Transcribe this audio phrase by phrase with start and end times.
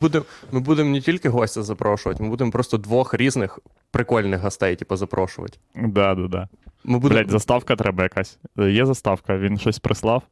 [0.00, 3.58] Будем, ми будемо не тільки гостя запрошувати, ми будемо просто двох різних
[3.90, 5.58] прикольних гостей, типу, запрошувати.
[5.74, 6.48] Да, да, да.
[6.84, 7.20] Ми будемо...
[7.20, 8.38] Блять, заставка треба якась.
[8.58, 10.22] Е, Є заставка, він щось прислав.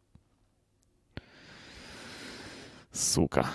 [2.92, 3.48] Сука.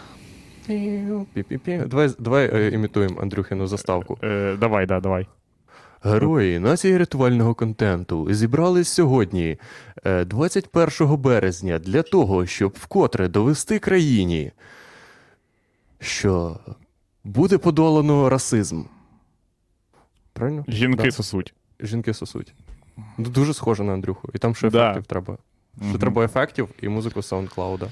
[0.67, 1.87] Пі-пі-пі.
[1.87, 4.17] Давай, давай е, імітуємо Андрюхину заставку.
[4.23, 5.27] Е, давай, да, давай.
[6.03, 9.57] Герої нації рятувального контенту зібрались сьогодні,
[10.05, 14.51] е, 21 березня, для того, щоб вкотре довести країні,
[16.03, 16.59] що
[17.23, 18.83] буде подолано расизм.
[20.33, 20.65] Правильно?
[20.67, 21.11] Жінки Да.
[21.11, 21.53] сосуть.
[21.79, 22.53] Жінки сосуть.
[23.17, 24.29] Ну, Дуже схоже на Андрюху.
[24.33, 24.85] І там ще Да.
[24.91, 25.37] ефектів треба.
[25.77, 25.99] Ще Мгм.
[25.99, 27.87] треба ефектів і музику SoundCloud.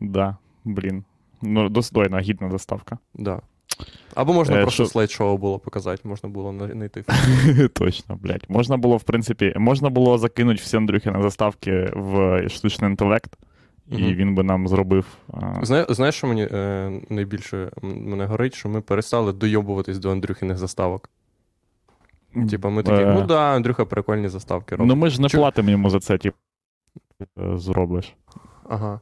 [0.00, 1.04] Да, блін.
[1.42, 2.98] Ну, достойна, гідна заставка.
[3.14, 3.40] Да.
[4.14, 7.04] Або можна Е, просто що- слайд-шоу було показати, можна було на- знайти.
[7.74, 8.44] Точно, блядь.
[8.48, 13.36] Можна було, в принципі, можна було закинути всі Андрюхіни заставки в штучний інтелект,
[13.90, 14.12] і Мгм.
[14.14, 15.06] він би нам зробив.
[15.62, 21.10] Зна- Знаєш, що мені е, найбільше мене горить, що ми перестали дойобуватись до Андрюхіних заставок.
[22.50, 24.88] Типа ми такі, Е, ну да, Андрюха прикольні заставки робить.
[24.88, 26.36] Ну ми ж не Чу- платимо йому за це, типу,
[27.38, 28.14] е, зробиш.
[28.68, 29.00] Ага.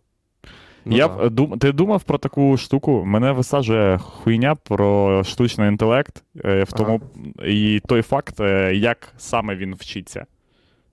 [0.85, 1.29] Ну, Я да.
[1.29, 1.59] дум...
[1.59, 3.05] Ти думав про таку штуку?
[3.05, 7.01] Мене висаджує хуйня про штучний інтелект, е, в тому
[7.47, 10.27] і той факт, е, як саме він вчиться.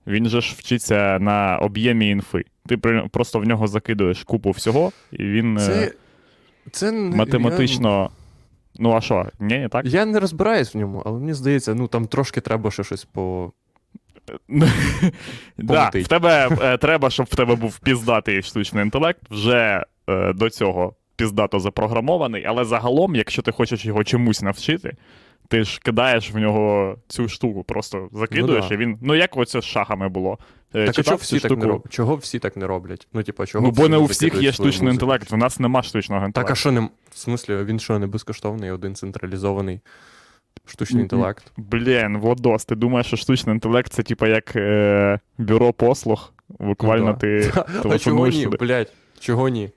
[0.06, 2.44] Він же ж вчиться на об'ємі інфи.
[2.66, 2.76] Ти
[3.12, 5.92] просто в нього закидуєш купу всього, і він е, Це,
[6.72, 8.10] це не- математично.
[8.78, 9.26] Ну, а що?
[9.40, 9.84] Ні, не так?
[9.84, 13.04] Я, я не розбираюсь в ньому, але мені здається, ну там трошки треба ще щось
[13.04, 13.52] по.
[15.58, 20.50] да, в тебе е, треба, щоб в тебе був піздатий штучний інтелект, вже е, до
[20.50, 24.96] цього піздато запрограмований, але загалом, якщо ти хочеш його чомусь навчити,
[25.48, 28.74] ти ж кидаєш в нього цю штуку, просто закидуєш, Ну да.
[28.74, 28.98] і він.
[29.02, 30.38] Ну, як оце з шахами було.
[30.74, 31.92] Е, Так читав чого всі так не роблять?
[31.92, 33.08] Чого всі так не роблять?
[33.12, 34.90] Ну, типа, чого Ну, бо не у всіх є штучний музику?
[34.90, 36.48] інтелект, в нас нема штучного інтелекту.
[36.48, 36.80] Так, а що не.
[37.10, 39.80] В смислі, він що, не безкоштовний, один централізований
[40.66, 41.52] штучний інтелект?
[41.56, 46.32] Блін, Владос, ти думаєш, що штучний інтелект це типа як е, бюро послуг.
[46.48, 47.18] Буквально Ну да.
[47.18, 47.52] ти
[47.94, 48.92] А чого ні, блядь?
[49.20, 49.70] Чого ні?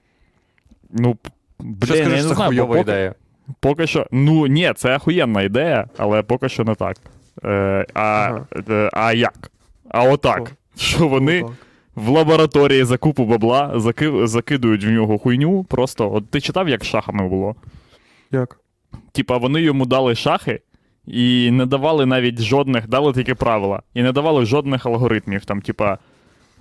[0.90, 1.18] Ну,
[1.59, 3.16] блін, я не знаю, бо поки, ідея?
[3.59, 4.08] Поки що.
[4.12, 6.97] Ну, ні, це охуєнна ідея, але поки що не так.
[7.46, 8.46] Е, а, Ага.
[8.69, 9.52] е, а як?
[9.90, 10.41] А отак.
[10.41, 10.80] О.
[10.80, 11.57] Що вони Ну, так.
[11.96, 15.63] в лабораторії за купу бабла заки, закидують в нього хуйню.
[15.63, 16.13] Просто.
[16.13, 17.56] От ти читав, як з шахами було?
[18.31, 18.59] Як?
[19.12, 20.59] Типа, вони йому дали шахи
[21.06, 25.46] і не давали навіть жодних, дали тільки правила, і не давали жодних алгоритмів.
[25.46, 25.97] Там, типа,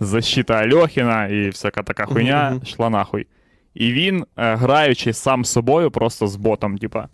[0.00, 2.60] защита Альохіна і всяка така хуйня Мгм.
[2.64, 3.26] йшла нахуй.
[3.76, 7.08] І він, е, граючи сам собою, просто з ботом, типа,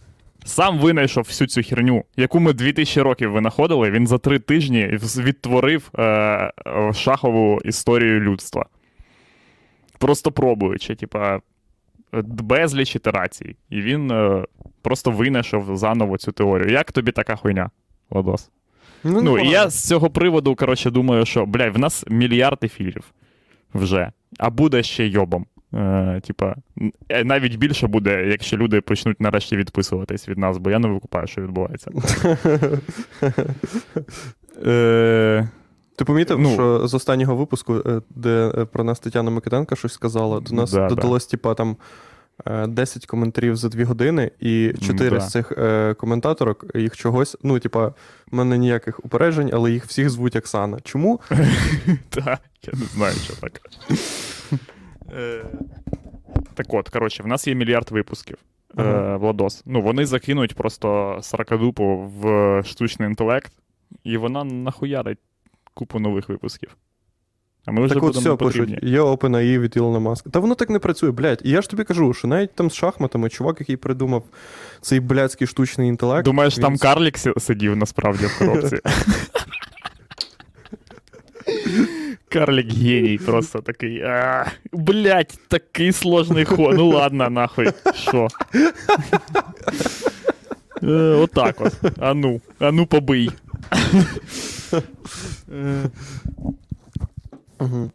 [0.45, 4.87] сам винайшов всю цю херню, яку ми 2000 років винаходили, він за три тижні
[5.17, 6.53] відтворив е, е,
[6.95, 8.67] шахову історію людства.
[9.99, 11.41] Просто пробуючи, типа,
[12.23, 13.56] безліч ітерацій.
[13.71, 14.44] І він е,
[14.83, 16.73] просто винайшов заново цю теорію.
[16.73, 17.71] Як тобі така хуйня,
[18.11, 18.50] Владос?
[19.05, 23.05] Ну, і я з цього приводу, коротше, думаю, що, блядь, в нас мільярд ефірів
[23.75, 25.47] вже, а буде ще йобом.
[25.75, 26.55] Е, типа,
[27.09, 31.27] е, навіть більше буде, якщо люди почнуть нарешті відписуватись від нас, бо я не викупаю,
[31.27, 31.91] що відбувається.
[34.66, 35.49] Е,
[35.97, 36.53] Ти помітив, Ну.
[36.53, 40.88] що з останнього випуску, де про нас Тетяна Микитенка щось сказала, до нас Да, да.
[40.88, 41.77] додалось, типа, там
[42.47, 45.21] е, 10 коментарів за 2 години, і 4 Да.
[45.21, 47.94] з цих е, коментаторок їх чогось, ну, типа, в
[48.37, 50.78] мене ніяких упереджень, але їх всіх звуть Оксана.
[50.84, 51.21] Чому?
[52.09, 53.61] Та, я не знаю, що таке.
[55.12, 55.45] Е,
[56.55, 58.37] Так от, коротше, в нас є мільярд випусків.
[58.77, 59.17] Ага.
[59.17, 59.62] Владос.
[59.67, 63.53] Ну, вони закинуть просто саркадупу в штучний інтелект,
[64.05, 65.19] і вона нахуярить
[65.75, 66.77] купу нових випусків.
[67.67, 68.75] А ми вже так от все потрібні.
[68.75, 70.31] пишуть, є OpenAI від Ілона Маска.
[70.31, 71.41] Та воно так не працює, блядь.
[71.44, 74.23] І я ж тобі кажу, що навіть там з шахматами чувак, який придумав
[74.81, 76.25] цей блядський штучний інтелект.
[76.25, 78.79] Думаєш, він там карлік сидів насправді в коробці?
[82.32, 84.03] Карлік геній просто такий.
[84.03, 86.75] «А, Блять, такий сложний ход.
[86.76, 87.69] Ну ладно, нахуй.
[87.94, 88.28] Що?
[90.82, 91.99] Е, Отак от.
[91.99, 93.31] Ану, ану побий.
[95.52, 95.82] Е,
[97.61, 97.90] Угу.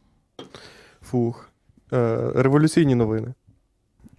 [1.02, 1.50] Фух.
[1.94, 3.34] Е, революційні новини.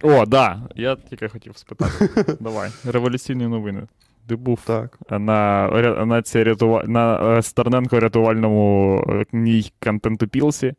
[0.01, 0.61] О, да.
[0.75, 2.09] Я тільки хотів спитати.
[2.39, 2.71] Давай.
[2.85, 3.83] Революційні новини.
[4.29, 4.97] Ти був Так.
[5.09, 5.67] на,
[6.05, 6.83] на, цій рятува...
[6.87, 10.73] на е, Стерненко рятувальному е, ній контентопілсі.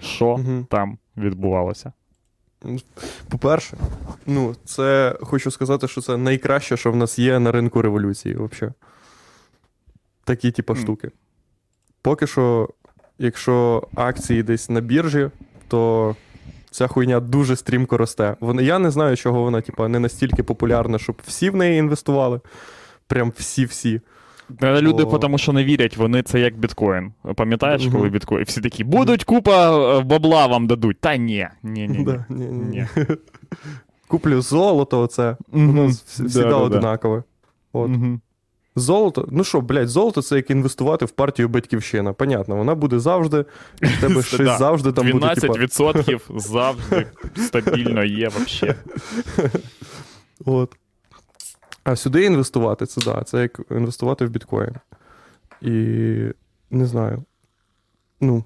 [0.00, 0.66] Що Мгм.
[0.70, 1.92] там відбувалося?
[3.28, 3.76] По-перше,
[4.26, 8.74] ну, це хочу сказати, що це найкраще, що в нас є на ринку революції, взагалі.
[10.24, 11.10] Такі, типу, штуки.
[12.02, 12.68] Поки що,
[13.18, 15.30] якщо акції десь на біржі,
[15.68, 16.16] то
[16.70, 18.36] Ця хуйня дуже стрімко росте.
[18.40, 22.40] Вона, я не знаю, чого вона, типа, не настільки популярна, щоб всі в неї інвестували.
[23.10, 24.00] Прям всі-всі.
[24.62, 25.18] Люди, О.
[25.18, 27.12] тому що не вірять, вони це як біткоін.
[27.36, 28.44] Пам'ятаєш, коли біткоін?
[28.44, 31.00] Всі такі, будуть купа е, бабла вам дадуть.
[31.00, 31.98] Та ні, ні, ні.
[31.98, 32.04] ні.
[32.04, 32.86] Да, ні, ні, ні.
[32.96, 33.06] Ні.
[34.08, 35.36] Куплю золото, оце.
[35.48, 37.22] Воно всі- одинакове.
[37.72, 37.90] От.
[38.76, 42.12] Золото, ну що, блядь, золото це як інвестувати в партію батьківщина.
[42.12, 43.44] Понятно, вона буде завжди,
[43.82, 44.56] і в тебе щось Да.
[44.58, 45.26] завжди там буде.
[45.26, 48.74] 12% завжди стабільно є вообще.
[50.44, 50.76] От.
[51.84, 54.74] А сюди інвестувати, це да, це як інвестувати в біткоін.
[55.60, 55.72] І
[56.70, 57.24] не знаю.
[58.20, 58.44] Ну.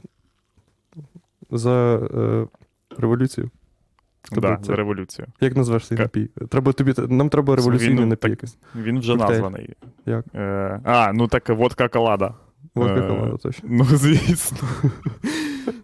[1.51, 2.47] За е,
[2.99, 3.51] революцію.
[4.23, 5.29] Тобто Да, це- за революцію.
[5.41, 6.31] Як назвеш цей Ка- напій?
[6.51, 9.29] Треба тобі, нам треба революційний Він, напій так- Він вже Коктейль.
[9.31, 9.75] названий.
[10.07, 10.25] Як?
[10.35, 12.35] Е, а, ну так водка колада.
[12.75, 13.69] Водка Е, точно.
[13.73, 14.59] Ну, звісно.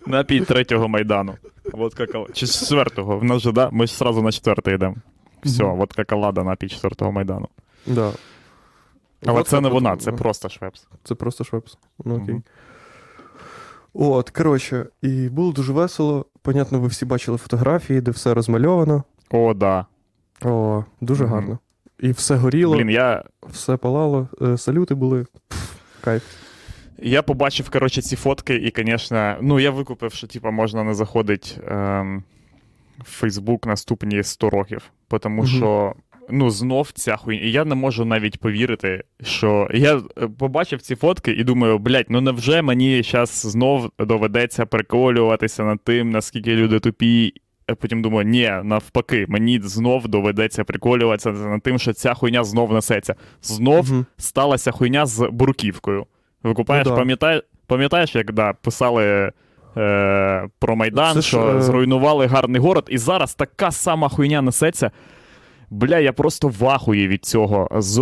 [0.07, 1.35] Напій третього майдану.
[1.73, 2.33] Водка колада.
[2.33, 3.19] Чи четвертого.
[3.19, 3.71] В нас же, да?
[3.71, 4.97] Ми ж сразу на четвертий йдемо.
[5.45, 5.77] Все, Мгм.
[5.77, 7.49] водка колада, напій четвертого майдану.
[7.87, 8.13] Да.
[9.27, 10.87] Але Водка це не вона, це просто швепс.
[11.05, 11.79] Це просто швепс.
[12.05, 12.35] Ну окей.
[12.35, 12.43] Мгм.
[13.95, 16.27] От, коротше, і було дуже весело.
[16.43, 19.03] Понятно, ви всі бачили фотографії, де все розмальовано.
[19.31, 19.87] О, да.
[20.45, 21.33] О, дуже Мгм.
[21.35, 21.59] гарно.
[21.99, 25.27] І все горіло, Блін, я, все палало, е, салюти були.
[25.49, 26.23] Пф, кайф.
[26.99, 31.59] я побачив, коротше, ці фотки, і, звісно, ну я викупив, що типа можна не заходить
[31.69, 32.23] ем,
[33.05, 34.83] Фейсбук наступні 100 років.
[35.21, 35.51] Тому Мгм.
[35.51, 35.95] що.
[36.33, 37.43] Ну, знов ця хуйня.
[37.43, 40.01] І Я не можу навіть повірити, що я е,
[40.39, 46.11] побачив ці фотки і думаю, блядь, ну невже мені зараз знов доведеться приколюватися над тим,
[46.11, 47.33] наскільки люди тупі.
[47.67, 52.73] А потім думаю, ні, навпаки, мені знов доведеться приколюватися над тим, що ця хуйня знов
[52.73, 53.15] несеться.
[53.43, 54.07] Знов Мгм.
[54.17, 56.07] сталася хуйня з бурківкою.
[56.43, 56.97] Викупаєш, Ну да.
[56.99, 59.33] пам'ятай, пам'ятаєш, як да, писали
[59.77, 61.63] е, про Майдан, Це що ж...
[61.63, 64.91] зруйнували гарний город, і зараз така сама хуйня несеться.
[65.71, 67.69] Бля, я просто вахую від цього.
[67.73, 67.99] З,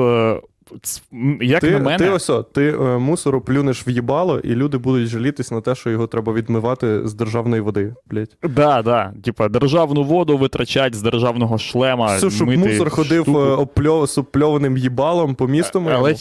[1.41, 5.09] як Ти, на мене, ти ось, ти е, мусору плюнеш в їбало, і люди будуть
[5.09, 7.95] жалітись на те, що його треба відмивати з державної води.
[8.07, 8.37] Блять.
[8.43, 12.17] да, да, типа, державну воду витрачать з державного шлема.
[12.17, 15.81] Все, щоб мити мусор ходив е, опльов, з опльованим їбалом по місту.
[15.81, 16.05] моєму.
[16.05, 16.15] Але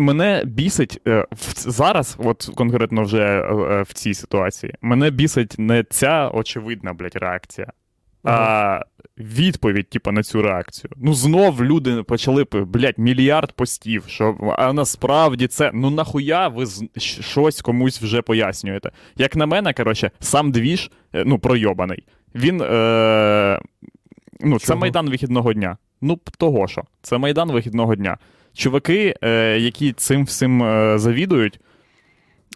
[0.00, 1.26] мене бісить е,
[1.56, 3.48] зараз, от конкретно вже
[3.88, 7.66] в цій ситуації, мене бісить не ця очевидна, блядь, реакція,
[8.26, 8.80] а
[9.18, 10.90] відповідь, типу, на цю реакцію.
[10.96, 17.62] Ну, знов люди почали, блядь, мільярд постів, що а насправді це, ну нахуя ви щось
[17.62, 18.90] комусь вже пояснюєте.
[19.16, 22.04] Як на мене, коротше, сам двіж, е, ну, пройобаний.
[22.34, 22.62] Він.
[22.62, 23.60] Е,
[24.40, 24.80] ну, це Чого?
[24.80, 25.76] майдан вихідного дня.
[26.00, 26.82] Ну, того що.
[27.02, 28.16] Це майдан вихідного дня.
[28.54, 31.60] Чуваки, е, які цим всім е, завідують,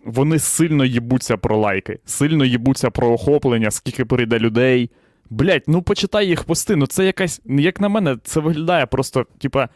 [0.05, 4.91] вони сильно їбуться про лайки, сильно їбуться про охоплення, скільки прийде людей.
[5.31, 6.77] Блять, ну почитай їх пости.
[6.77, 7.41] Ну це якась.
[7.47, 9.69] Як на мене, це виглядає просто, типа.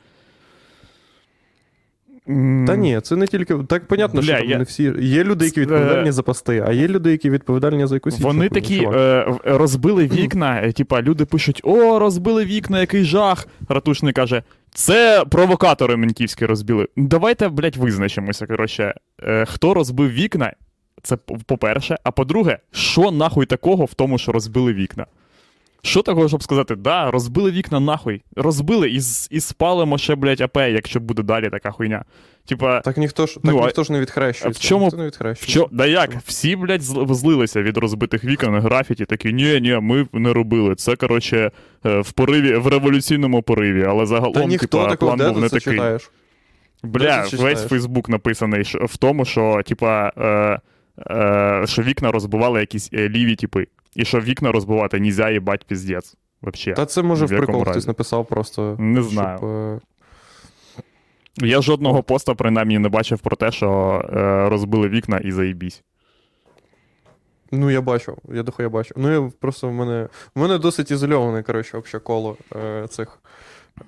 [2.67, 3.55] Та ні, це не тільки.
[3.69, 4.93] Так понятно, Бля, що там я- не всі.
[4.99, 8.27] Є люди, які Е, відповідальні за пости, а є люди, які відповідальні за якусь іншу
[8.27, 13.49] Вони хуйню, такі е, розбили вікна, е, типа люди пишуть: О, розбили вікна, який жах.
[13.69, 14.43] Ратушний каже:
[14.75, 16.89] це провокатори ментівські розбили.
[16.97, 18.47] Давайте, блядь, визначимося.
[18.47, 20.53] Коротше, е, хто розбив вікна?
[21.03, 21.17] Це
[21.47, 21.97] по-перше.
[22.05, 25.07] А по-друге, що нахуй такого в тому, що розбили вікна?
[25.85, 28.23] Що такого, щоб сказати, да, розбили вікна нахуй.
[28.37, 29.01] Розбили і,
[29.31, 32.05] і спалимо ще, блядь, АП, якщо буде далі така хуйня.
[32.47, 34.61] Типа, Так ніхто ж, так Ну, ніхто ж не відхрещується.
[34.61, 35.61] в чому- Ніхто не відхрещується.
[35.61, 36.17] чо, да як?
[36.27, 40.75] Всі, блядь, зл- злилися від розбитих вікон, графіті, такі, ні, ні, ми не робили.
[40.75, 41.51] Це, коротше,
[41.87, 45.73] е, в пориві, в революційному пориві, але загалом, Та типа, план був не такий.
[45.75, 46.11] читаєш.
[46.83, 47.59] Бля, весь читаєш?
[47.61, 50.61] Фейсбук написаний в тому, що, типа, е,
[51.11, 53.67] е, що вікна розбивали якісь е, ліві типи.
[53.97, 56.17] І що вікна розбивати нельзя, їбать, піздець.
[56.43, 56.73] Вообще.
[56.73, 58.77] Та це може В прикол хтось написав просто.
[58.79, 59.39] Не знаю.
[59.47, 59.81] е,
[61.47, 63.69] Я жодного поста, принаймні, не бачив про те, що
[64.15, 65.83] е, розбили вікна і заїбісь.
[67.51, 68.95] Ну, я бачу, я дохуя бачу.
[68.97, 70.09] Ну, я просто в мене.
[70.35, 73.19] В мене досить ізольоване, коротше, обще коло е, цих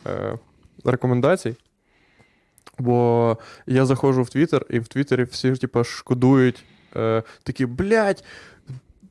[0.07, 0.39] е,
[0.85, 1.57] рекомендацій.
[2.79, 3.37] Бо
[3.67, 6.65] я заходжу в Твіттер, і в Твіттері всі, типа, шкодують
[6.97, 8.25] е, такі, блядь,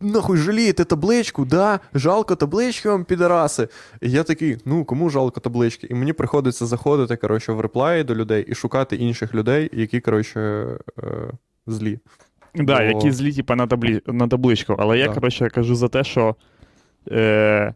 [0.02, 1.80] нахуй жалієте табличку, да?
[1.94, 3.68] Жалко таблички вам, підараси.
[4.02, 5.88] І я такий, ну кому жалко таблички?
[5.90, 10.40] І мені приходиться заходити, коротше, в реплаї до людей і шукати інших людей, які, коротше,
[10.40, 11.32] е,
[11.68, 12.00] злі.
[12.56, 14.02] Да, Бо- які злі, типа, на, таблі...
[14.08, 14.75] на табличку.
[14.80, 15.14] Але я, Да.
[15.14, 16.36] коротше, кажу за те, що.
[17.12, 17.74] Е...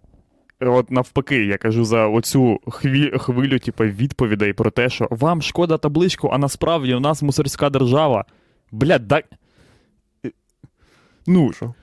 [0.62, 3.12] От навпаки, я кажу за оцю хві...
[3.18, 8.26] хвилю, типу, відповідей про те, що вам шкода табличку, а насправді у нас мусорська держава.
[8.72, 9.22] Бля, да...
[11.28, 11.74] Ну, Що?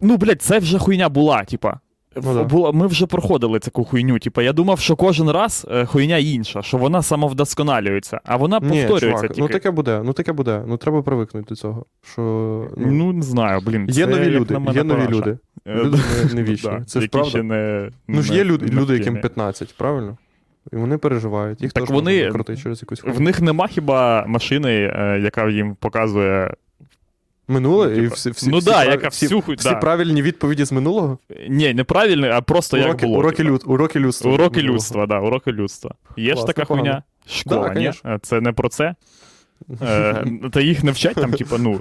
[0.00, 1.80] Ну, блядь, це вже хуйня була, типа.
[2.24, 2.42] Ну да.
[2.44, 4.18] Була, ми вже проходили таку хуйню.
[4.18, 8.68] Типа, я думав, що кожен раз е, хуйня інша, що вона самовдосконалюється, а вона Ні,
[8.68, 9.40] повторюється чувак, тільки.
[9.40, 10.62] ну таке буде, ну таке буде.
[10.66, 11.86] Ну треба привикнути до цього.
[12.12, 12.22] Що,
[12.76, 13.86] ну, Ну, не знаю, блін.
[13.88, 15.38] є це, нові люди, на мене, є нові люди.
[15.66, 15.98] Е, Люди
[16.28, 16.70] не, не вічні.
[16.70, 17.30] да, Це ж правда.
[17.30, 20.16] ще не, Ну ж є люди, не люди яким 15, правильно?
[20.72, 21.62] І вони переживають.
[21.62, 22.30] Їх Так теж вони-
[22.62, 26.54] через якусь В них нема хіба машини, е, яка їм показує.
[27.48, 29.74] Минуле ну, і всі, всі, ну всі, да, прав- яка всі, всю хуй- всі да.
[29.74, 31.18] правильні відповіді з минулого?
[31.48, 33.18] Ні, не правильно, а просто як було.
[33.18, 34.32] уроки, люд, уроки людства.
[34.32, 35.94] Уроки людства, да, уроки людства.
[36.16, 37.02] Є ж така хуйня.
[37.28, 37.92] Школа, Да, ні?
[38.06, 38.94] Е, Це не про це.
[39.82, 41.80] Е, Та їх не вчать там, типа, ну,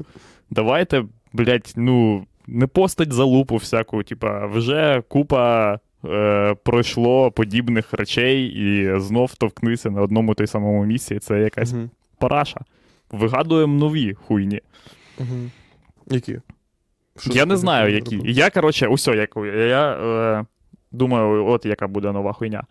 [0.49, 8.99] давайте, блядь, ну, не постать залупу всяку, типа, вже купа е, пройшло подібних речей і
[8.99, 11.19] знов товкнися на одному той самому місці.
[11.19, 11.73] Це якась
[12.19, 12.59] параша.
[13.11, 14.61] Вигадуємо нові хуйні.
[16.07, 16.39] Які?
[17.17, 18.21] Що я не знаю, які.
[18.23, 19.37] Я, коротше, як,
[19.69, 20.45] я е,
[20.91, 22.63] думаю, от яка буде нова хуйня.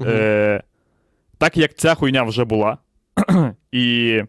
[0.00, 0.62] Е,
[1.38, 2.78] так як ця хуйня вже була,
[3.72, 4.22] і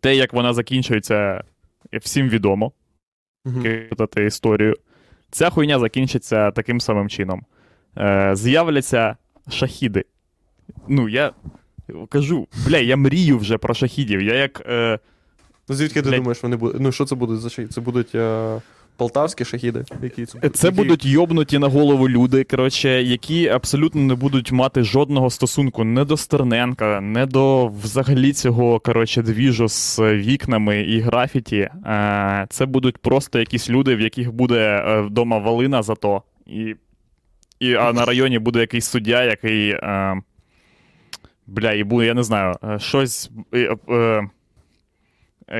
[0.00, 1.44] те, як вона закінчується,
[1.92, 2.72] всім відомо,
[3.62, 4.74] кидати історію.
[5.30, 7.44] Ця хуйня закінчиться таким самим чином.
[7.98, 9.16] Е, з'являться
[9.48, 10.04] шахіди.
[10.88, 11.32] Ну, я
[12.08, 14.22] кажу, бля, я мрію вже про шахідів.
[14.22, 14.62] Я як.
[14.66, 14.98] Е,
[15.68, 16.18] Ну звідки ти Блядь.
[16.20, 16.80] думаєш, вони будуть?
[16.80, 17.72] Ну що це будуть за шахіди?
[17.72, 18.60] Це будуть е,
[18.96, 19.84] полтавські шахіди?
[20.02, 20.76] Які це, Це які...
[20.76, 26.16] будуть йобнуті на голову люди, коротше, які абсолютно не будуть мати жодного стосунку не до
[26.16, 31.56] Стерненка, не до взагалі цього коротше, двіжу з вікнами і графіті.
[31.86, 36.22] Е, Це будуть просто якісь люди, в яких буде е, вдома валина зато.
[36.46, 36.74] І,
[37.60, 39.70] і, а на районі буде якийсь суддя, який.
[39.70, 40.20] Е,
[41.46, 43.30] бля, і буде, я не знаю, е, щось.
[43.54, 44.28] е, Е,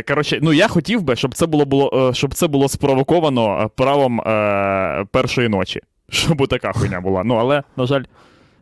[0.08, 3.68] Коротше, ну я хотів би, щоб це було, було, е, щоб це було спровоковано е,
[3.76, 5.80] правом е, першої ночі.
[6.08, 7.24] Щоб така хуйня була.
[7.24, 8.02] Ну, але, на жаль,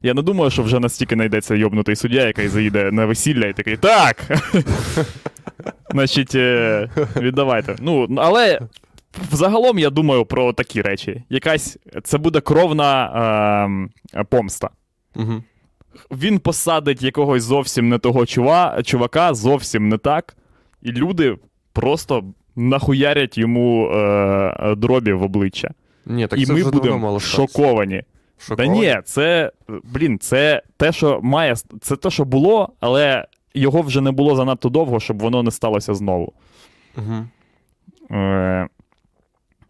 [0.02, 3.76] я не думаю, що вже настільки знайдеться йобнутий суддя, який заїде на весілля і такий
[3.76, 4.24] так.
[5.90, 7.76] Значить, е, віддавайте.
[7.80, 8.60] Ну, але
[9.32, 11.22] взагалом я думаю про такі речі.
[11.30, 14.70] Якась це буде кровна е, помста.
[15.16, 15.42] Угу.
[16.10, 20.36] Він посадить якогось зовсім не того чува, чувака, зовсім не так,
[20.84, 21.36] і люди
[21.72, 22.24] просто
[22.56, 25.70] нахуярять йому е, дробі в обличчя.
[26.06, 27.36] Ні, так і це ми вже давно будемо мало статися.
[27.36, 28.02] шоковані.
[28.56, 34.00] Та ні, це, блін, це те, що має, це те, що було, але його вже
[34.00, 36.32] не було занадто довго, щоб воно не сталося знову.
[36.96, 37.26] Угу.
[38.10, 38.68] Е,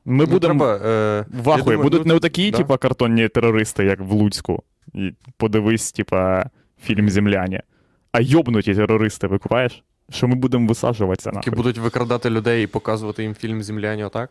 [0.04, 1.58] ми Ну, будемо треба, е, ахуї.
[1.58, 2.58] думаю, Будуть ну, не такі, да.
[2.58, 4.62] типа, картонні терористи, як в Луцьку.
[4.94, 6.44] І подивись, типа,
[6.82, 7.60] фільм Земляні.
[8.12, 9.82] А йобнуті терористи, викупаєш?
[10.10, 14.30] Що ми будемо висаджуватися які будуть викрадати людей і показувати їм фільм Земляні отак?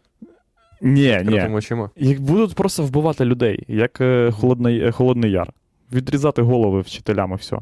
[0.81, 1.41] Ні, ні.
[1.41, 1.89] Очима.
[1.95, 5.53] Їх будуть просто вбивати людей, як е, холодний, е, холодний яр.
[5.93, 7.57] Відрізати голови вчителям і все.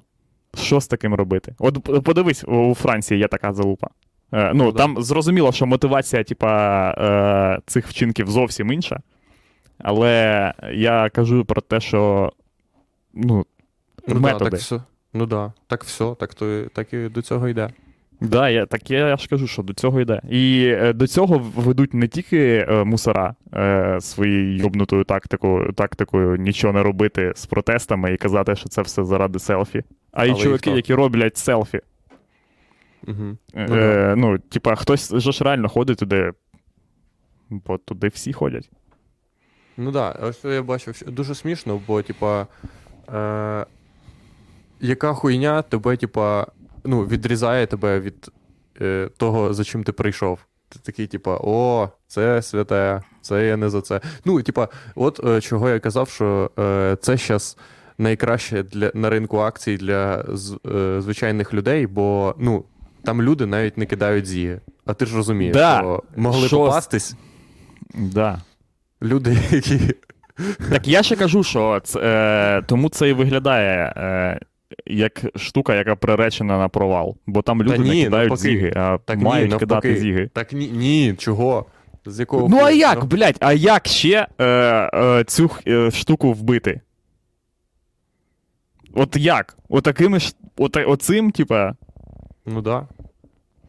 [0.56, 1.56] Що з таким робити?
[1.60, 3.88] От подивись, у Франції є така залупа.
[4.32, 4.78] Е, ну, Ну, да.
[4.78, 9.00] там зрозуміло, що мотивація, типа, е, цих вчинків зовсім інша.
[9.78, 12.32] Але я кажу про те, що
[13.14, 13.46] ну,
[14.08, 14.82] Ну, да, так все.
[15.14, 17.70] Ну да, так все, так, то, так і до цього йде.
[18.22, 20.22] Да, я, так я, я ж кажу, що до цього йде.
[20.30, 26.74] І е, до цього ведуть не тільки е, мусора е, своєю йобнутою тактикою, тактикою нічого
[26.74, 29.84] не робити з протестами і казати, що це все заради селфі.
[30.12, 30.76] А й і чуваки, хто?
[30.76, 31.82] які роблять селфі.
[33.08, 33.38] Угу.
[33.56, 36.32] Е, Ну, е, ну, типа, хтось же ж реально ходить туди,
[37.50, 38.70] бо туди всі ходять.
[39.78, 42.48] Ну так, да, ось я бачив, дуже смішно, бо, типа,
[43.14, 43.66] е,
[44.80, 46.48] яка хуйня тебе, типа,
[46.84, 48.30] ну, відрізає тебе від
[48.82, 50.40] е, того, за чим ти прийшов.
[50.70, 54.02] Ти такий, типа, о, це святе, це я не за це.
[54.26, 57.58] Ну, типа, от е, чого я казав, що е, це зараз
[57.98, 62.64] найкраще для, на ринку акцій для з, е, звичайних людей, бо ну,
[63.04, 64.62] там люди навіть не кидають зіги.
[64.86, 65.78] А ти ж розумієш, Да.
[65.78, 67.16] що могли Що попастись
[67.96, 68.42] Да.
[69.04, 69.80] люди, які.
[70.70, 74.40] Так я ще кажу, що це, е, тому це і виглядає е,
[74.86, 77.18] як штука, яка приречена на провал.
[77.28, 78.50] Бо там люди ні, не кидають навпаки.
[78.50, 79.66] зіги, а Так мають навпаки.
[79.66, 80.30] кидати зіги.
[80.34, 81.66] Так ні, ні, чого?
[82.06, 84.46] З якого Ну а як, Ну, блядь, а як ще е,
[84.94, 86.82] е, цю е, штуку вбити?
[88.94, 89.58] От як?
[89.70, 91.76] Отакими ж, от, оцим, типа,
[92.46, 92.88] Ну да.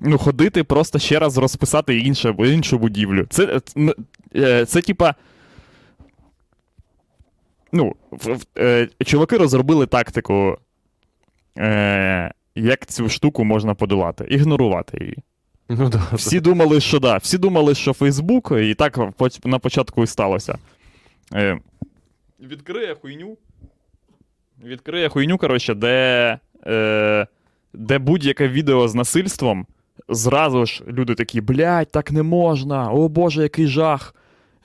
[0.00, 3.26] ну, ходити, просто ще раз розписати інше, іншу будівлю.
[3.30, 3.94] Це, е, ц- н-
[4.37, 5.14] е, це типа.
[7.73, 10.59] Ну, в, в- е, чуваки розробили тактику,
[11.59, 15.16] е, як цю штуку можна подолати, ігнорувати її.
[15.68, 16.02] Ну да.
[16.12, 17.16] Всі думали, що да.
[17.16, 18.99] Всі думали, що Фейсбук, і так
[19.44, 20.59] на початку і сталося.
[21.35, 21.59] Е,
[22.40, 23.37] відкриє хуйню.
[24.64, 27.26] Відкриє хуйню, коротше, де, е,
[27.75, 29.66] де будь-яке відео з насильством.
[30.09, 34.14] Зразу ж люди такі, блядь, так не можна, о Боже, який жах.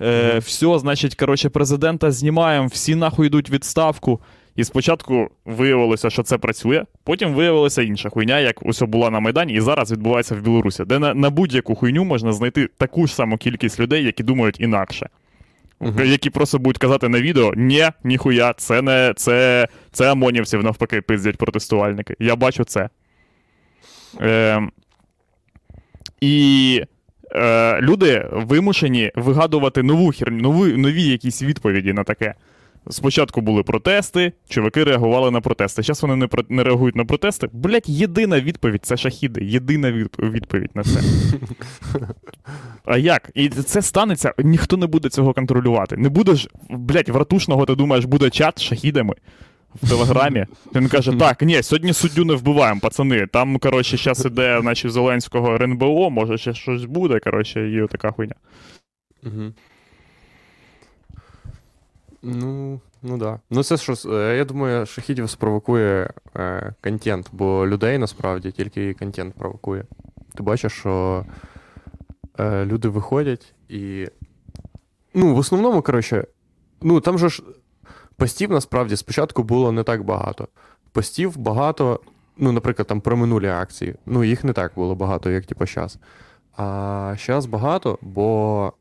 [0.01, 0.39] Е, Мгм.
[0.39, 4.20] Все, значить, коротше, президента знімаємо, всі нахуй йдуть відставку.
[4.58, 9.54] І спочатку виявилося, що це працює, потім виявилася інша хуйня, як усе була на Майдані,
[9.54, 13.38] і зараз відбувається в Білорусі, де на, на будь-яку хуйню можна знайти таку ж саму
[13.38, 15.10] кількість людей, які думають інакше.
[15.80, 16.06] Мгм.
[16.06, 21.38] Які просто будуть казати на відео: ні, ніхуя, це не це, це ОМОНівців навпаки пиздять
[21.38, 22.16] протестувальники.
[22.20, 22.90] Я бачу це.
[24.22, 24.62] Е,
[26.22, 26.84] і
[27.32, 32.34] е, люди вимушені вигадувати нову херню, нові, нові якісь відповіді на таке.
[32.89, 35.82] Спочатку були протести, чуваки реагували на протести.
[35.82, 37.50] Зараз вони не, про- не реагують на протести.
[37.53, 39.46] Блять, єдина відповідь це шахіди.
[39.46, 41.01] Єдина від- відповідь на це.
[42.86, 43.29] А як?
[43.34, 45.98] І це станеться, ніхто не буде цього контролювати.
[45.98, 49.13] Не буде ж, блять, в ратушного, ти думаєш, буде чат з шахідами
[49.84, 50.46] в Телеграмі.
[50.75, 53.27] Він каже: так, ні, сьогодні суддю не вбиваємо, пацани.
[53.27, 58.36] Там, коротше, зараз іде, наче Зеленського РНБО, може ще щось буде, коротше, і така хуйня.
[62.27, 63.39] Ну, ну да.
[63.50, 69.36] Ну, це що, е, я думаю, шахідів спровокує е, контент, бо людей насправді тільки контент
[69.36, 69.84] провокує.
[70.36, 71.25] Ти бачиш, що
[72.39, 74.07] е, люди виходять і.
[75.13, 76.27] Ну, в основному, коротше,
[76.81, 77.43] ну там же ж
[78.15, 80.48] постів насправді спочатку було не так багато.
[80.91, 82.00] Постів багато,
[82.38, 83.96] ну, наприклад, там про минулі акції.
[84.05, 85.98] Ну, їх не так було багато, як типу зараз.
[86.57, 88.74] А зараз багато, бо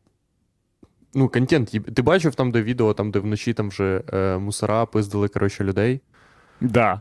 [1.16, 1.70] ну, контент.
[1.94, 6.00] Ти бачив там, де відео, там, де вночі там вже е, мусора пиздили, коротше, людей.
[6.60, 7.00] Да.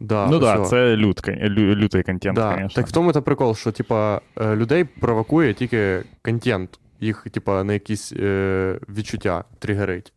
[0.00, 2.52] Да, ну так, да, це лютка, лю, лютий контент, да.
[2.52, 2.68] звісно.
[2.74, 7.72] Так в тому та прикол, що типа е, людей провокує тільки контент, їх, типа, на
[7.72, 10.12] якісь е, відчуття тригерить.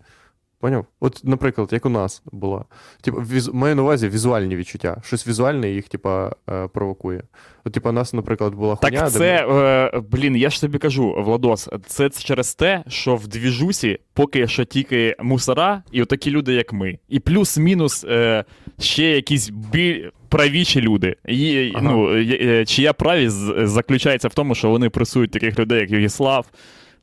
[0.63, 0.86] Поняв?
[1.00, 2.65] От, наприклад, як у нас було.
[3.01, 3.48] Типа, віз...
[3.53, 5.01] маю на увазі візуальні відчуття.
[5.05, 7.24] Щось візуальне їх, типа, е, провокує.
[7.63, 9.47] От, типа, у нас, наприклад, була хуйня, Так де це,
[9.93, 14.65] е, блін, я ж тобі кажу, Владос, це через те, що в двіжусі поки що
[14.65, 16.99] тільки мусора і отакі люди, як ми.
[17.10, 18.45] І плюс-мінус е,
[18.80, 20.10] ще якісь біль...
[20.30, 21.15] правіші люди.
[21.26, 21.84] І, Ага.
[21.91, 26.45] ну, е, е, чия правість заключається в тому, що вони пресують таких людей, як Югіслав,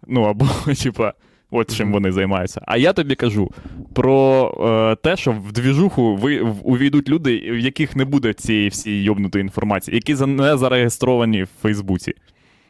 [0.07, 0.47] ну або,
[0.83, 1.15] типа.
[1.51, 2.63] От чим вони займаються.
[2.67, 3.51] А я тобі кажу
[3.95, 4.51] про
[4.93, 9.03] е, те, що в двіжуху ви, в, увійдуть люди, в яких не буде цієї всієї
[9.03, 12.15] йобнутої інформації, які за- не зареєстровані в Фейсбуці.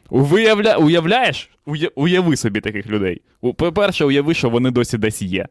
[0.09, 0.75] Виявля...
[0.77, 1.49] Уявляєш?
[1.65, 1.89] Уя...
[1.95, 3.21] Уяви собі таких людей.
[3.57, 5.45] По-перше, уяви, що вони досі десь є.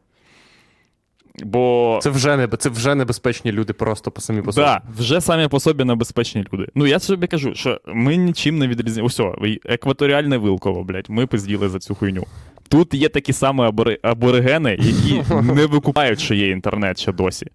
[1.45, 2.49] Бо Це вже, не...
[2.49, 4.65] це вже небезпечні люди просто по самі по собі.
[4.67, 6.67] да, вже самі по собі небезпечні люди.
[6.75, 9.07] Ну, я собі кажу, що ми нічим не відрізняємо.
[9.07, 12.27] Усьо, екваторіальне вилково, блядь, ми пизділи за цю хуйню.
[12.71, 17.47] Тут є такі самі аборигени, які не викупають, що є інтернет ще досі.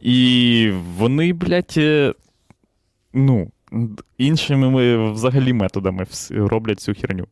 [0.00, 2.14] І вони, блядь, е,
[3.12, 3.50] ну,
[4.18, 7.26] іншими взагалі методами роблять цю херню.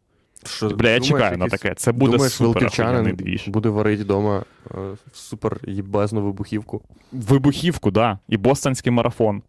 [0.47, 1.75] Що, Бля, я думаєш, чекаю на таке.
[1.75, 3.49] Це буде думаєш, супер охуєнний двіж.
[3.49, 4.75] буде варити вдома е,
[5.13, 6.83] супер їбезну вибухівку.
[7.13, 8.19] Вибухівку, да.
[8.29, 9.43] І бостонський марафон.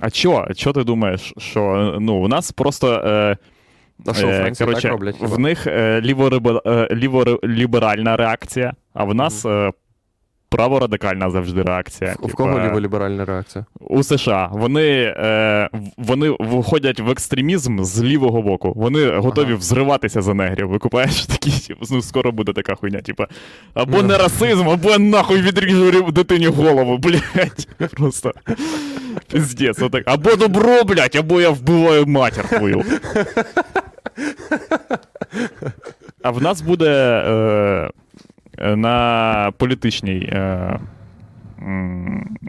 [0.00, 0.48] А чо?
[0.56, 2.92] Чо ти думаєш, що ну, у нас просто.
[2.92, 3.36] Е,
[4.06, 5.16] А що, в е, Франції коротше, так роблять?
[5.20, 9.72] в них е, ліворибе- е, реакція, а в нас е,
[10.48, 12.16] праворадикальна завжди реакція.
[12.20, 13.64] В, в кого ліволіберальна реакція?
[13.80, 14.48] У США.
[14.52, 15.14] Вони,
[15.96, 18.72] вони виходять в екстремізм з лівого боку.
[18.76, 19.56] Вони готові Ага.
[19.56, 20.68] взриватися за негрів.
[20.68, 23.00] Викупаєш такі, типу, ну скоро буде така хуйня.
[23.00, 23.26] Типа,
[23.74, 24.08] або Ну.
[24.08, 27.68] не расизм, або нахуй відріжу дитині голову, блядь.
[27.96, 28.32] Просто.
[29.32, 30.02] Піздець, отак.
[30.06, 32.84] Або добро, блядь, або я вбиваю матір твою.
[36.22, 36.90] А в нас буде
[37.26, 37.90] е,
[38.58, 40.28] е, на політичній.
[40.32, 40.80] Е, е,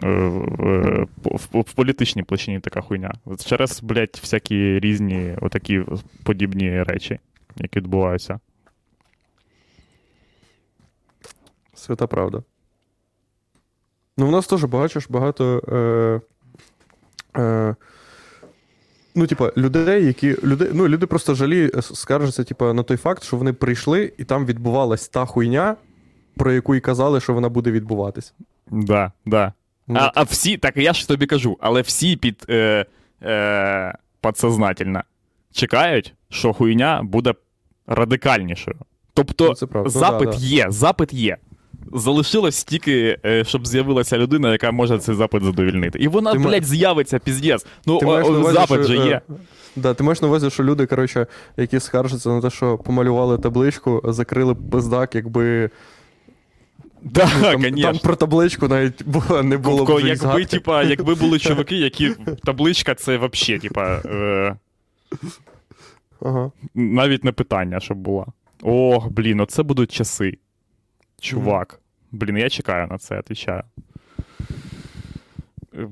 [0.02, 3.12] в, в, в політичній площині така хуйня.
[3.44, 5.82] Через, блядь, всякі різні отакі
[6.24, 7.18] подібні речі,
[7.56, 8.40] які відбуваються.
[11.74, 12.42] Свята правда.
[14.16, 15.62] Ну, в нас теж бачиш багато.
[15.68, 17.74] Е, е,
[19.14, 20.36] ну, типа, людей, які.
[20.44, 24.24] Люди, ну, люди просто жалі е, скаржаться, типа, на той факт, що вони прийшли, і
[24.24, 25.76] там відбувалась та хуйня,
[26.36, 28.34] про яку і казали, що вона буде відбуватись.
[28.70, 29.52] Да, да.
[29.88, 32.86] Ну, А, а всі, так я ж тобі кажу, але всі під е,
[33.22, 35.02] е, підсознательно
[35.52, 37.34] чекають, що хуйня буде
[37.86, 38.76] радикальнішою.
[39.14, 39.68] Тобто Ну.
[39.74, 40.42] Ну, запит да, да.
[40.42, 41.36] є, запит є.
[41.94, 45.98] Залишилось тільки, е, щоб з'явилася людина, яка може цей запит задовільнити.
[45.98, 47.66] І вона, Ти блядь, з'явиться піздець.
[47.86, 49.20] Ну, Ти о, увазі, запит що, же е, є.
[49.76, 51.26] Да, ти маєш на увазі, що люди, коротше,
[51.56, 55.70] які скаржаться на те, що помалювали табличку, закрили пиздак, якби
[57.02, 60.44] Да, там, там про табличку навіть було, не було б Ко- вже й якби, згадки.
[60.44, 62.10] типа, якби були чуваки, які
[62.44, 64.56] табличка це вообще, типа, е,
[66.22, 66.50] Ага.
[66.74, 68.26] навіть не питання, щоб була.
[68.62, 70.38] Ох, блін, оце будуть часи.
[71.20, 71.80] Чувак.
[72.12, 73.62] Блін, я чекаю на це, відповідаю.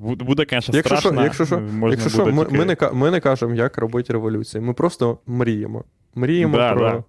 [0.00, 3.20] Буде, звісно, Якщо що, якщо що, Можна якщо що ми, тільки- ми, не, ми не
[3.20, 4.62] кажемо, як робити революцію.
[4.62, 5.85] Ми просто мріємо.
[6.14, 7.04] Мріємо Да, про.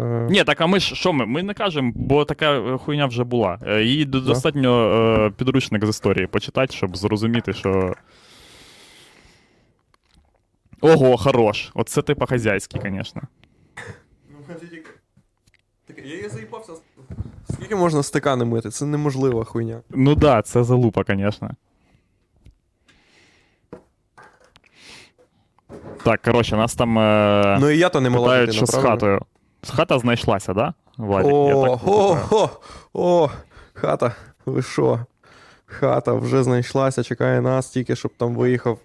[0.00, 1.26] Е, Ні, так а ми ж що ми?
[1.26, 3.58] Ми не кажемо, бо така е, хуйня вже була.
[3.66, 4.92] Е, Її до- достатньо
[5.26, 7.94] е, підручник з історії почитати, щоб зрозуміти, що.
[10.80, 11.70] Ого, хорош.
[11.74, 13.22] Оце ти по-хазяйськи, звісно.
[16.04, 16.72] Я її заїбався.
[17.54, 18.70] Скільки можна стакани мити?
[18.70, 19.80] Це неможлива хуйня.
[19.90, 21.50] Ну да, це залупа, звісно.
[26.04, 29.20] Так, коротше, нас там е, Ну і я то не мала питають, що з хатою.
[29.68, 30.74] Хата знайшлася, да?
[30.98, 31.32] Владик?
[31.32, 32.48] Я О, так о, о,
[32.92, 33.30] о,
[33.74, 34.14] хата,
[34.46, 35.06] ви що?
[35.66, 38.78] Хата вже знайшлася, чекає нас тільки, щоб там виїхав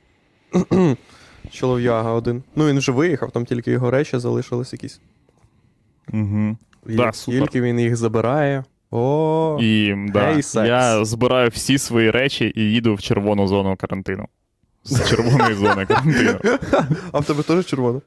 [1.51, 2.43] чолов'яга один.
[2.55, 5.01] Ну він вже виїхав, там тільки його речі залишились якісь.
[6.08, 6.58] Мгм.
[6.86, 7.42] Да, супер.
[7.42, 8.63] тільки він їх забирає.
[8.92, 14.26] О, І да, я збираю всі свої речі і їду в червону зону карантину.
[14.84, 16.39] З червоної зони карантину.
[17.12, 18.02] а в тебе теж червоно?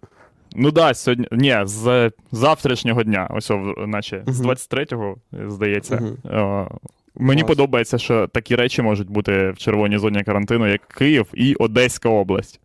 [0.57, 1.27] Ну да, сьогодні.
[1.33, 4.51] Ні, з завтрашнього дня, ось, о, наче з Мгм.
[4.51, 5.17] 23-го,
[5.49, 5.97] здається.
[5.97, 6.17] Мгм.
[6.27, 6.69] Е,
[7.15, 7.49] Мені Клас.
[7.49, 12.61] подобається, що такі речі можуть бути в червоній зоні карантину, як Київ і Одеська область.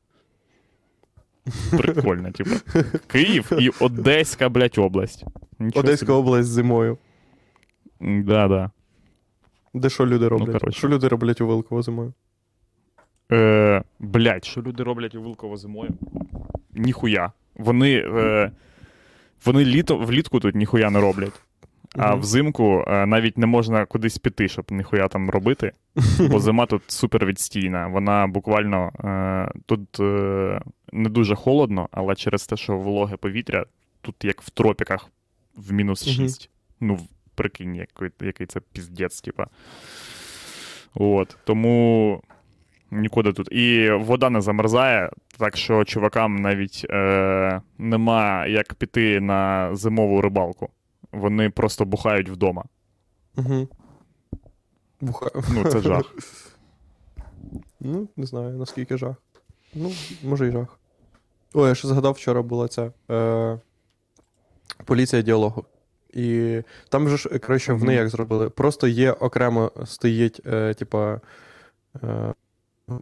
[1.71, 2.49] Прикольно, типу.
[3.07, 5.25] Київ і Одеська, блядь, область.
[5.59, 6.17] Нічого Одеська собі.
[6.19, 6.97] область зимою.
[8.01, 8.71] Да, да.
[9.73, 10.59] Де що люди роблять?
[10.59, 10.77] коротше.
[10.77, 12.13] що люди роблять у Вилково зимою?
[13.31, 15.91] Е, блядь, що люди роблять у Вилково зимою?
[16.73, 17.31] Ніхуя.
[17.55, 18.51] Вони, е,
[19.45, 21.41] вони літо, влітку тут ніхуя не роблять.
[21.97, 25.71] А взимку е, навіть не можна кудись піти, щоб ніхуя там робити.
[26.29, 27.87] Бо зима тут супер відстійна.
[27.87, 33.65] Вона буквально е, тут е, не дуже холодно, але через те, що вологе повітря,
[34.01, 35.09] тут як в тропіках
[35.55, 36.49] в мінус 6.
[36.79, 36.99] Ну,
[37.35, 39.47] прикинь, який, який це піздець, типа.
[40.93, 41.37] От.
[41.43, 42.21] Тому
[42.91, 43.51] нікуди тут.
[43.51, 50.69] І вода не замерзає, так що чувакам навіть е, нема як піти на зимову рибалку.
[51.17, 52.63] Вони просто бухають вдома.
[53.37, 53.67] Угу.
[55.01, 55.29] Буха.
[55.53, 56.15] Ну, це жах.
[57.79, 59.15] Ну, не знаю, наскільки жах.
[59.73, 59.91] Ну,
[60.23, 60.79] може і жах.
[61.53, 63.59] Ой, я ще згадав, вчора була ця е,
[64.85, 65.65] поліція діалогу.
[66.13, 68.49] І там же ж, коротше, вони як зробили.
[68.49, 71.21] Просто є окремо стоїть, е, типа.
[72.03, 72.33] Е,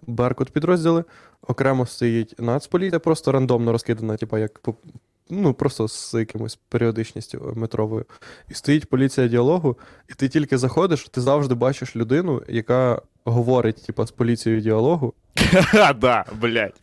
[0.08, 1.04] Беркут підрозділи,
[1.41, 4.62] окремо стоїть Нацполіція, просто рандомно розкидана, типа, як
[5.30, 8.06] ну, просто з якимось періодичністю метровою.
[8.50, 9.78] І стоїть поліція діалогу,
[10.10, 15.14] і ти тільки заходиш, ти завжди бачиш людину, яка говорить, типа, з поліцією діалогу,
[16.02, 16.74] да, блядь.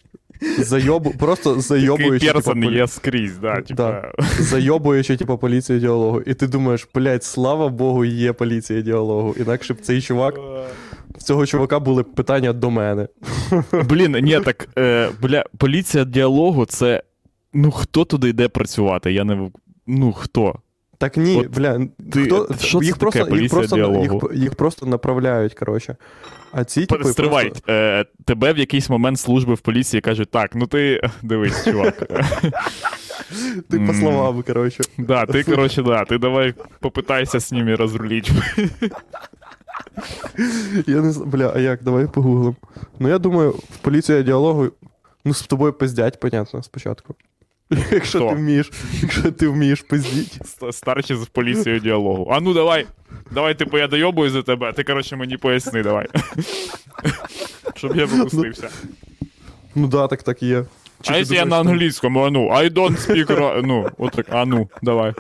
[0.59, 4.13] зайобу, просто зайобуючи, типа, персон полі- є скрізь, да, типа.
[4.41, 6.21] зайобуючи, типа, поліцію діалогу.
[6.21, 9.35] І ти думаєш, блядь, слава Богу, є поліція діалогу.
[9.39, 10.35] Інакше б цей чувак,
[11.19, 13.09] цього чувака були питання до мене.
[13.73, 17.03] Блін, ні, так, е, бля, поліція діалогу це.
[17.53, 19.13] Ну, хто туди йде працювати?
[19.13, 19.51] Я не.
[19.87, 20.55] Ну, хто?
[20.99, 21.81] Так ні, От бля,
[22.13, 24.31] ти- хто, що це їх, таке просто, їх, просто, їх, діалогу?
[24.35, 25.97] їх просто направляють, коротше.
[26.53, 27.73] А ці, типу, Стривай, просто...
[27.73, 31.97] е, тебе в якийсь момент служби в поліції кажуть, так, ну ти дивись, чувак.
[33.71, 34.83] ти по словам, коротше.
[34.99, 38.33] Да, ти, коротше, да, ти давай попитайся з ними розрулити.
[40.87, 42.57] Я не знаю, бля, а як, давай погуглим.
[42.99, 44.69] Ну, я думаю, в поліція діалогу,
[45.25, 47.15] ну, з тобою пиздять, понятно, спочатку.
[47.91, 48.29] Якщо Хто?
[48.29, 48.71] ти вмієш,
[49.03, 50.39] якщо ти вмієш пиздіть.
[50.71, 52.29] Старші з поліцією діалогу.
[52.31, 52.87] А ну давай,
[53.31, 56.07] давай, типу, я дойобую за тебе, а ти, коротше, мені поясни, давай.
[57.75, 58.69] Щоб я випустився.
[59.75, 60.65] Ну да, так так і є.
[61.03, 64.27] Чи а якщо я на англійському, а ну, I don't speak, ro- ну, от так,
[64.31, 65.13] а ну, давай.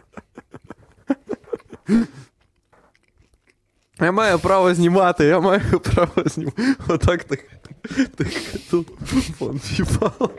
[4.01, 6.62] Я маю право знімати, я маю право знімати.
[6.88, 7.41] Отак так.
[8.17, 8.29] Так
[8.71, 10.31] телефон в'їбало.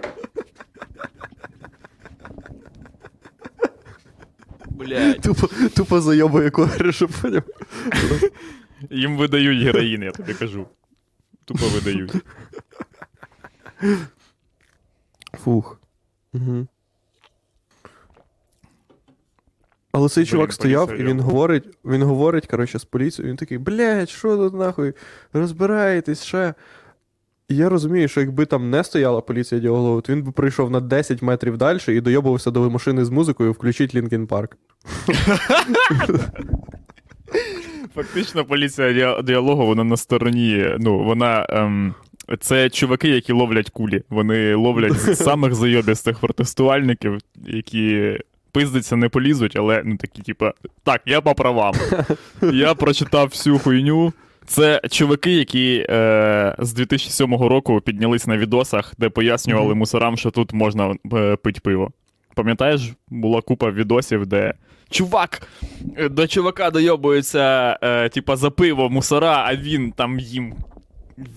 [4.85, 5.21] Блядь.
[5.21, 7.43] Тупо, тупо зайобує коришу, поняв?
[8.89, 10.67] Їм видають героїн, я тобі кажу.
[11.45, 12.13] Тупо видають.
[15.43, 15.79] Фух.
[16.33, 16.67] Угу.
[19.91, 21.29] Але цей Блін, чувак стояв, поліція і він його.
[21.31, 24.93] говорить, він говорить, коротше, з поліцією, він такий, блядь, що тут нахуй?
[25.33, 26.53] Розбираєтесь ще.
[27.49, 30.79] І я розумію, що якби там не стояла поліція діалогу, то він би прийшов на
[30.79, 34.57] 10 метрів далі і дойобувався до машини з музикою, включить Лінкін Парк.
[37.95, 40.65] Фактично, поліція діалогу, вона на стороні.
[40.79, 41.45] Ну, вона.
[41.49, 41.93] Ем,
[42.39, 44.03] це чуваки, які ловлять кулі.
[44.09, 48.17] Вони ловлять самих зайобістих протестувальників, які
[48.51, 51.73] пиздиться не полізуть, але ну такі, типа, так, я по правам.
[52.41, 54.13] Я прочитав всю хуйню.
[54.45, 60.53] Це чуваки, які е, з 2007 року піднялись на відосах, де пояснювали мусорам, що тут
[60.53, 61.91] можна е, пити пиво.
[62.35, 64.53] Пам'ятаєш, була купа відосів, де
[64.93, 65.41] чувак
[65.97, 70.53] е, до чувака дойобується, е, типа, за пиво мусора, а він там їм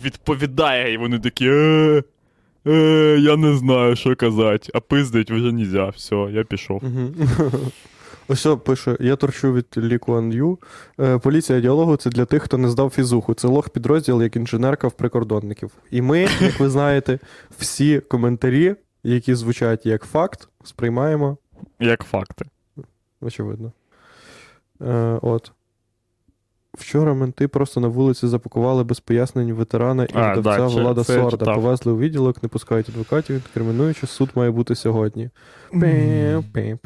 [0.05, 1.49] відповідає, і вони такі.
[1.49, 2.03] Е,
[2.67, 5.89] е, я не знаю, що казати, а пиздить вже нельзя.
[5.89, 6.83] Все, я пішов.
[8.29, 10.59] Ось що пише: я торчу від Лі Куан Ю.
[11.01, 13.35] Е, Поліція діалогу це для тих, хто не здав фізуху.
[13.35, 15.71] Це лох підрозділ, як інженерка в прикордонників.
[15.91, 17.19] І ми, як ви знаєте,
[17.59, 21.39] всі коментарі, які звучать як факт, сприймаємо
[21.81, 22.45] Як факти.
[23.27, 23.73] Очевидно.
[24.81, 25.53] Е, от.
[26.79, 31.15] Вчора менти просто на вулиці запакували без пояснень ветерана і А, вдавця да, Влада це
[31.15, 31.31] Сорда.
[31.31, 31.55] читав.
[31.55, 35.31] Повезли у відділок, не пускають адвокатів, інкримінуючи, суд має бути сьогодні.
[35.71, 36.79] Пеу, пеу,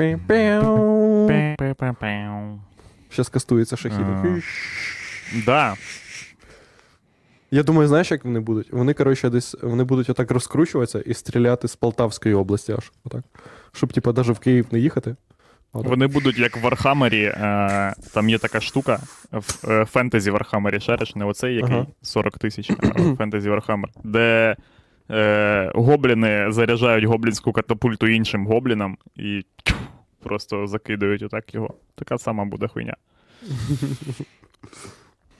[1.76, 2.60] пеу, пеу.
[3.32, 4.42] Кастується шахіди.
[5.46, 5.74] Да.
[7.50, 8.72] Я думаю, знаєш, як вони будуть?
[8.72, 12.92] Вони, коротше, десь вони будуть отак розкручуватися і стріляти з Полтавської області аж.
[13.04, 13.24] Отак.
[13.72, 15.16] Щоб, типа, навіть в Київ не їхати.
[15.72, 19.00] Вони будуть як в Вархаммері, е, там є така штука
[19.32, 21.86] в е, фентезі Вархаммері, шариш, не оцей, який Ага.
[22.02, 24.56] 40 тисяч, а фентезі Вархаммер, де
[25.10, 29.74] е, гобліни заряджають гоблінську катапульту іншим гоблінам і тьф,
[30.22, 31.74] просто закидають отак його.
[31.94, 32.96] Така сама буде хуйня.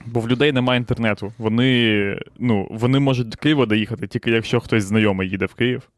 [0.05, 1.33] Бо в людей немає інтернету.
[1.37, 5.89] Вони, ну, вони можуть до Києва доїхати, тільки якщо хтось знайомий їде в Київ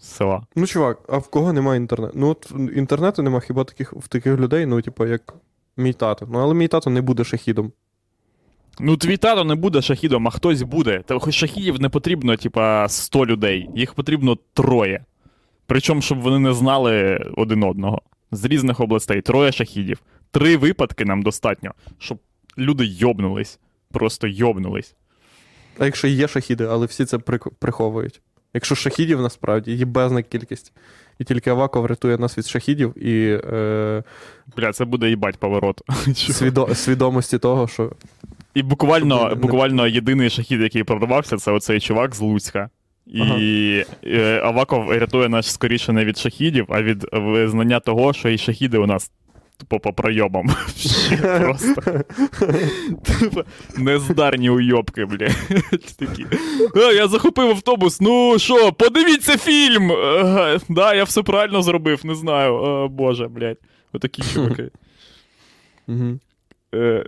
[0.00, 0.42] села.
[0.56, 2.12] Ну, чувак, а в кого немає інтернету?
[2.16, 5.34] Ну, от інтернету нема хіба таких в таких людей, ну, типу, як
[5.76, 6.28] мій тато.
[6.30, 7.72] Ну, але мій тато не буде шахідом.
[8.80, 11.02] Ну, твій тато не буде шахідом, а хтось буде.
[11.06, 13.70] Та хоч шахідів не потрібно, типа, 100 людей.
[13.74, 15.04] Їх потрібно троє.
[15.66, 18.02] Причому, щоб вони не знали один одного.
[18.32, 19.22] З різних областей.
[19.22, 20.02] Троє шахідів.
[20.30, 22.18] Три випадки нам достатньо, щоб
[22.58, 23.58] люди йобнулись.
[23.92, 24.94] Просто йобнулись.
[25.78, 27.18] А якщо є шахіди, але всі це
[27.58, 28.20] приховують.
[28.54, 30.72] Якщо шахідів насправді є безна кількість,
[31.18, 34.02] і тільки Аваков рятує нас від шахідів і е,
[34.56, 35.80] Бля, це буде їбать поворот.
[36.14, 37.92] свідо- свідомості того, що.
[38.54, 42.70] І буквально, буквально єдиний шахід, який прорвався, це оцей чувак з Луцька.
[43.06, 43.38] І Ага.
[44.04, 48.78] е, Аваков рятує нас скоріше не від шахідів, а від визнання того, що і шахіди
[48.78, 49.10] у нас
[49.60, 50.48] тупо по пройобам.
[50.76, 52.04] Ще Просто.
[53.04, 53.44] Типа,
[53.78, 55.28] Нездарні уйобки, бля.
[55.98, 56.26] Такі.
[56.74, 58.00] Я захопив автобус.
[58.00, 59.92] Ну що, подивіться фільм!
[59.92, 62.54] «Ага, Да, я все правильно зробив, не знаю.
[62.54, 63.58] О, Боже, блядь.
[63.92, 64.70] Отакі чуваки.
[66.74, 67.04] Е,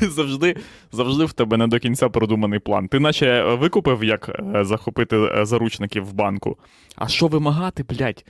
[0.00, 0.56] завжди,
[0.92, 2.88] завжди в тебе не до кінця продуманий план.
[2.88, 6.58] Ти наче викупив, як е, захопити е, заручників в банку.
[6.96, 8.24] А що вимагати, блядь?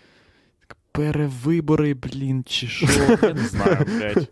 [0.92, 2.86] Перевибори, блін, чи що?
[3.22, 4.28] Я не знаю, блядь.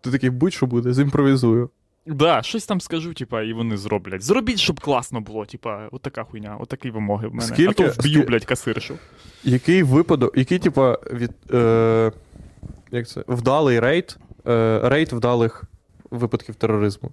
[0.00, 1.70] Ти такий будь-що буде, зімпровізую.
[2.06, 4.22] Да, щось там скажу, типа, і вони зроблять.
[4.22, 7.46] Зробіть, щоб класно було, типа, отака хуйня, отакі вимоги в мене.
[7.46, 8.98] Скільки- а то вб'ю, блядь, касиршу.
[9.44, 11.30] Який випадок, який, типа, від.
[11.54, 12.12] Е,
[12.90, 13.24] як це?
[13.28, 15.64] Вдалий рейд, е, рейд вдалих
[16.10, 17.10] випадків тероризму.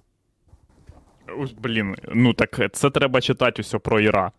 [1.62, 4.32] Блін, ну так це треба читати усе про Іра.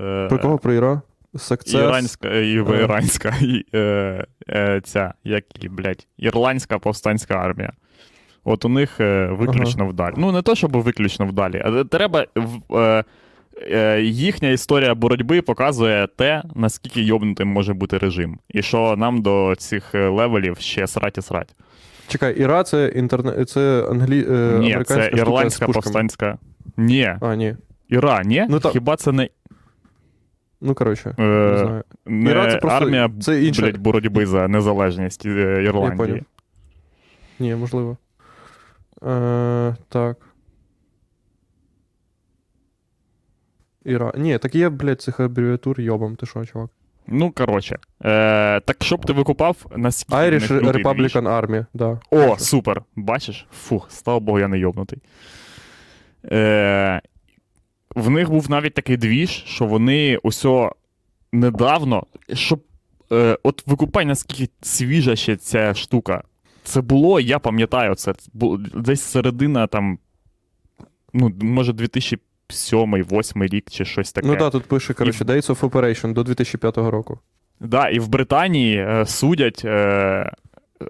[0.00, 1.02] Е, Про кого про Іра?
[1.36, 1.74] Сакцес.
[1.74, 2.76] Іранська, і Ага.
[2.76, 7.72] іранська, і, е, е, ця, як і, блядь, ірландська повстанська армія.
[8.44, 10.14] От у них е, виключно вдалі.
[10.16, 12.26] Ну, не то, щоб виключно вдалі, а треба.
[12.74, 13.04] Е,
[13.70, 18.38] е, їхня історія боротьби показує те, наскільки йобнутим може бути режим.
[18.48, 21.54] І що нам до цих е, левелів ще срать і срать.
[22.08, 23.44] Чекай, Іра це інтерне...
[23.44, 24.26] це англі...
[24.30, 26.38] е, Ні, американська це ірландська повстанська.
[26.76, 27.56] Ні, А, ні.
[27.88, 28.46] Іра, ні?
[28.50, 29.28] Ну, та- Хіба це не,
[30.60, 31.84] Ну, коротше, е, не знаю.
[32.06, 35.96] не це просто- армія це інша- блядь, боротьби за незалежність е, Ірландії?
[35.96, 36.24] поняв.
[37.38, 37.96] Ні, можливо.
[39.06, 40.16] Е, так.
[43.84, 44.12] Іра.
[44.16, 46.70] Ні, так є, блядь, цих абревіатур йобом, ти що, чувак?
[47.06, 47.78] Ну, коротше.
[48.04, 50.72] Е, так щоб ти викупав, наскільки в Irish.
[50.72, 52.00] Republican Army, да.
[52.10, 52.82] О, супер.
[52.96, 53.46] Бачиш?
[53.52, 54.98] Фух, слава Богу, я не йобнутий.
[56.24, 57.00] Е,
[57.96, 60.72] в них був навіть такий двіж, що вони усьо
[61.32, 62.62] недавно, щоб
[63.12, 66.22] е, от викупай, наскільки свіжа ще ця штука.
[66.64, 68.14] Це було, я пам'ятаю, це
[68.74, 69.98] десь середина там,
[71.12, 74.26] ну, може, 2007-2008 рік чи щось таке.
[74.26, 77.18] Ну так, да, тут пише, коротше, Dates of Operation до 2005 року.
[77.60, 80.32] Да, і в Британії е, судять, е,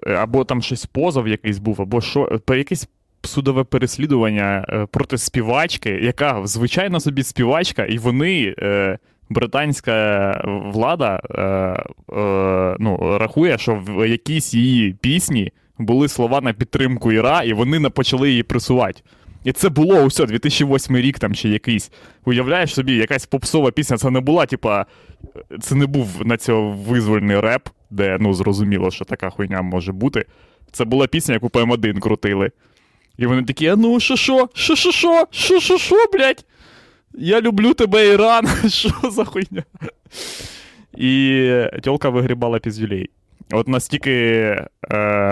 [0.05, 2.89] або там щось позов якийсь був, або що, е, якесь
[3.23, 8.97] судове переслідування е, проти співачки, яка звичайно собі співачка, і вони, е,
[9.29, 10.41] британська
[10.73, 11.41] влада, е,
[12.19, 17.79] е, ну, рахує, що в якійсь її пісні були слова на підтримку Іра, і вони
[17.79, 19.01] не почали її пресувати.
[19.43, 21.91] І це було усе, 2008 рік там ще якийсь.
[22.25, 24.85] Уявляєш собі, якась попсова пісня, це не була, типа,
[25.61, 30.25] це не був на цього визвольний реп, де ну зрозуміло, що така хуйня може бути.
[30.71, 32.51] Це була пісня, яку ПМ1 крутили.
[33.19, 34.49] І вони такі: а ну, що що?
[34.53, 35.27] Що що що?
[35.31, 36.45] Що що що, блядь?
[37.13, 38.47] Я люблю тебе, Іран.
[38.69, 39.63] Що за хуйня?
[40.97, 43.09] І тьолка вигрібала піздюлей.
[43.51, 44.65] От настільки е,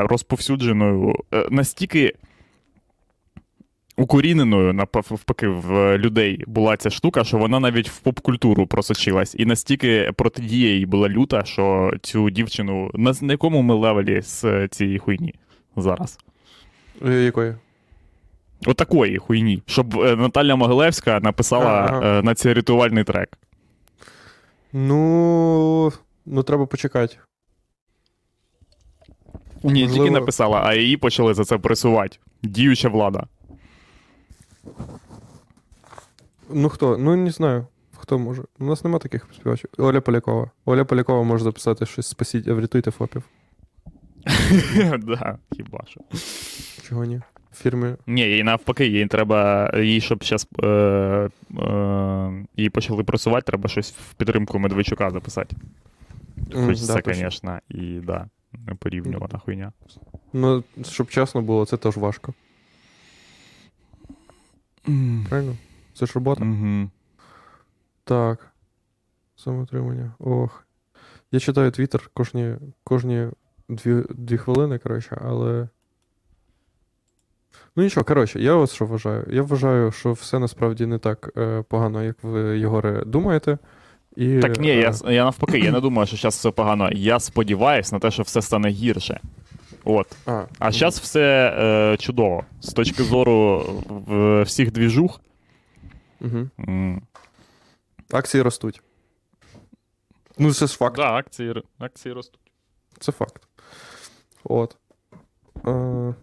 [0.09, 2.13] розповсюдженою, е, настільки
[3.97, 9.35] укоріненою навпаки в людей була ця штука, що вона навіть в поп-культуру просочилась.
[9.37, 14.99] І настільки протидія їй була люта, що цю дівчину на якому ми левелі з цієї
[14.99, 15.33] хуйні
[15.75, 16.19] зараз?
[17.05, 17.55] Е, Якої?
[18.65, 19.63] Отакої хуйні.
[19.65, 22.19] Щоб е, Наталя Могилевська написала Ага.
[22.19, 23.37] е, на цей рятувальний трек.
[24.73, 25.91] Ну.
[26.25, 27.17] Ну, треба почекати.
[29.63, 32.17] Ні, не тільки написала, а її почали за це пресувати.
[32.43, 33.27] Діюча влада.
[36.49, 36.97] Ну хто?
[36.97, 37.67] Ну не знаю.
[37.97, 38.43] Хто може?
[38.59, 39.69] У нас нема таких співачів.
[39.77, 40.51] Оля Полякова.
[40.65, 43.23] Оля Полякова може записати щось спасіть, врятуйте ФОПів.
[44.99, 46.01] да, хіба що.
[46.89, 47.21] Чого ні?
[47.63, 47.97] В.
[48.07, 53.91] Ні, їй навпаки, їй треба, їй, щоб зараз е, е, її почали просувати, треба щось
[53.91, 55.55] в підтримку Медведчука записати.
[56.53, 58.29] Хоч да, це, звісно, і да,
[58.67, 59.71] не порівнювана хуйня.
[60.33, 62.33] Ну, щоб чесно було, це теж важко.
[65.29, 65.55] Правильно?
[65.93, 66.43] Це ж робота.
[66.43, 66.89] Угу.
[68.03, 68.51] Так.
[69.35, 70.13] Самотримання.
[70.19, 70.67] Ох.
[71.31, 73.27] Я читаю твіттер кожні, кожні
[73.69, 75.67] дві, дві хвилини, коротше, але.
[77.75, 79.25] Ну нічого, коротше, я ось що вважаю.
[79.29, 83.57] Я вважаю, що все насправді не так е, погано, як ви, Єгоре, думаєте.
[84.15, 86.89] І, Так ні, е, я, я навпаки, я не думаю, що зараз все погано.
[86.91, 89.19] Я сподіваюся на те, що все стане гірше.
[89.83, 90.07] От.
[90.25, 92.43] А, А зараз все е, чудово.
[92.61, 95.21] З точки зору в, всіх двіжух.
[96.21, 96.49] Угу.
[96.59, 97.01] М,
[98.11, 98.81] Акції ростуть.
[100.37, 100.95] Ну, це ж факт.
[100.95, 102.51] Да, акції, акції ростуть.
[102.99, 103.41] Це факт.
[104.43, 104.75] От.
[105.67, 106.13] Е,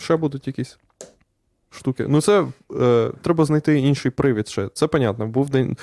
[0.00, 0.78] ще будуть якісь
[1.70, 2.06] штуки.
[2.08, 2.46] Ну, це
[2.80, 4.68] е, треба знайти інший привід ще.
[4.68, 5.26] Це понятно.
[5.26, 5.76] Був день.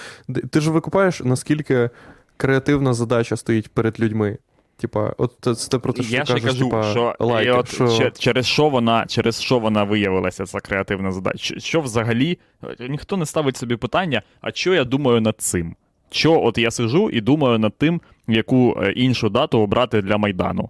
[0.52, 1.90] Ти ж викупаєш, наскільки
[2.38, 4.38] креативна задача стоїть перед людьми.
[4.78, 7.50] Типа, от це, це про те, що Я ти ще кажеш, кажу, типа, що, лайки,
[7.50, 7.88] і от, що...
[7.88, 11.38] че- через, що вона, через що вона виявилася, ця креативна задача.
[11.38, 12.40] Що, що взагалі
[12.80, 15.76] ніхто не ставить собі питання, а що я думаю над цим?
[16.10, 20.70] Що от я сижу і думаю над тим, яку е, іншу дату обрати для Майдану.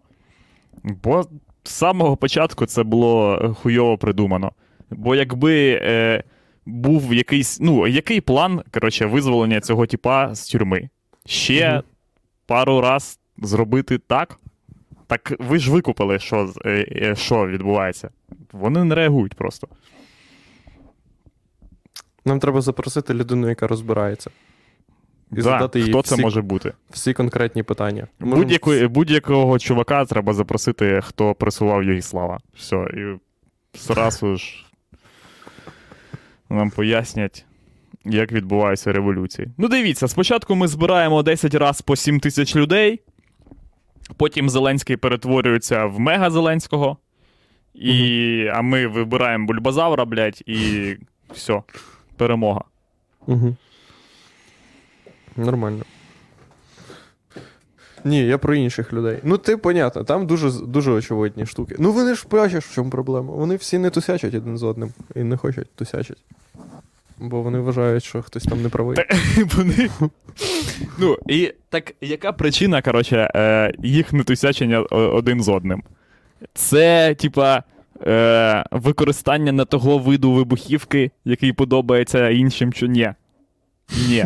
[0.83, 1.25] Бо
[1.67, 4.51] з самого початку це було е, хуйово придумано.
[4.89, 6.23] Бо якби е,
[6.65, 10.89] був якийсь, ну, який план, коротше, визволення цього типа з тюрми?
[11.25, 11.83] Ще Мгм.
[12.45, 14.39] пару раз зробити так.
[15.07, 18.09] Так ви ж викупили, що, е, е, що відбувається.
[18.51, 19.67] Вони не реагують просто.
[22.25, 24.31] Нам треба запросити людину, яка розбирається.
[25.31, 26.73] І Да, задати їй хто це може бути?
[26.89, 28.07] Всі конкретні питання.
[28.19, 32.39] Будь-яку, будь-якого чувака треба запросити, хто пресував Єгіслава.
[32.55, 33.19] Все, і
[33.77, 34.65] зразу ж
[36.49, 37.45] нам пояснять,
[38.05, 39.47] як відбуваються революції.
[39.57, 43.01] Ну, дивіться, спочатку ми збираємо 10 разів по 7 тисяч людей,
[44.17, 46.97] потім Зеленський перетворюється в мега Зеленського,
[47.73, 50.95] і, а ми вибираємо бульбазавра, блядь, і
[51.33, 51.61] все,
[52.17, 52.61] перемога.
[53.27, 53.55] Угу.
[55.37, 55.83] Нормально.
[58.03, 59.19] Ні, я про інших людей.
[59.23, 61.75] Ну, ти, понятно, там дуже, дуже очевидні штуки.
[61.79, 63.33] Ну, вони ж бачиш, в чому проблема.
[63.33, 66.17] Вони всі не тусячать один з одним і не хочуть тусячить.
[67.19, 68.97] Бо вони вважають, що хтось там не правий.
[69.55, 69.89] Вони...
[70.97, 75.83] Ну, і так яка причина, коротше, е, їх нетусячення о- один з одним?
[76.53, 77.63] Це, типа,
[78.07, 83.13] е, використання не того виду вибухівки, який подобається іншим, чи ні.
[84.09, 84.25] Ні.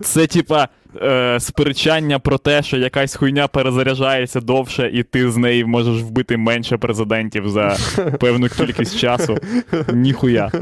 [0.00, 0.68] Це, типа,
[1.02, 6.36] е, сперечання про те, що якась хуйня перезаряджається довше, і ти з неї можеш вбити
[6.36, 7.76] менше президентів за
[8.20, 9.38] певну кількість часу.
[9.92, 10.52] Ніхуя.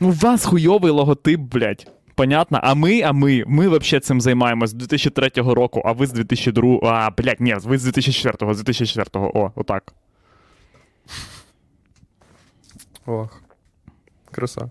[0.00, 1.86] Ну, у вас хуйовий логотип, блядь.
[2.14, 2.60] понятно.
[2.62, 6.78] А ми, а ми, ми взагалі цим займаємось з 2003 року, а ви з 2002.
[6.82, 9.26] А, блядь, ні, ви з 2004, з 2004.
[9.34, 9.92] О, отак.
[13.06, 13.42] Ох.
[14.30, 14.70] Краса.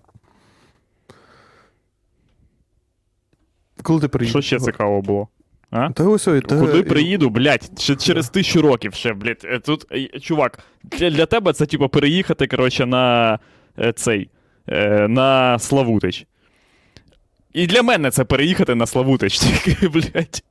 [3.82, 4.44] Коли ти приїдеш?
[4.44, 5.28] Що ще цікаво було?
[5.70, 5.90] А?
[5.90, 6.58] Та ось ой, та...
[6.58, 9.44] Куди приїду, блядь, ще через тисячу років ще, блядь.
[9.44, 13.38] Е, Тут, е, чувак, для, для тебе це, типу, переїхати, коротше, на
[13.78, 14.28] е, цей.
[15.08, 16.26] На Славутич.
[17.52, 20.42] І для мене це переїхати на Славутич, тільки, блядь.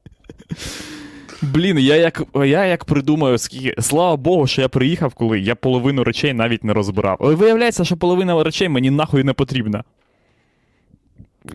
[1.42, 3.82] Блін, я як, я як придумаю, скільки.
[3.82, 7.18] Слава Богу, що я приїхав, коли я половину речей навіть не розбирав.
[7.20, 9.84] Але виявляється, що половина речей мені нахуй не потрібна.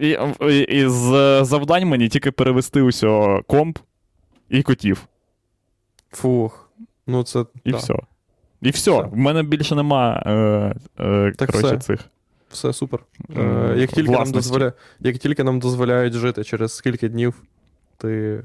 [0.00, 3.78] І, і, і з завдань мені тільки перевести усього комп
[4.48, 5.06] і котів.
[6.10, 6.70] Фух.
[7.06, 7.44] Ну це.
[7.64, 7.76] І да.
[7.76, 7.94] все.
[8.62, 8.98] І все.
[8.98, 9.08] Все.
[9.08, 10.30] В мене більше нема е,
[11.00, 11.78] е, Так коротше, все.
[11.78, 12.00] цих.
[12.50, 13.00] Все супер.
[13.36, 14.72] Е, Е, як, тільки нам дозволя...
[15.00, 17.42] як тільки нам дозволяють жити через скільки днів,
[17.96, 18.42] ти.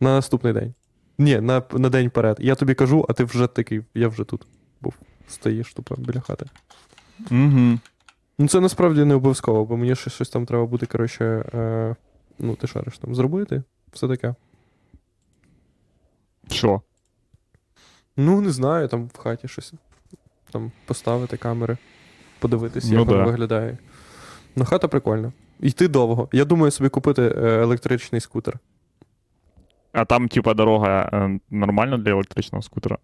[0.00, 0.74] На наступний день.
[1.18, 2.36] Ні, на, на день вперед.
[2.40, 4.46] Я тобі кажу, а ти вже такий, я вже тут
[4.80, 4.94] був.
[5.28, 6.46] Стоїш тупо біля хати.
[7.30, 7.78] Угу.
[8.38, 11.24] Ну, це насправді не обов'язково, бо мені ще щось там треба буде, коротше,
[11.54, 11.96] е,
[12.38, 13.62] ну, ти шариш там зробити.
[13.92, 14.34] Все таке.
[16.50, 16.82] Що?
[18.16, 19.72] Ну, не знаю, там в хаті щось.
[20.50, 21.76] Там поставити камери,
[22.38, 23.78] подивитися, Ну як воно виглядає.
[24.56, 25.32] Ну, хата прикольна.
[25.60, 26.28] Йти довго.
[26.32, 28.58] Я думаю собі купити е, електричний скутер.
[29.92, 32.98] А там, типа, дорога е, нормальна для електричного скутера?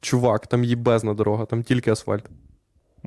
[0.00, 2.30] Чувак, там їбезна дорога, там тільки асфальт.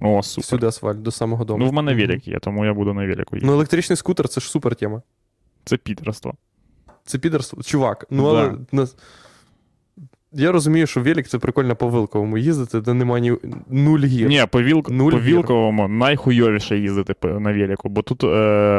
[0.01, 0.43] О, супер.
[0.43, 1.63] Всюди асфальт, до самого дому.
[1.63, 3.45] Ну, в мене велик є, тому я буду на велику їхати.
[3.45, 5.01] Ну, електричний скутер це ж супер тема.
[5.65, 6.33] Це підерство.
[7.05, 7.63] Це підерство.
[7.63, 8.57] Чувак, ну Да.
[8.73, 8.87] але.
[10.31, 13.33] Я розумію, що велик це прикольно по Вилковому їздити, де немає ні
[13.69, 14.27] нуль гір.
[14.27, 14.89] Ні, по, вілк...
[14.89, 15.25] Нуль по гір.
[15.25, 18.27] вілковому найхуйовіше їздити на велику, бо тут е,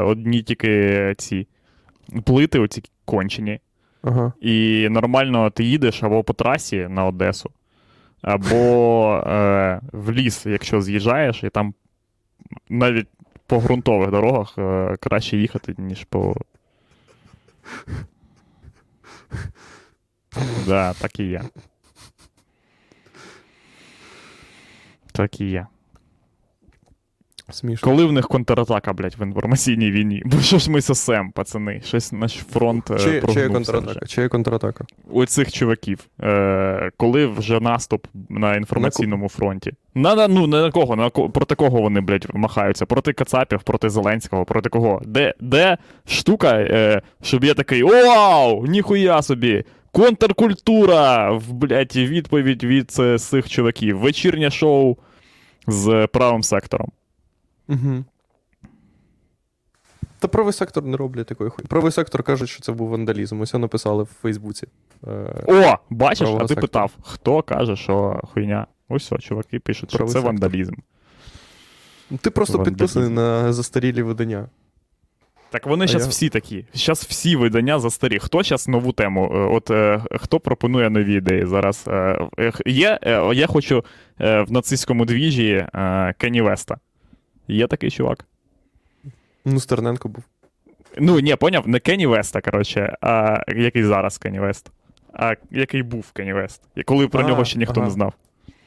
[0.00, 1.46] одні тільки ці
[2.24, 3.60] плити, оці кончені.
[4.02, 4.32] Ага.
[4.40, 7.50] І нормально ти їдеш або по трасі на Одесу,
[8.22, 11.74] або е, в ліс, якщо з'їжджаєш, і там
[12.68, 13.08] навіть
[13.46, 16.36] по ґрунтових дорогах е, краще їхати, ніж по.
[20.66, 21.42] Да, так і є.
[25.12, 25.66] Так і є.
[27.50, 27.88] Смішно.
[27.90, 30.22] Коли в них контратака, блядь, в інформаційній війні?
[30.24, 31.80] Бо що ж ми сосем, пацани?
[31.84, 32.90] Щось наш фронт.
[32.90, 33.90] е, Чи, чи є контратака?
[33.90, 34.00] вже.
[34.06, 34.84] Чи є контратака?
[35.10, 39.72] у цих чуваків, е, коли вже наступ на інформаційному фронті.
[39.94, 42.86] На, на, ну, на кого, на проти кого вони, блядь, махаються?
[42.86, 45.02] Проти Кацапів, проти Зеленського, проти кого?
[45.04, 45.76] Де, де
[46.06, 48.66] штука, е, щоб я такий Вау!
[48.66, 49.64] Ніхуя собі!
[49.92, 51.32] Контркультура!
[51.32, 53.98] В, блядь, відповідь від е, цих чуваків.
[53.98, 54.96] Вечірнє шоу
[55.66, 56.88] з правим сектором.
[57.68, 58.04] Угу.
[60.20, 61.66] Та правий сектор не роблять такої хуйні.
[61.68, 63.40] Правий сектор каже, що це був вандалізм.
[63.40, 64.66] Ось написали в Фейсбуці.
[65.06, 65.10] Е,
[65.46, 66.60] О, бачиш, а ти сектора.
[66.60, 68.66] питав, хто каже, що хуйня?
[68.88, 70.32] Ось все, чуваки пишуть, що Правий це сектор.
[70.32, 70.74] вандалізм.
[72.20, 72.76] Ти просто Вандалізм.
[72.76, 74.48] підписаний на застарілі видання.
[75.50, 76.64] Так вони зараз я- всі такі.
[76.74, 78.18] Зараз всі видання застарі.
[78.18, 79.30] Хто зараз нову тему?
[79.34, 81.84] Е, От е, хто пропонує нові ідеї зараз?
[81.88, 83.84] Е, е, є, е, я хочу
[84.20, 86.76] е, в нацистському двіжі е, Кенні Веста.
[87.48, 88.24] Є такий чувак.
[89.44, 90.24] Ну, Стерненко був.
[90.98, 94.70] Ну, ні, поняв, не Кенні Веста, коротше, а який зараз Кенні Вест.
[95.12, 96.62] А який був Кенні Вест.
[96.84, 97.84] Коли про А, нього ще ніхто ага.
[97.84, 98.12] не знав.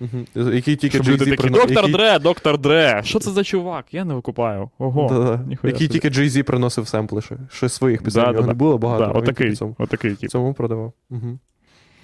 [0.01, 0.49] Угу.
[0.51, 1.91] Який тільки Щоб люди такі, доктор який...
[1.91, 3.01] Дре, доктор Дре.
[3.03, 3.85] Що це за чувак?
[3.91, 4.69] Я не викупаю.
[4.77, 5.39] Ого.
[5.63, 7.35] Який тільки Jay-Z приносив семпли ще.
[7.51, 8.23] Ще своїх пісень.
[8.23, 9.05] Да, да, не було багато.
[9.05, 10.29] Да, отакий, цьому, отакий тип.
[10.29, 10.93] цьому продавав.
[11.09, 11.39] Угу.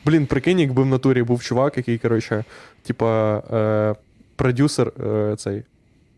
[0.05, 2.43] Блін, прикинь, якби в натурі був чувак, який, коротше,
[2.83, 3.95] типа, е,
[4.35, 5.63] продюсер е, цей,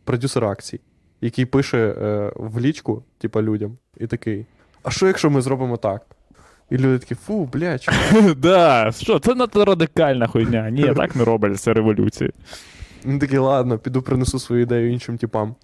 [0.10, 0.80] продюсер акцій,
[1.22, 4.46] який пише е, в лічку, типа, людям, і такий.
[4.84, 6.02] А що, якщо ми зробимо так?
[6.70, 8.36] І люди такі, фу, блядь, чувак».
[8.38, 10.70] Да, що, це надто радикальна хуйня.
[10.70, 12.30] Ні, так не роблять, це революція.
[13.06, 15.56] Він такий, ладно, піду принесу свою ідею іншим типам.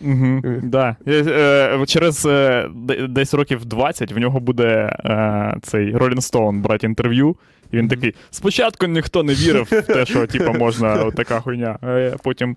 [0.00, 0.96] Угу, да.
[1.08, 2.68] Е, через е,
[3.08, 7.36] десь років 20 в нього буде е, цей Rolling Stone брати інтерв'ю.
[7.72, 11.78] І він такий: спочатку ніхто не вірив в те, що типу, можна така хуйня.
[11.82, 12.56] А потім.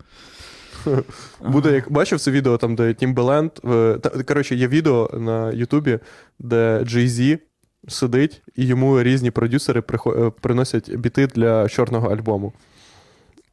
[1.41, 3.71] Буде, як бачив це відео, там, де Timbaland,
[4.19, 5.99] е, коротше, є відео на Ютубі,
[6.39, 7.39] де Jay-Z
[7.88, 12.53] сидить, і йому різні продюсери е, приносять біти для чорного альбому.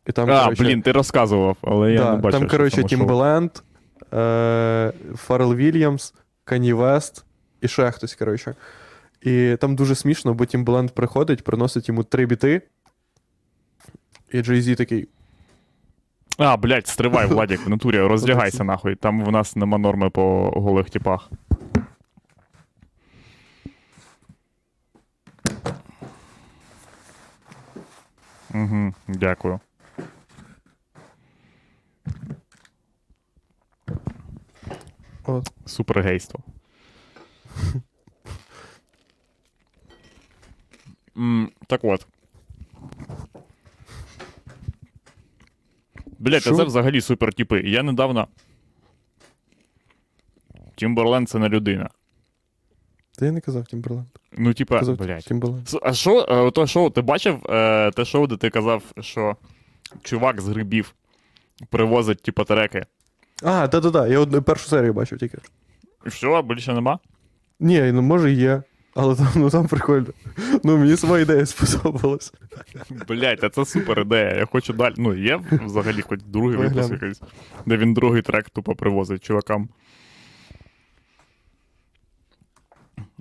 [0.07, 2.41] І там, а, коротше, блін, ти розказував, але я да, не бачив.
[2.41, 2.83] там, коротше.
[2.83, 3.62] Timbaland,
[4.14, 6.14] е, Фаррел Вільямс,
[6.45, 7.24] Кані Вест
[7.61, 8.55] і ще хтось, коротше.
[9.22, 12.62] І там дуже смішно, бо Timbaland приходить, приносить йому три біти,
[14.33, 15.09] і Jay-Z такий.
[16.39, 18.95] А, блядь, стривай, Владік, в натурі, роздягайся нахуй.
[18.95, 21.30] Там в нас нема норми по голих типах.
[28.55, 29.61] Угу, дякую.
[35.24, 35.53] От.
[35.66, 36.41] Супергейство.
[41.66, 42.07] Так от.
[46.23, 47.61] Блять, а це взагалі супер типи.
[47.61, 48.29] Я недавно.
[50.75, 51.91] Тімберленд це не людина.
[53.18, 54.07] Та я не казав Тімберленд.
[54.33, 55.25] Ну, типа, Казав блять.
[55.25, 55.68] Тімберленд.
[55.83, 59.37] А що, е, то шоу, ти бачив е, те шоу, де ти казав, що
[60.03, 60.95] чувак з грибів
[61.70, 62.87] привозить, типа, треки.
[63.43, 65.39] А, да-да-да, я першу серію бачив тільки.
[66.07, 66.99] І все, більше нема?
[67.61, 68.62] Ні, ну може є.
[68.95, 70.07] Але там, ну, там прикольно.
[70.64, 72.32] Ну, мені сама ідея сподобалась.
[73.09, 74.34] Блять, а це супер ідея.
[74.34, 74.95] Я хочу далі.
[74.97, 77.20] Ну, є взагалі хоч другий випуск якийсь,
[77.66, 79.68] де він другий трек тупо привозить чувакам.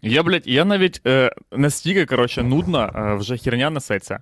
[0.03, 4.19] Я, блядь, я навіть е, настільки, коротше, нудна е, вже херня несеться,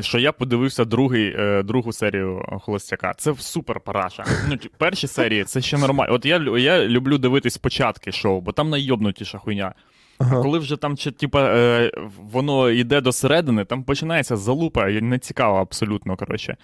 [0.00, 3.14] що я подивився другий, е, другу серію Холостяка.
[3.16, 4.24] Це супер параша.
[4.48, 6.14] Ну, перші серії це ще нормально.
[6.14, 9.74] От я, я люблю дивитись початки шоу, бо там найобнутіша хуйня.
[10.18, 10.42] Ага.
[10.42, 15.58] Коли вже там чи, типа, е, воно йде до середини, там починається залупа, не цікаво
[15.58, 16.56] абсолютно, коротше.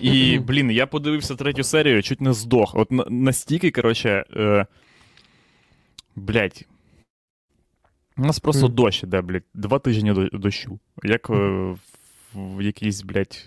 [0.00, 2.74] І, блін, я подивився третю серію, чуть не здох.
[2.74, 4.24] От настільки, коротше.
[4.36, 4.66] Е,
[6.16, 6.64] блядь.
[8.16, 8.74] У нас просто Мгм.
[8.74, 10.78] дощ іде, блядь, два тижні до- дощу.
[11.04, 11.74] Як е,
[12.34, 13.46] в, якійсь, блядь,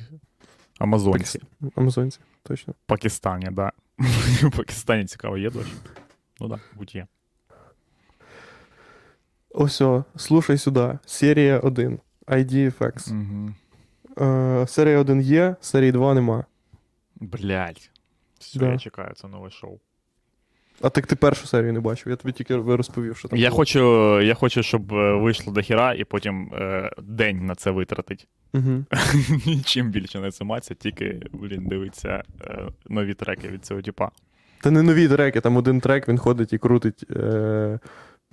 [0.79, 1.39] Амазонці.
[1.75, 2.73] Амазонці, точно.
[2.86, 3.71] Пакистані, да.
[4.41, 5.67] В Пакистані цікаво, є дощ?
[6.39, 7.07] Ну так, да, будь є.
[9.53, 9.81] Ось,
[10.15, 10.97] слушай сюди.
[11.05, 11.99] Серія 1.
[12.27, 13.11] ID FX.
[13.13, 13.53] Угу.
[14.27, 16.45] Е, серія 1 є, серії 2 нема.
[17.15, 17.89] Блядь.
[18.39, 18.71] Все, Да.
[18.71, 19.79] я чекаю, це нове шоу.
[20.81, 23.39] А так ти першу серію не бачив, я тобі тільки розповів, що там.
[23.39, 23.57] Я було.
[23.57, 28.27] хочу, я хочу, щоб е, вийшло до хіра і потім е, день на це витратить.
[28.53, 28.85] Мгм.
[29.45, 34.11] Нічим більше не займатися, тільки, блін, дивиться е, нові треки від цього типа.
[34.61, 37.79] Та не нові треки, там один трек, він ходить і крутить е,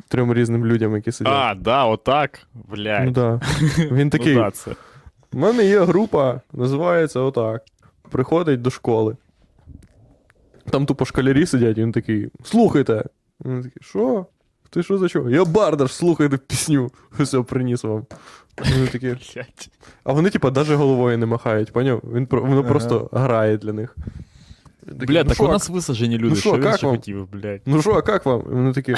[0.09, 1.33] трьом різним людям, які сидять.
[1.37, 2.41] А, да, отак.
[2.55, 3.05] Блядь.
[3.05, 3.41] Ну да.
[3.79, 4.35] Він такий.
[4.35, 4.75] Ну, да.
[5.33, 7.63] У мене є група, називається отак.
[8.11, 9.17] Приходить до школи.
[10.71, 13.05] Там тупо школярі сидять, і він такий: слухайте.
[13.45, 14.27] Він такий, що?
[14.71, 15.31] Ти що за що?
[15.31, 16.91] Я бардаш, слухайте пісню.
[17.19, 18.07] Все, приніс вам.
[18.75, 19.17] Вони такі,
[20.05, 22.03] а вони, типа, навіть головою не махають, поняв?
[22.15, 22.69] Він воно Ага.
[22.69, 23.97] просто грає для них.
[25.01, 27.61] Такий, «Ну так що, у нас висажені люди, ну що, що він ще хотів, блядь.
[27.67, 28.41] Ну що, а як вам?
[28.41, 28.95] І вони такі.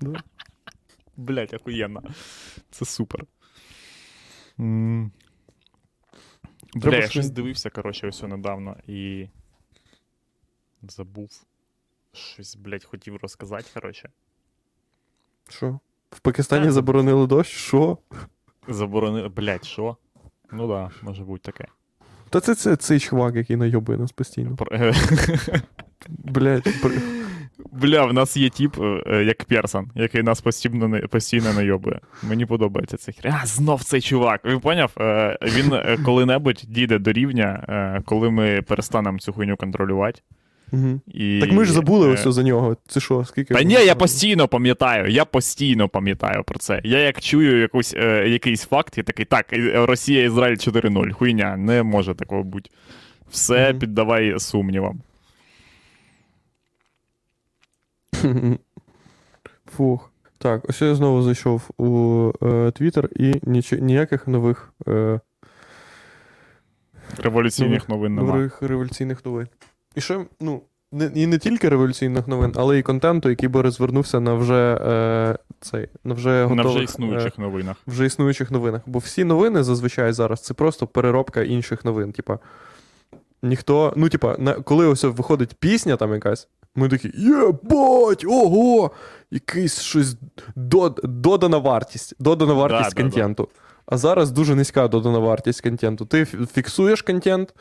[0.00, 0.22] «Да».
[1.16, 2.02] Блядь, охуєнно.
[2.70, 3.24] Це супер.
[4.58, 5.10] Бля,
[6.96, 9.28] я щось дивився, коротше, ось недавно і.
[10.82, 11.30] Забув.
[12.12, 14.10] Щось, блядь, хотів розказати, коротше.
[15.48, 15.78] Що?
[16.10, 17.50] В Пакистані заборонили дощ?
[17.56, 17.98] Що?
[18.68, 19.28] Заборонили.
[19.28, 19.96] Блядь, що?
[20.52, 21.68] Ну да, може бути таке.
[22.30, 24.56] Та це, це цей чувак, який найобує нас постійно.
[24.56, 24.92] Про-
[26.08, 26.68] Блять.
[27.72, 28.76] Бля, в нас є тип,
[29.06, 32.00] е, як Персон, який нас постійно, постійно найобує.
[32.22, 33.30] Мені подобається цей хрі.
[33.42, 34.60] А, знов цей чувак.
[34.62, 34.92] Поняв?
[35.00, 40.20] Е, Він е, коли-небудь дійде до рівня, е, коли ми перестанемо цю хуйню контролювати.
[40.72, 41.00] угу.
[41.06, 42.76] І, Так ми ж забули е, ось за нього.
[42.88, 43.54] Це що, скільки?
[43.54, 46.80] Та ні, я постійно пам'ятаю, я постійно пам'ятаю про це.
[46.84, 51.12] Я як чую якусь, е, якийсь факт, я такий, так, е, Росія, Ізраїль 4-0.
[51.12, 52.70] Хуйня, не може такого бути.
[53.30, 53.78] Все Мгм.
[53.78, 55.00] піддавай сумнівам.
[59.76, 60.10] Фух.
[60.38, 62.72] Так, ось я знову зайшов у е,
[63.16, 63.72] і ніч...
[63.72, 65.20] ніяких нових, е,
[67.18, 68.28] Революційних новин нема.
[68.28, 69.48] нових революційних новин.
[69.94, 70.62] І ще, ну,
[70.92, 75.38] не, і не тільки революційних новин, але й контенту, який би розвернувся на вже е,
[75.60, 77.76] цей, на вже На готових, вже е, існуючих новинах.
[77.86, 78.82] вже існуючих новинах.
[78.86, 82.12] Бо всі новини зазвичай зараз це просто переробка інших новин.
[82.12, 82.38] Типа,
[83.42, 88.90] ніхто, ну, типа, коли ось виходить пісня там якась, ми такі, єбать, ого!
[89.30, 90.16] Якийсь щось
[90.56, 93.02] дод, додана вартість, додана вартість да, да.
[93.02, 93.48] контенту.
[93.86, 96.06] А зараз дуже низька додана вартість контенту.
[96.06, 97.54] Ти фіксуєш контент,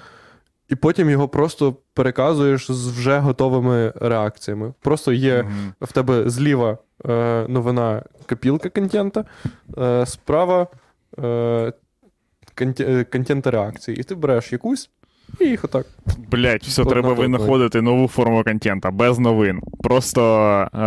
[0.70, 4.74] і потім його просто переказуєш з вже готовими реакціями.
[4.82, 5.74] Просто є Мгм.
[5.82, 9.26] в тебе зліва е, новина копілка контента,
[9.78, 10.68] е, справа
[11.24, 11.74] е,
[12.62, 13.98] е, контента реакції.
[13.98, 14.90] І ти береш якусь
[15.40, 15.86] і їх отак.
[16.32, 17.22] Блять, все, Одна треба толпа.
[17.22, 19.62] винаходити нову форму контента, без новин.
[19.84, 20.22] Просто
[20.74, 20.80] е,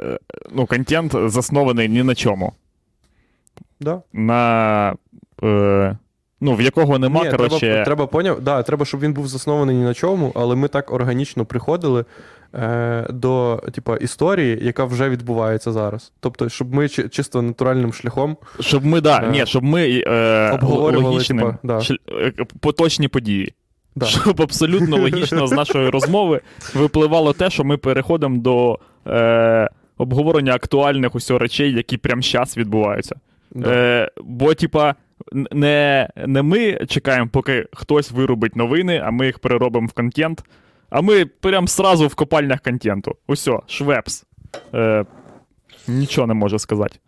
[0.00, 0.18] е,
[0.52, 2.52] ну, контент заснований ні на чому.
[3.80, 4.02] Да?
[4.12, 4.94] На
[5.42, 5.96] е,
[6.44, 7.60] Ну, в якого нема, Ні, коротше.
[7.60, 10.92] треба, треба поняв, да, треба, щоб він був заснований ні на чому, але ми так
[10.92, 12.04] органічно приходили
[12.54, 16.12] е, до типа, історії, яка вже відбувається зараз.
[16.20, 20.50] Тобто, щоб ми чи- чисто натуральним шляхом Щоб ми, да, Е, ні, щоб ми е,
[20.52, 21.76] обговорювали, логічним, типа, да.
[21.78, 23.54] шль- е, поточні події.
[23.96, 24.06] Да.
[24.06, 26.40] Щоб абсолютно логічно з нашої розмови
[26.74, 33.16] випливало те, що ми переходимо до е, обговорення актуальних усього речей, які прямо зараз відбуваються.
[33.54, 33.70] Да.
[33.72, 34.94] Е, бо, типа,
[35.52, 40.44] не, не ми чекаємо, поки хтось виробить новини, а ми їх переробимо в контент.
[40.92, 43.16] А ми прям сразу в копальнях контенту.
[43.26, 44.24] Усьо, швепс.
[44.74, 45.04] Е,
[45.88, 46.98] нічого не можу сказати.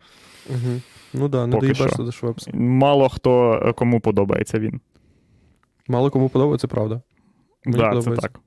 [0.51, 0.81] Угу.
[1.13, 2.51] Ну да, не доїбешся до Швепса.
[2.55, 4.81] Мало хто е, кому подобається він.
[5.89, 7.01] Мало кому подобається, правда.
[7.65, 8.41] Мені да, це так.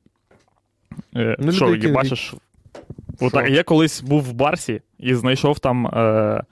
[1.16, 2.34] Е, Ну, що, які- бачиш?
[3.22, 6.44] Отак, я колись був в Барсі і знайшов там е,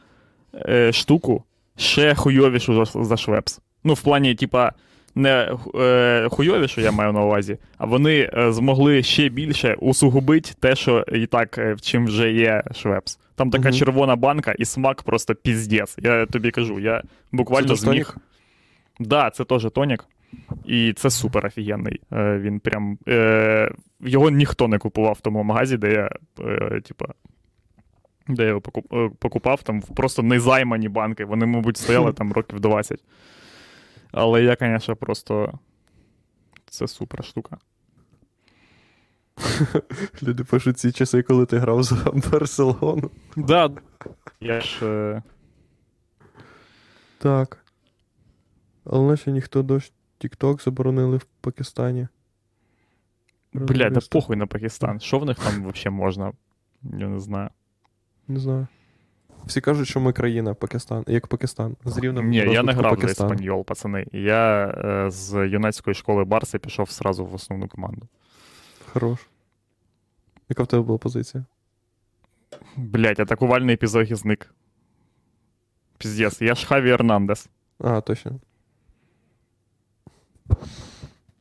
[0.56, 1.44] е, штуку
[1.78, 3.60] ще хуйовішу за, за Швепс.
[3.84, 4.72] Ну, в плані, типа,
[5.16, 10.76] не е, хуйовішу, я маю на увазі, а вони е, змогли ще більше усугубити те,
[10.76, 13.20] що і так, е, чим вже є Швепс.
[13.36, 13.78] Там така Мгм.
[13.78, 15.98] червона банка, і смак просто піздець.
[16.02, 17.92] Я тобі кажу, я буквально Це зміг.
[17.92, 18.18] тонік?
[19.00, 20.06] Да, це теж тонік.
[20.66, 22.02] І це супер офігенний.
[22.14, 22.98] Е, він прям.
[23.08, 26.10] Е, його ніхто не купував в тому магазі, де я,
[26.46, 27.06] е, типа.
[28.28, 28.62] Де я його
[29.20, 31.26] покупав, там просто незаймані банки.
[31.26, 33.00] Вони, мабуть, стояли там років 20.
[34.18, 35.60] Але я, звісно, просто.
[36.66, 37.58] Це супер штука.
[40.24, 43.12] Люди пишуть ці часи, коли ти грав за Барселону.
[43.36, 43.72] Да.
[44.40, 44.86] Я ж.
[44.86, 45.24] Е,
[47.18, 47.66] Так.
[48.86, 52.08] Але наче ніхто дощ TikTok заборонили в Пакистані.
[53.54, 55.00] Блядь, да похуй на Пакистан.
[55.00, 56.34] Що в них там взагалі можна?
[56.84, 57.50] Я не знаю.
[58.28, 58.68] Не знаю.
[59.46, 61.76] Всі кажуть, що ми країна Пакистан, як Пакистан.
[61.86, 63.08] З рівнем Ні, я не грав за.
[63.08, 64.06] Еспаньол, пацани.
[64.12, 68.08] Я е, з юнацької школи Барси пішов сразу в основну команду.
[68.94, 69.20] Хорош.
[70.50, 71.46] Яка в тебе була позиція?
[72.76, 74.54] Блять, атакувальний епізогізник.
[75.98, 77.50] Піздец, я ж Хаві Ернандес.
[77.80, 78.40] А, точно.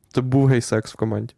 [0.09, 1.35] Це був гей-секс в команді.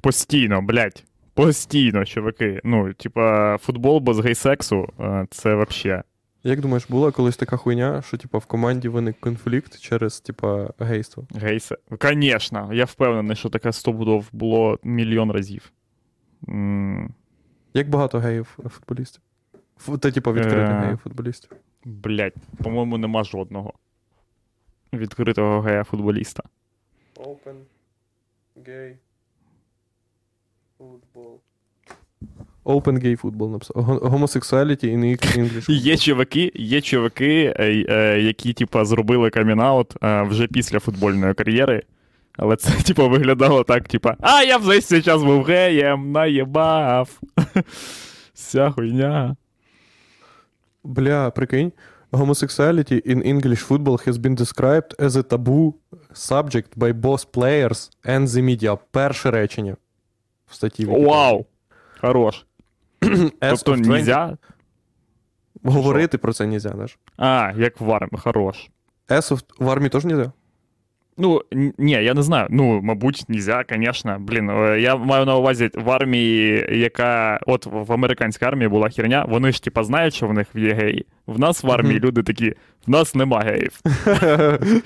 [0.00, 1.04] Постійно, блять.
[1.34, 2.60] Постійно, чуваки.
[2.64, 6.02] Ну, типа, футбол без гей-сексу е, це вообще.
[6.46, 11.26] Як думаєш, була колись така хуйня, що типа в команді виник конфлікт через типа гейство?
[11.34, 11.76] Гейсе.
[12.00, 15.72] Конечно, я впевнений, що таке стопудов було мільйон разів.
[16.48, 17.14] М,
[17.74, 19.22] Як багато геїв е, футболістів?
[19.86, 20.80] Фу- Та, типа, відкритих Е.
[20.80, 21.50] геїв футболістів.
[21.84, 23.72] Блять, по-моєму, нема жодного
[24.92, 26.42] відкритого гея-футболіста.
[27.16, 27.54] Open
[28.56, 28.94] gay
[30.84, 31.40] football.
[32.64, 33.76] Open gay football написав.
[34.02, 35.70] Homosexuality in English.
[35.70, 41.82] Є чуваки, є чуваки, е, е, які, типа, зробили камінаут е, вже після футбольної кар'єри.
[42.36, 47.20] Але це, типа, виглядало так, типа, а я вже зараз був геєм, наєбав.
[48.34, 49.36] Вся хуйня.
[50.84, 51.72] Бля, прикинь.
[52.12, 55.74] Homosexuality in English football has been described as a taboo
[56.12, 58.78] subject by both players and the media.
[58.90, 59.76] Перше речення
[60.46, 60.86] в статті.
[60.86, 61.46] Вау!
[62.00, 62.46] Хорош.
[63.40, 64.36] Тобто нельзя.
[65.64, 66.98] Говорити про це нельзя, знаєш.
[67.16, 68.68] А, як в армії, хорош.
[69.08, 69.42] Of...
[69.58, 70.32] В армії теж нельзя?
[71.16, 71.42] Ну,
[71.78, 72.46] ні, я не знаю.
[72.50, 74.16] Ну, мабуть, нельзя, звісно.
[74.20, 77.40] Блін, е, я маю на увазі в армії, яка.
[77.46, 81.06] От в американській армії була херня, вони ж типа знають, що в них є геї.
[81.26, 82.54] В нас в армії люди такі:
[82.86, 83.80] в нас нема геїв.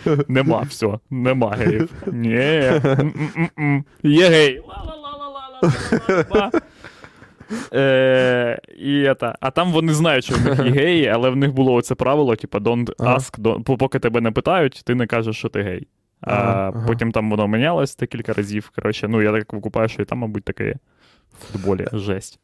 [0.28, 1.90] Нема, все, нема геїв.
[2.06, 2.32] Ні.
[4.02, 4.62] Є гей.
[7.72, 9.34] Е, і это.
[9.40, 12.36] А там вони знають, що в них є геї, але в них було оце правило:
[12.36, 15.88] типа, don't ask, don't- поки тебе не питають, ти не кажеш, що ти гей.
[16.20, 16.86] А Ага, ага.
[16.86, 18.72] потім там воно мінялось декілька разів.
[18.74, 20.74] Коротше, ну я так викупаю, що і там, мабуть, таке є.
[21.40, 22.38] В футболі жесть.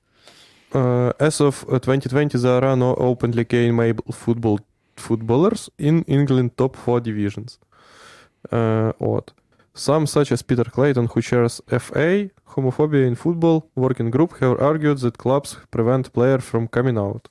[0.72, 3.94] Uh, as of uh, 2020, there are no openly gay male
[4.26, 4.58] football
[5.08, 7.58] footballers in England top four divisions.
[8.50, 9.34] Uh, от.
[9.75, 14.99] Some, such as Peter Clayton, who chairs FA, homophobia in football working group, have argued
[14.99, 17.29] that clubs prevent players from coming out.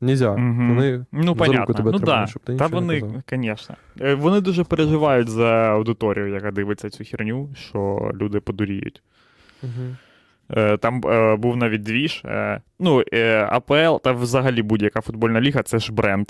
[0.00, 0.30] Нельзя.
[0.30, 0.40] Угу.
[0.40, 2.26] Вони Ну, за руку тебе ну, тримають, да.
[2.26, 3.76] щоб ти Та вони, звісно.
[4.00, 9.02] Е, Вони дуже переживають за аудиторію, яка дивиться цю херню, що люди подуріють.
[9.62, 9.96] Мгм.
[10.56, 12.22] Е, Там е, був навіть двіж.
[12.24, 13.02] Е, Ну,
[13.48, 16.26] АПЛ та взагалі будь-яка футбольна ліга це ж бренд.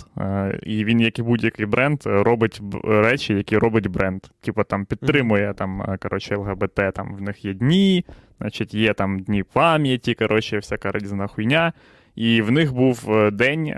[0.63, 4.21] І він, як і будь-який бренд, робить речі, які робить бренд.
[4.41, 8.05] Типа там підтримує там, коротше, ЛГБТ, там в них є дні,
[8.41, 11.73] значить, є там дні пам'яті, коротше, всяка різна хуйня.
[12.15, 13.75] І в них був день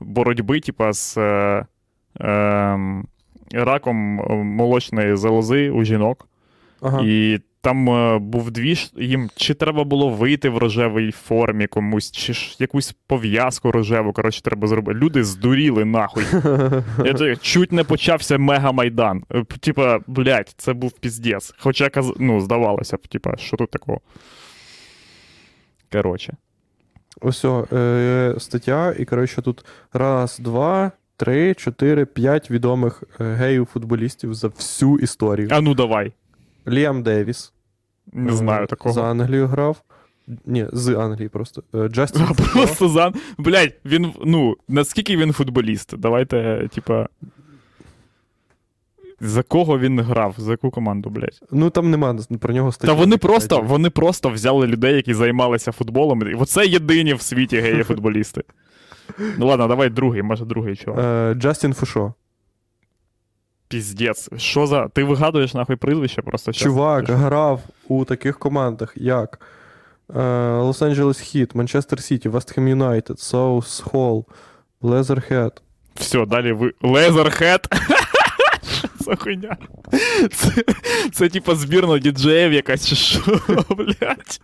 [0.00, 1.16] боротьби, типа, з.
[1.18, 1.66] е,
[2.20, 3.06] ем,
[3.52, 3.96] раком
[4.56, 6.28] молочної залози у жінок.
[6.80, 7.02] Ага.
[7.04, 12.32] І там е, був двіж, їм чи треба було вийти в рожевій формі комусь, чи
[12.32, 14.98] ж якусь пов'язку рожеву, коротше, треба зробити.
[14.98, 16.24] Люди здуріли нахуй.
[17.18, 19.22] Це чуть не почався мега-майдан.
[19.34, 21.54] Е, Типа, блядь, це був піздець.
[21.58, 24.00] Хоча, каз- ну, здавалося б, типа, що тут такого.
[25.92, 26.36] Коротше.
[27.20, 34.48] Ось е, стаття, і коротше тут раз, два, три, чотири, п'ять відомих е, геїв-футболістів за
[34.48, 35.48] всю історію.
[35.50, 36.12] А ну давай.
[36.68, 37.52] Ліам Девіс.
[38.12, 38.94] Не знаю такого.
[38.94, 39.82] За Англію грав.
[40.46, 41.62] Ні, з Англії просто.
[41.74, 43.14] Е, Джастін Просто зан.
[43.38, 45.96] Блядь, він, ну, наскільки він футболіст?
[45.96, 47.08] Давайте, типа.
[49.20, 50.34] За кого він грав?
[50.38, 51.40] За яку команду, блядь?
[51.50, 52.86] Ну там нема про нього статті.
[52.86, 56.28] Та вони просто, вони просто взяли людей, які займалися футболом.
[56.28, 58.42] І оце єдині в світі геї-футболісти.
[59.38, 61.00] Ну ладно, давай другий, може другий чого.
[61.00, 62.14] Е, Джастін Фушо.
[63.68, 64.28] Піздець.
[64.36, 64.88] Що за.
[64.88, 66.52] Ти вигадуєш нахуй прізвище просто?
[66.52, 69.40] Чувак Ти грав у таких командах, як
[70.08, 74.24] Лос-Анджелес Heat, Manchester City, West Ham United, Southall,
[74.82, 75.62] Leatherhead.
[75.94, 76.72] Все, далі ви.
[76.82, 77.68] Leatherhead.
[79.00, 79.56] За хуйня?
[80.32, 80.64] Це,
[81.12, 83.20] це типа збірна діджеїв якась, чи що,
[83.70, 84.40] блядь.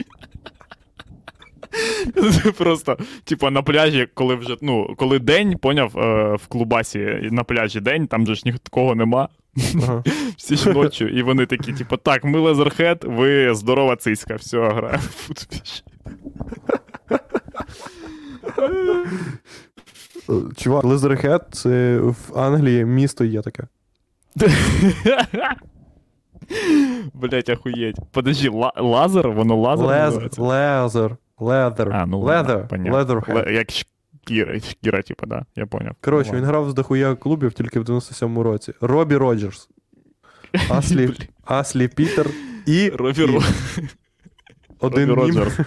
[2.58, 6.98] Просто, типа, на пляжі, коли вже, ну, коли день, поняв, е, в клубасі
[7.30, 9.28] на пляжі день, там же ж нікого нема.
[9.82, 10.02] Ага.
[10.36, 14.98] Всі ж ночі, і вони такі, типу, так, ми Leatherhead, ви здорова цицька, все, граємо
[14.98, 15.84] в футбіж.
[20.28, 23.62] Е, Чувак, Leatherhead це в Англії місто є таке.
[27.14, 27.96] Блять, охуєть.
[28.12, 29.30] Подожди, ла- лазер?
[29.30, 29.86] Воно лазер?
[29.86, 30.42] Лез, називається?
[31.42, 32.92] Лезер, А, ну понятно.
[32.92, 33.46] лезерхед.
[33.50, 35.94] Як шкіра, шкіра, типу, да, я поняв.
[36.00, 38.72] Коротше, він грав з дохуя клубів тільки в 97-му році.
[38.80, 39.68] Робі Роджерс,
[40.68, 41.10] Аслі.
[41.44, 42.26] Аслі Пітер
[42.66, 43.40] і, Робі і
[44.80, 45.20] один Робі.
[45.38, 45.58] Роджерс.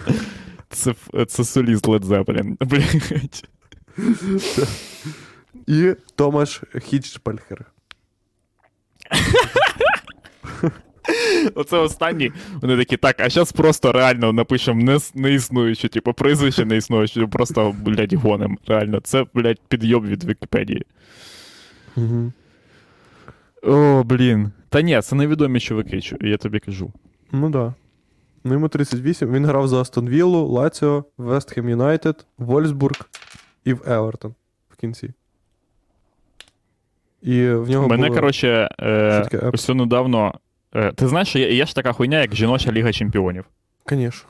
[0.70, 0.94] Це,
[1.26, 2.56] це соліст Led Zeppelin.
[2.66, 3.48] Блять.
[5.66, 7.64] і Томаш Хіджпельхер.
[11.54, 12.32] Оце останні.
[12.62, 17.26] Вони такі, так, а зараз просто реально напишемо не, не існуюче, типу, прізвище не існуюче,
[17.26, 18.58] просто, блядь, гоним.
[18.66, 20.82] Реально, це, блядь, підйоб від Вікіпедії.
[21.96, 22.32] Угу.
[23.62, 24.52] О, блін.
[24.68, 26.92] Та ні, це невідомі чуваки, чу- я тобі кажу.
[27.32, 27.74] Ну да.
[28.44, 29.32] Ну, йому 38.
[29.32, 32.96] Він грав за Астон Віллу, Лаціо, Вестхем Юнайтед, Вольсбург
[33.64, 34.34] і в Евертон
[34.70, 35.12] в кінці.
[37.22, 38.14] І в нього Мене, було...
[38.20, 40.34] коротше, е, недавно.
[40.76, 43.44] Е, ти знаєш, що є, є ж така хуйня, як жіноча ліга чемпіонів.
[43.84, 44.28] Конечно.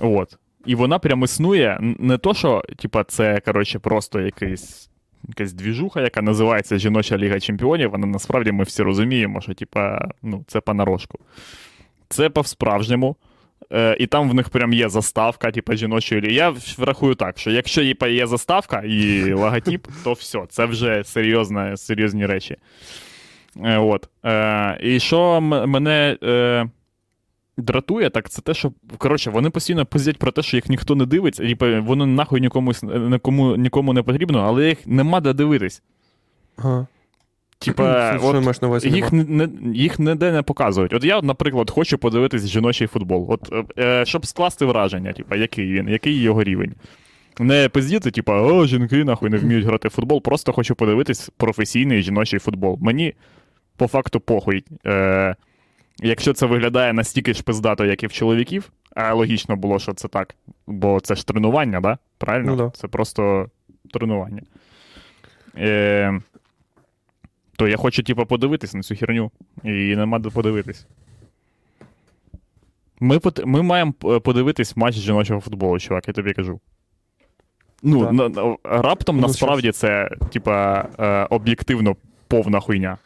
[0.00, 0.38] От.
[0.66, 1.78] І вона прям існує.
[1.80, 4.84] Не то, що, типа, це, коротше, просто якийсь.
[5.28, 10.44] Якась двіжуха, яка називається Жіноча Ліга Чемпіонів, вона насправді ми всі розуміємо, що типа, ну,
[10.46, 11.18] це понарошку.
[12.08, 13.16] Це по-справжньому.
[13.72, 16.32] Е, і там в них прям є заставка, типа жіночої ліги.
[16.32, 22.26] Я врахую так, що якщо є заставка і логотип, то все, це вже серйозна, серйозні
[22.26, 22.56] речі.
[23.64, 24.08] Е, от.
[24.24, 26.68] Е, і що мене е,
[27.56, 31.06] дратує, так це те, що коротше, вони постійно пиздять про те, що їх ніхто не
[31.06, 35.82] дивиться, і типу, воно нахуй нікому, нікому, нікому не потрібно, але їх нема де дивитись.
[36.56, 36.86] Ага.
[37.58, 40.92] Типа, от, їх, не, не- їх ніде не показують.
[40.92, 43.26] От я, наприклад, хочу подивитись жіночий футбол.
[43.28, 46.74] От, е, щоб скласти враження, типа, який він, який його рівень.
[47.40, 52.02] Не пиздіти, типа, о, жінки нахуй не вміють грати в футбол, просто хочу подивитись професійний
[52.02, 52.78] жіночий футбол.
[52.80, 53.14] Мені
[53.78, 54.64] по факту похуй.
[54.86, 55.36] Е,
[56.00, 60.08] якщо це виглядає настільки ж пиздато, як і в чоловіків, а логічно було, що це
[60.08, 60.34] так,
[60.66, 61.98] бо це ж тренування, да?
[62.18, 62.50] Правильно?
[62.50, 62.70] Ну да.
[62.70, 63.50] Це просто
[63.92, 64.42] тренування.
[65.56, 66.20] Е,
[67.56, 69.30] то я хочу, типу, подивитись на цю херню,
[69.64, 70.86] і нема де подивитись.
[73.00, 76.60] Ми, ми маємо е, подивитись матч жіночого футболу, чувак, я тобі кажу.
[77.82, 81.96] Ну, на- раптом Ну, насправді це, типа, е, об'єктивно
[82.28, 82.98] повна хуйня.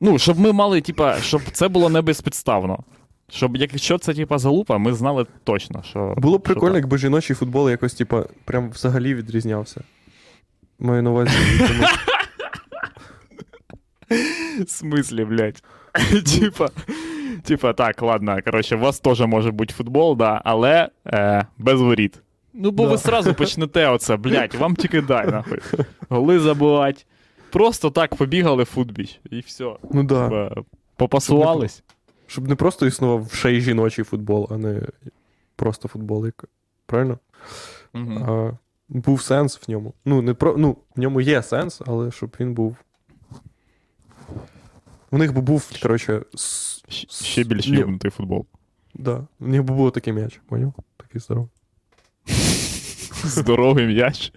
[0.00, 2.78] Ну, щоб ми мали, типа, щоб це було не безпідставно.
[3.30, 6.14] Щоб якщо це, типа, залупа, ми знали точно, що.
[6.16, 6.82] Було б прикольно, так.
[6.82, 9.80] якби жіночий футбол якось, типа, прям взагалі відрізнявся.
[10.78, 11.30] Маю на увазі.
[14.64, 15.62] В смислі, блядь?
[16.38, 16.68] типа,
[17.44, 22.22] типа, так, ладно, коротше, у вас теж може бути футбол, да, але е, без воріт.
[22.54, 22.90] Ну, бо Да.
[22.90, 25.58] ви сразу почнете оце, блядь, вам тільки дай, нахуй.
[26.08, 27.06] Голи забивать.
[27.54, 29.76] Просто так побігали футбіч, і все.
[29.92, 30.24] Ну да.
[30.28, 30.62] Типа,
[30.96, 31.82] попасувались.
[32.26, 34.82] Щоб не просто існував ще й жіночий футбол, а не
[35.56, 36.26] просто футбол.
[36.26, 36.44] як-
[36.86, 37.18] Правильно?
[37.92, 38.22] Мгм.
[38.30, 39.94] А, був сенс в ньому.
[40.04, 40.56] Ну, не про...
[40.56, 42.76] ну, в ньому є сенс, але щоб він був
[45.10, 46.82] У них би був, коротше, с...
[47.10, 47.76] Ще більш Ні.
[47.76, 48.46] йобнутий футбол.
[48.94, 49.26] да.
[49.40, 50.74] У них би був такий м'яч, поняв?
[50.96, 51.50] Такий здоровий.
[53.24, 54.32] Здоровий м'яч.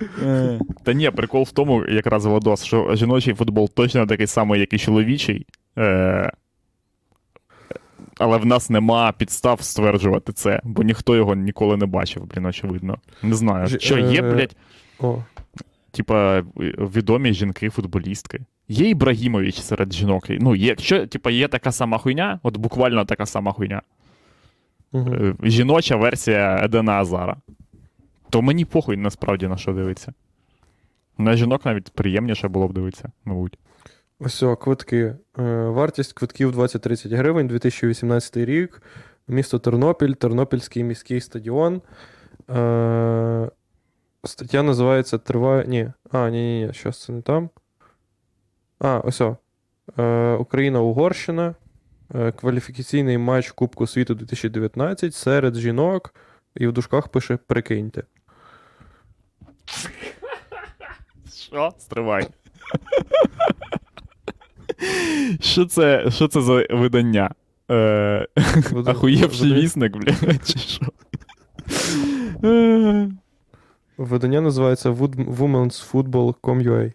[0.84, 4.78] Та ні, прикол в тому, якраз Владос, що жіночий футбол точно такий самий, як і
[4.78, 5.46] чоловічий.
[5.78, 6.32] Е,
[8.18, 12.98] але в нас нема підстав стверджувати це, бо ніхто його ніколи не бачив, блін, очевидно.
[13.22, 13.68] Не знаю.
[13.78, 14.56] Що є, е, блядь,
[15.90, 18.40] типа, відомі жінки-футболістки.
[18.68, 20.26] Є Ібрагімович серед жінок.
[20.30, 23.82] Ну, є, якщо типа, є така сама хуйня, от буквально така сама хуйня.
[24.92, 25.34] угу.
[25.42, 27.36] Жіноча версія Едена Азара.
[28.30, 30.12] То мені похуй насправді на що дивитися.
[31.18, 33.58] На жінок навіть приємніше було б дивитися, мабуть.
[34.18, 35.16] Ось квитки.
[35.38, 38.82] Е, Вартість квитків 20-30 гривень, 2018 рік.
[39.28, 41.82] Місто Тернопіль, Тернопільський міський стадіон.
[42.50, 43.50] Е,
[44.24, 45.64] Стаття називається Триває.
[45.66, 45.92] Ні.
[46.10, 47.50] А, ні, ні, ні, щас це не там.
[48.78, 49.22] А, ось.
[49.98, 51.54] Е, Україна-Угорщина.
[52.36, 56.14] Кваліфікаційний матч Кубку світу 2019 серед жінок.
[56.54, 58.02] І в дужках пише прикиньте.
[61.32, 61.72] Що?
[61.78, 62.26] Стривай.
[65.40, 67.30] Що це, що це за видання?
[67.70, 68.26] Е,
[68.86, 70.86] Ахуєвший вісник, блядь, чи що?
[73.96, 76.92] Видання називається Women's Football.com.ua.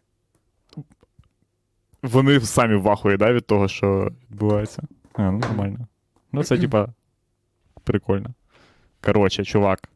[2.04, 4.84] Вони самі в ахуї, да, від того, що відбувається.
[5.14, 5.88] А, ну нормально.
[6.32, 6.88] Ну, це, типа,
[7.84, 8.30] прикольно.
[9.02, 9.90] Коротше, чувак,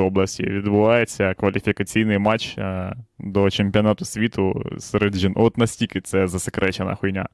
[0.00, 0.06] Хм.
[0.06, 5.32] області відбувається кваліфікаційний матч е, до чемпіонату світу серед жін.
[5.36, 7.26] От настільки це засекречена хуйня.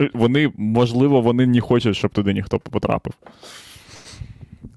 [0.00, 3.12] Е, Вони, можливо, вони не хочуть, щоб туди ніхто потрапив.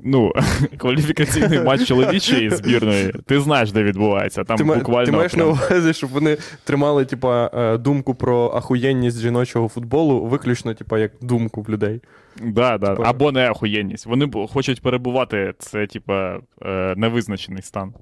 [0.04, 0.32] Ну,
[0.78, 4.44] кваліфікаційний матч чоловічої збірної, ти знаєш, де відбувається.
[4.44, 5.06] Там Ти, буквально.
[5.06, 10.26] ти маєш прям- на увазі, щоб вони тримали, типа, е, думку про ахуєнність жіночого футболу,
[10.26, 12.02] виключно, типа, як думку в людей.
[12.42, 12.96] Да, да.
[12.96, 14.06] Типа- Або не охуєнність.
[14.06, 17.94] Вони хочуть перебувати, це, типа, е, невизначений стан.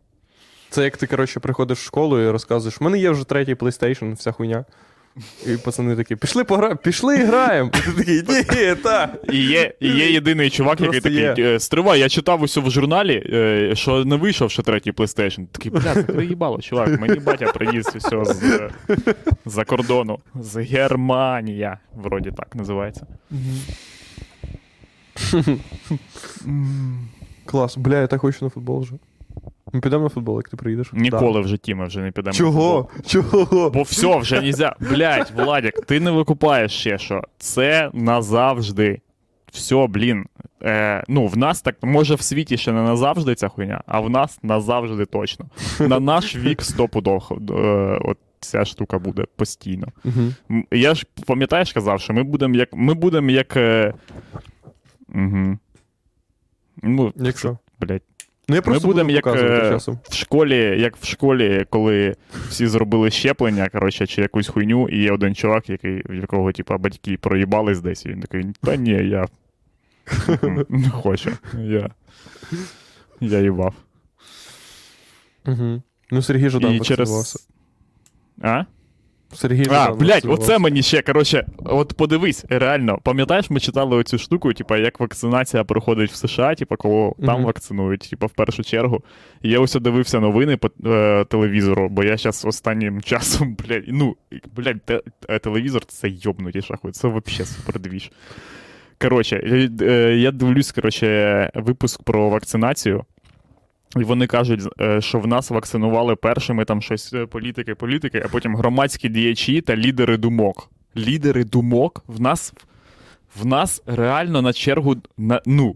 [0.69, 4.13] Це як ти, коротше, приходиш в школу і розказуєш, в мене є вже третій PlayStation,
[4.13, 4.65] вся хуйня.
[5.45, 6.75] І пацани такі, пішли погра...
[6.75, 7.71] пішли і граємо.
[7.99, 9.13] І ти такий, ні, та.
[9.32, 11.55] І є, і є єдиний чувак, який Просто такий: є.
[11.55, 15.47] «Е, стривай, я читав усе в журналі, е, що не вийшов ще третій PlayStation.
[15.47, 18.69] Такий, бля, закрий їбало, чувак, мені батя приніс усе з,
[19.45, 20.19] за кордону.
[20.36, 21.80] З Германія.
[21.95, 23.07] Вроді так називається.
[27.45, 28.93] Клас, бля, я так хочу на футбол вже.
[29.74, 30.93] Ми підемо на футбол, як ти приїдеш?
[30.93, 32.34] Ніколи в житті ми вже не підемо.
[32.34, 32.89] На футбол.
[33.05, 33.28] Чого?
[33.32, 33.70] Чого?
[33.70, 34.76] Бо все, вже нельзя.
[34.80, 37.22] Блять, Владик, ти не викупаєш ще що.
[37.38, 39.01] Це назавжди.
[39.51, 40.26] Все, блін.
[40.63, 44.09] Е, ну, в нас так, може, в світі ще не назавжди ця хуйня, а в
[44.09, 45.45] нас назавжди точно.
[45.80, 47.53] На наш вік стопудов е,
[48.01, 49.88] от ця штука буде постійно.
[50.05, 50.34] Угу.
[50.51, 52.70] М, Я ж пам'ятаєш, казав, що ми будемо як.
[52.74, 53.57] Ми будемо як.
[53.57, 53.93] Е...
[55.16, 55.58] Угу.
[56.84, 57.58] Ну, Якщо.
[57.80, 58.01] блядь.
[58.49, 59.99] Ну я просто будемо як, е, часом.
[60.03, 62.16] В школі, як в школі, коли
[62.49, 66.78] всі зробили щеплення, коротше, чи якусь хуйню, і є один чувак, який, в якого, типа,
[66.78, 69.28] батьки проїбались десь, і він такий, та ні, я
[70.70, 71.32] не хочу.
[71.53, 71.89] Я,
[73.22, 73.74] я їбав.
[75.45, 75.82] Угу.
[76.12, 77.47] Ну, Сергій Жадан через.
[78.41, 78.66] А?
[79.34, 84.53] Сергій А, блядь, оце мені ще, коротше, от подивись, реально, пам'ятаєш, ми читали оцю штуку,
[84.53, 89.03] типа, як вакцинація проходить в США, типа, кого там вакцинують, типа, в першу чергу.
[89.41, 94.15] І я ось дивився новини по е, телевізору, бо я зараз останнім часом, блядь, ну,
[94.55, 98.11] блядь, те, е, телевізор це йобнуті шахує, це взагалі супердвіж.
[99.01, 103.05] Коротше, е, е, я дивлюсь, коротше, випуск про вакцинацію.
[103.95, 108.27] І вони кажуть, е, що в нас вакцинували першими там щось е, політики, політики, а
[108.27, 110.69] потім громадські діячі та лідери думок.
[110.97, 112.53] Лідери думок в нас
[113.41, 115.75] в нас реально на чергу на ну.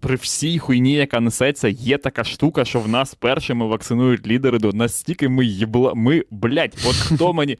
[0.00, 4.72] При всій хуйні, яка несеться, є така штука, що в нас першими вакцинують лідери до
[4.72, 5.94] настільки ми їбла.
[5.94, 7.58] Ми, блядь, от хто мені.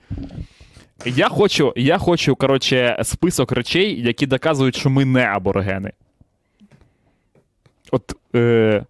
[1.06, 5.92] Я хочу, я хочу, коротше, список речей, які доказують, що ми не аборигени.
[7.92, 8.84] От е,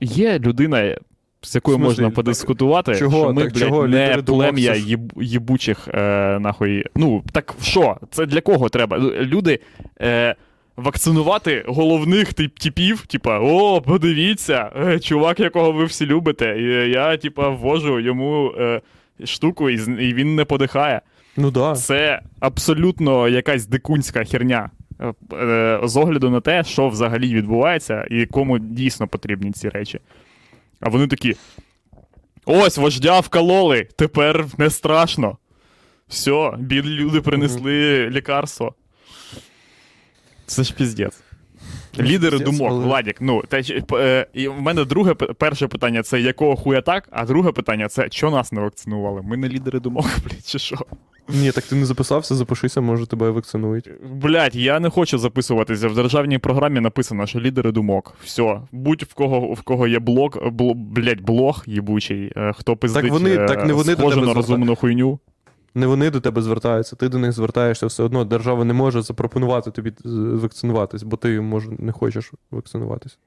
[0.00, 0.96] є людина,
[1.42, 4.74] з якою В смислі, можна так подискутувати, чого- що ми, так блядь, чого не плем'я
[4.74, 6.84] їб, їбучих е, нахуй.
[6.96, 7.96] Ну, так що?
[8.10, 8.98] Це для кого треба?
[9.20, 9.58] Люди.
[10.00, 10.34] Е,
[10.76, 16.46] Вакцинувати головних тип, типів, типа, о, подивіться, е, чувак, якого ви всі любите.
[16.90, 18.80] Я, типа, ввожу йому е,
[19.24, 21.00] штуку, і, і він не подихає.
[21.36, 21.74] Ну да.
[21.74, 24.70] Це абсолютно якась дикунська херня.
[25.32, 30.00] Е, З огляду на те, що взагалі відбувається, і кому дійсно потрібні ці речі.
[30.80, 31.36] А вони такі:
[32.44, 35.38] ось вождя вкололи, тепер не страшно.
[36.08, 38.74] Все, бідні люди принесли лікарство.
[40.46, 41.22] Це ж піздець.
[41.98, 43.16] Лідери думок, Владік.
[43.20, 43.60] Ну, та,
[43.94, 48.08] е, і в мене друге перше питання це якого хуя так, а друге питання це
[48.08, 49.22] чого нас не вакцинували?
[49.24, 50.76] Ми не лідери думок, блядь, чи що?
[51.28, 53.90] Ні, так ти не записався, запишися, може тебе вакцинують.
[54.12, 55.88] Блядь, я не хочу записуватися.
[55.88, 58.14] В державній програмі написано, що лідери думок.
[58.24, 58.60] Все.
[58.72, 63.34] Будь в кого в кого є блог, бл, блядь, блог їбучий, е, хто пиздить вони-
[63.34, 65.18] е, так не вони схожу на розумну хуйню.
[65.74, 68.24] Не вони до тебе звертаються, ти до них звертаєшся все одно.
[68.24, 73.18] Держава не може запропонувати тобі з- вакцинуватись, бо ти може не хочеш вакцинуватись.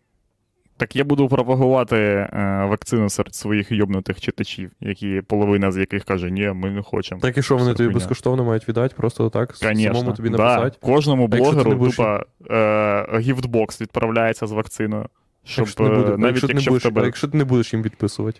[0.78, 6.32] Так я буду пропагувати е, вакцину серед своїх йобнутих читачів, які половина з яких каже,
[6.32, 7.22] ні, ми не хочемо.
[7.22, 9.94] Так і що вони тобі безкоштовно мають віддати, просто так, Конечно.
[9.96, 10.38] самому тобі да.
[10.38, 10.78] написати.
[10.82, 12.20] Кожному А якщо ти блогеру не будеш- тупо
[12.54, 15.06] е, гіфтбокс відправляється з вакциною.
[15.46, 17.28] Щоб Якщо ти не, е, буде, навіть якщо, ти не якщо в будеш, тебе якщо
[17.28, 18.39] ти не будеш їм відписувати.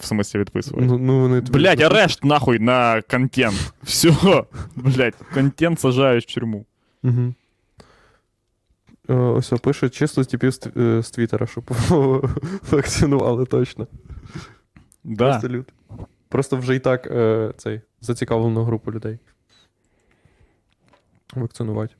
[0.00, 0.86] В смислі відписувати.
[0.86, 3.74] Ну, ну, вони Блять, арешт нахуй на контент.
[3.82, 4.44] Все.
[4.76, 6.66] Блять, контент сажають в тюрму.
[7.02, 7.34] Угу.
[9.08, 11.64] Ось пише чисто типів з, е, з Твіттера, щоб
[12.70, 13.86] вакцинували точно.
[15.04, 15.30] Да.
[15.30, 15.72] Просто люд.
[16.28, 19.18] Просто вже і так е, цей, зацікавлену групу людей.
[21.34, 21.94] Вакцинувати.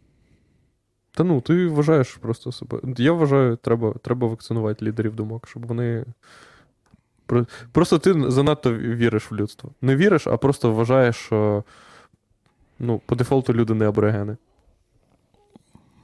[1.10, 2.80] Та ну, ти вважаєш просто себе.
[2.96, 6.04] Я вважаю, треба, треба вакцинувати лідерів думок, щоб вони.
[7.34, 9.70] Про- Просто ти занадто віриш в людство.
[9.82, 11.64] Не віриш, а просто вважаєш, що
[12.78, 14.36] ну, по дефолту люди не аборигени.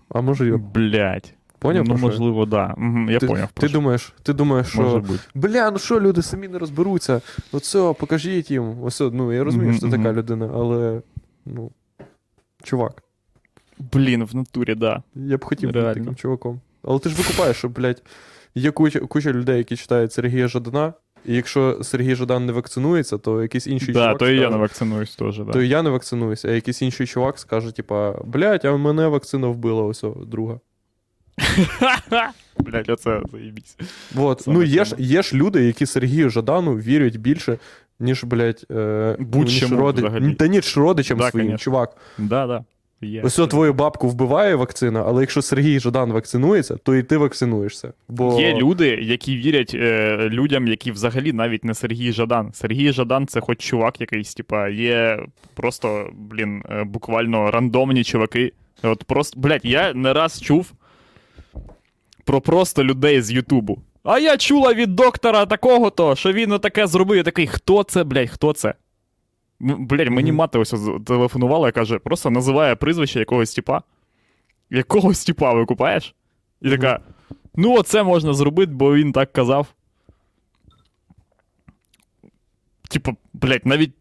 [0.08, 1.34] А може, і Блять.
[1.58, 1.88] поняв?
[1.88, 2.74] Ну, можливо, да.
[2.76, 3.48] Мгм, Я ти, поняв.
[3.52, 5.04] Ти думаєш, ти думаєш, що.
[5.34, 7.20] Бля, ну що, люди самі не розберуться.
[7.52, 8.82] Оце, покажіть їм.
[8.82, 11.02] Ось, ну, я розумію, Мгм, що ти така людина, але.
[11.46, 11.70] Ну.
[12.62, 13.02] Чувак,
[13.92, 15.02] Блін, в натурі, да.
[15.14, 16.60] я б хотів бути таким чуваком.
[16.82, 18.02] Але ти ж викупаєш, що, блядь,
[18.54, 20.92] є куча, куча людей, які читають Сергія Жадана,
[21.24, 24.18] і якщо Сергій Жадан не вакцинується, то якийсь інший Да, чувак.
[24.18, 25.52] то і я не вакцинуюсь теж, да.
[25.52, 29.46] То і я не вакцинуюся, а якийсь інший чувак скаже, типа, блядь, а мене вакцина
[29.48, 30.60] вбила, ось друга.
[32.58, 33.76] Блять, оце заїбісь.
[34.14, 34.40] Вот.
[34.40, 37.58] Саме ну, є ж, є ж люди, які Сергію Жадану вірять більше,
[38.00, 40.34] ніж, блядь, е, Будь-чому роди...
[40.38, 41.64] Та ніж родичам Да, своїм, конечно.
[41.64, 41.96] чувак.
[42.18, 42.64] Да, да.
[43.02, 43.22] Є.
[43.24, 47.92] Ось от твою бабку вбиває вакцина, але якщо Сергій Жадан вакцинується, то і ти вакцинуєшся.
[48.08, 48.40] Бо...
[48.40, 52.52] Є люди, які вірять е, людям, які взагалі навіть не Сергій Жадан.
[52.52, 58.52] Сергій Жадан це хоч чувак якийсь, типа, є просто, блін, е, буквально рандомні чуваки.
[58.82, 60.72] От просто, блядь, я не раз чув
[62.24, 63.78] про просто людей з Ютубу.
[64.04, 67.16] А я чула від доктора такого-то, що він отаке зробив.
[67.16, 68.74] Я такий, хто це, блядь, хто це?
[69.62, 70.74] М, Блядь, мені мати ось
[71.06, 73.82] телефонувала і каже, просто називає прізвище якогось типа.
[74.70, 76.14] Якогось типа викупаєш?
[76.62, 77.00] І така.
[77.56, 79.66] Ну, оце можна зробити, бо він так казав.
[82.90, 83.92] Типа, блять, навіть.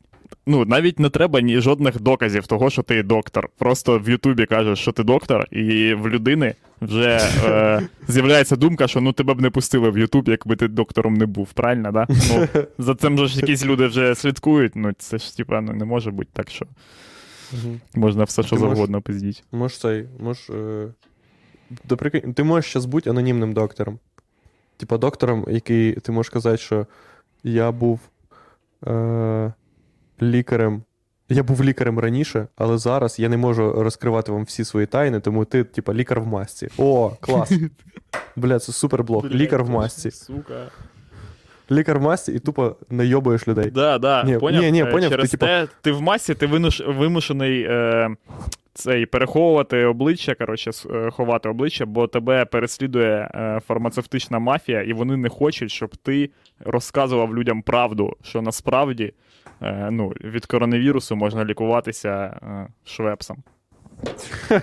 [0.51, 3.49] Ну, навіть не треба ні жодних доказів того, що ти доктор.
[3.57, 9.01] Просто в Ютубі кажеш, що ти доктор, і в людини вже е, з'являється думка, що
[9.01, 12.07] ну тебе б не пустили в Ютуб, якби ти доктором не був, правильно, да?
[12.09, 12.47] Ну,
[12.77, 14.75] за цим же ж якісь люди вже слідкують.
[14.75, 16.65] Ну, це ж типа ну, не може бути так, що
[17.95, 19.43] можна все, що Ти завгодно пиздіть.
[19.51, 20.49] Можеш цей, можеш.
[20.49, 20.87] Е...
[22.35, 23.99] Ти можеш зараз бути анонімним доктором.
[24.77, 26.85] Типа доктором, який ти можеш сказати, що
[27.43, 27.99] я був
[28.87, 29.53] е...
[30.21, 30.83] лікарем.
[31.29, 35.45] Я був лікарем раніше, але зараз я не можу розкривати вам всі свої тайни, тому
[35.45, 36.67] ти, типа, лікар в масці.
[36.77, 37.51] О, клас.
[38.35, 39.25] Бля, це супер блог.
[39.25, 40.11] Лікар в масці.
[40.11, 40.71] Сука.
[41.71, 43.71] Лікар в масці і тупо найобуєш людей.
[43.71, 44.61] Да, да, Ні, поняв?
[44.61, 48.09] ні, ні, Е, поняв, Через ти, типа- те, ти в масі, ти винуш, вимушений е,
[48.73, 55.17] цей, переховувати обличчя, коротше, е, ховати обличчя, бо тебе переслідує е, фармацевтична мафія, і вони
[55.17, 56.29] не хочуть, щоб ти
[56.65, 59.13] розказував людям правду, що насправді
[59.91, 63.37] ну, від коронавірусу можна лікуватися е, швепсом.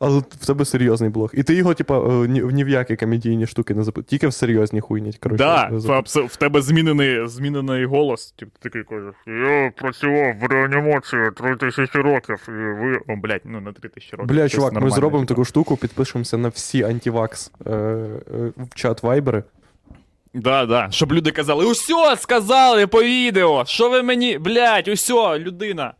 [0.00, 1.30] Але в тебе серйозний блог.
[1.34, 4.08] І ти його, типа, е, ні, ні в які комедійні штуки не запитав.
[4.08, 5.12] Тільки в серйозні хуйні.
[5.20, 8.32] Коротше, Да, е, в, в тебе змінений, змінений голос.
[8.32, 13.00] Типу, ти такий кажеш, я працював в реанімації 3000 років, і ви.
[13.08, 14.36] О, блядь, ну на 3000 років.
[14.36, 15.28] Бля, чувак, ми зробимо типу.
[15.34, 18.18] таку штуку, підпишемося на всі антивакс е, е,
[18.56, 19.42] в чат Вайбери.
[20.38, 20.90] Да, да.
[20.90, 23.64] Щоб люди казали, усьо сказали по відео.
[23.66, 25.94] Що ви мені, блядь, усьо, людина.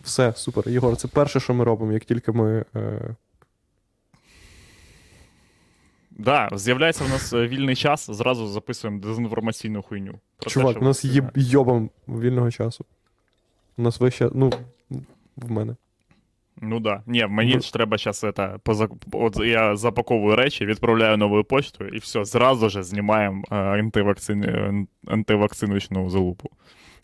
[0.00, 0.68] Все, супер.
[0.68, 2.64] Єгор, це перше, що ми робимо, як тільки ми.
[2.76, 3.16] Е...
[6.10, 10.14] Да, з'являється в нас е, вільний час, зразу записуємо дезінформаційну хуйню.
[10.38, 12.84] Про Чувак, що у нас є йобом вільного часу.
[13.76, 14.52] У нас вище, ну,
[15.36, 15.76] в мене.
[16.60, 17.02] Ну да.
[17.06, 17.60] Ні, мені Ну.
[17.60, 18.88] ж треба зараз это, поза...
[19.12, 24.88] От я запаковую речі, відправляю новою почтою, і все, зразу же знімаємо е, антивакцин...
[25.06, 26.50] антивакциночну залупу.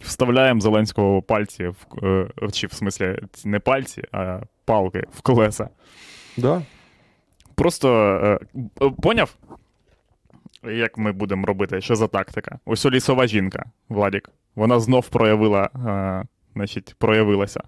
[0.01, 5.69] вставляємо Зеленського пальці в е, чи в смислі не пальці, а палки в колеса.
[6.37, 6.63] Да.
[7.55, 7.89] Просто
[8.81, 9.37] е, поняв,
[10.65, 12.59] як ми будемо робити, що за тактика?
[12.65, 14.31] Ось лісова жінка, Владік.
[14.55, 15.71] Вона знов проявила,
[16.55, 17.61] значить, проявилася.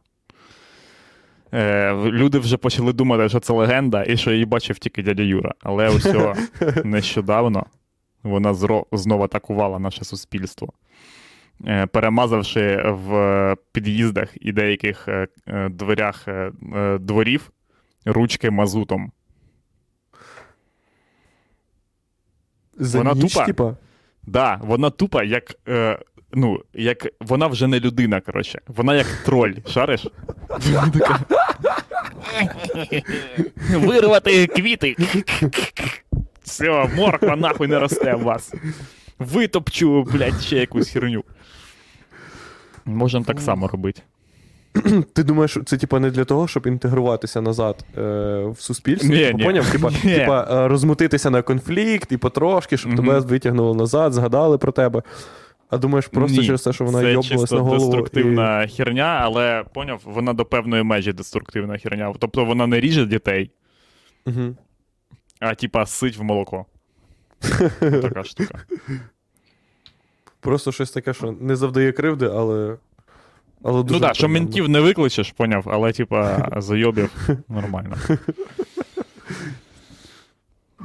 [1.53, 5.55] Е, люди вже почали думати, що це легенда, і що її бачив тільки дядя Юра.
[5.63, 6.15] Але ось
[6.85, 7.67] нещодавно
[8.23, 10.73] вона зро, знову атакувала наше суспільство,
[11.67, 17.51] е, перемазавши в під'їздах і деяких е, е, дверях е, е, дворів
[18.05, 19.13] ручки мазутом.
[22.77, 23.47] За Вона ніч, тупа.
[23.47, 23.77] типа.
[24.23, 25.55] Да, вона тупа, як.
[25.69, 25.99] Е,
[26.33, 28.61] ну, як вона вже не людина, коротше.
[28.67, 30.07] Вона як троль, шариш?
[30.49, 31.21] Вона така,
[33.71, 34.97] Вирвати квіти.
[36.43, 38.55] Все, морква нахуй не росте у вас.
[39.19, 41.25] Витопчу, блядь, ще якусь херню.
[42.85, 44.03] Можемо так само робити.
[45.15, 48.01] Ти думаєш, це типа не для того, щоб інтегруватися назад е,
[48.45, 49.11] в суспільство?
[49.15, 49.45] Ні, Типа, ні.
[49.45, 49.71] Поняв?
[49.73, 50.15] Типа, Ні.
[50.15, 53.05] типа е, розмутитися на конфлікт і потрошки, щоб Мгм.
[53.05, 55.03] тебе витягнули назад, згадали про тебе.
[55.71, 57.79] А думаєш, просто Ні, через те, що вона це йобнулась на голову.
[57.79, 62.15] деструктивна херня, але поняв, вона до певної межі деструктивна херня.
[62.19, 63.51] Тобто вона не ріже дітей,
[64.27, 64.57] Угу.
[65.41, 66.67] а типа сить в молоко.
[67.81, 68.59] Така штука.
[70.41, 72.77] Просто щось таке, що не завдає кривди, але.
[73.63, 77.97] але дуже Ну так, що ментів не викличеш, поняв, але типа зайобів нормально.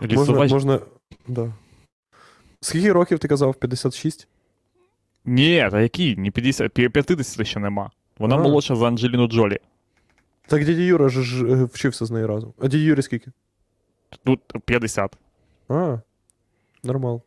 [0.03, 0.79] Лісова Можна, можна...
[1.27, 1.53] Да.
[2.61, 3.55] Скільки років ти казав?
[3.55, 4.27] 56?
[5.25, 6.15] Ні, та які?
[6.17, 7.91] Ні 50, 50 ще нема.
[8.19, 8.39] Вона А.
[8.41, 9.57] молодша за Анджеліну Джолі.
[10.47, 12.53] Так дядя Юра ж, ж е, вчився з нею разом.
[12.59, 13.31] А дядя Юрі скільки?
[14.23, 15.17] Тут 50.
[15.69, 15.97] А,
[16.83, 17.21] нормал.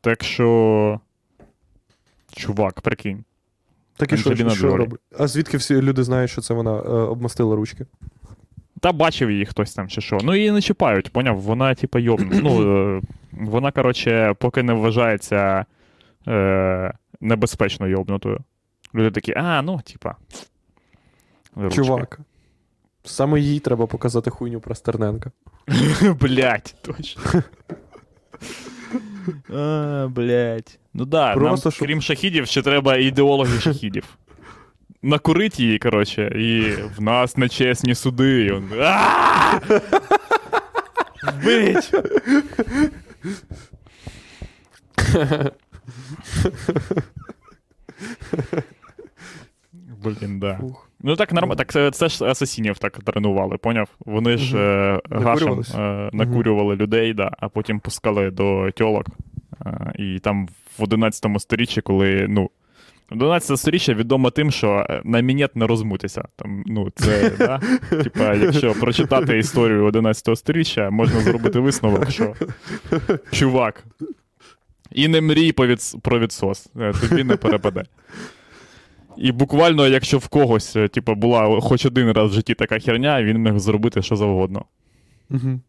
[0.00, 1.00] Так що.
[2.36, 3.24] Чувак, прикинь.
[3.96, 4.76] Так і що, Анджеліна що Джолі.
[4.78, 5.00] робить?
[5.18, 7.86] А звідки всі люди знають, що це вона е, обмастила ручки?
[8.80, 10.18] Та бачив її хтось там чи що.
[10.22, 11.40] Ну її не чіпають, поняв?
[11.40, 12.40] Вона, типа, йобна.
[12.42, 13.00] Ну, е,
[13.32, 15.64] вона, коротше, поки не вважається
[16.28, 18.38] е, небезпечно йобнутою.
[18.94, 20.14] Люди такі, а, ну, типа.
[21.56, 21.82] ручки».
[21.82, 22.20] Чувак.
[23.04, 25.30] Саме їй треба показати хуйню про Стерненка.
[26.20, 27.22] Блять, точно.
[29.54, 30.78] А, блять.
[30.94, 34.18] Ну да, Просто, нам, щоб- крім шахідів, ще треба ідеологи шахідів.
[35.02, 38.44] Накурить її, коротше, і в нас нечесні суди.
[38.44, 38.64] І он...
[41.22, 41.92] Вбить!
[50.04, 50.56] Блін, да.
[50.60, 50.90] Фух.
[51.00, 51.56] Ну так нормально.
[51.56, 53.88] Так це, це ж асасінів так тренували, поняв?
[54.06, 59.06] Вони ж е, гашем е, накурювали людей, да, а потім пускали до тьолок.
[59.66, 62.50] Е, і там в 11 сторіччі, коли, ну.
[63.10, 66.24] 11 сторіччя відомо тим, що е, на мінет не розмутися.
[66.36, 67.60] Там, ну, це, да?
[68.02, 72.34] Типа, якщо прочитати історію 11 сторіччя, можна зробити висновок, що
[73.30, 73.84] чувак.
[74.94, 75.52] І не мрій
[76.02, 77.84] про відсос, е, тобі не перепаде.
[79.16, 83.22] І буквально, якщо в когось, е, типу, була хоч один раз в житті така херня,
[83.22, 84.64] він міг зробити що завгодно.
[85.30, 85.60] Угу.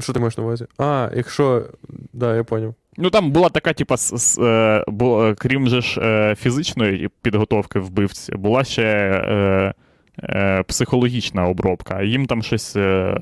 [0.00, 0.66] Що ти маєш на увазі?
[0.78, 1.66] А, якщо.
[2.12, 2.74] Да, я поняв.
[2.96, 7.08] Ну там була така, типа, с- с- е, бу- е, крім же ж е, фізичної
[7.22, 9.74] підготовки вбивці, була ще е,
[10.22, 12.02] е, психологічна обробка.
[12.02, 13.18] Їм там щось, е,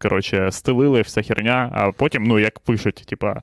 [0.00, 3.42] коротше, стелили, вся херня, а потім, ну, як пишуть, типа.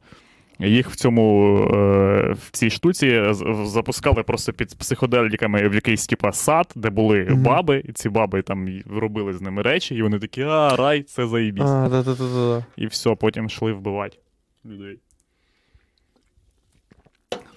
[0.59, 3.23] Їх в цьому е, в цій штуці
[3.63, 7.43] запускали просто під психоделіками в якийсь типа сад, де були Мгм.
[7.43, 11.27] баби, і ці баби там робили з ними речі, і вони такі, а, рай, це
[11.27, 11.63] заїбісь.
[11.65, 12.63] А.
[12.77, 14.17] І все, потім йшли вбивати
[14.65, 14.97] людей.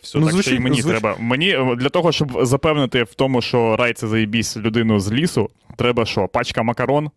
[0.02, 1.16] Все, Ну, так що звучить- і мені звуч- треба.
[1.18, 5.50] Мені е, для того, щоб запевнити в тому, що рай це заїбісь людину з лісу,
[5.76, 6.28] треба що?
[6.28, 7.10] Пачка макарон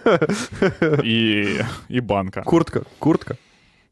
[1.04, 1.46] і,
[1.88, 2.42] і банка.
[2.42, 3.36] Куртка, куртка.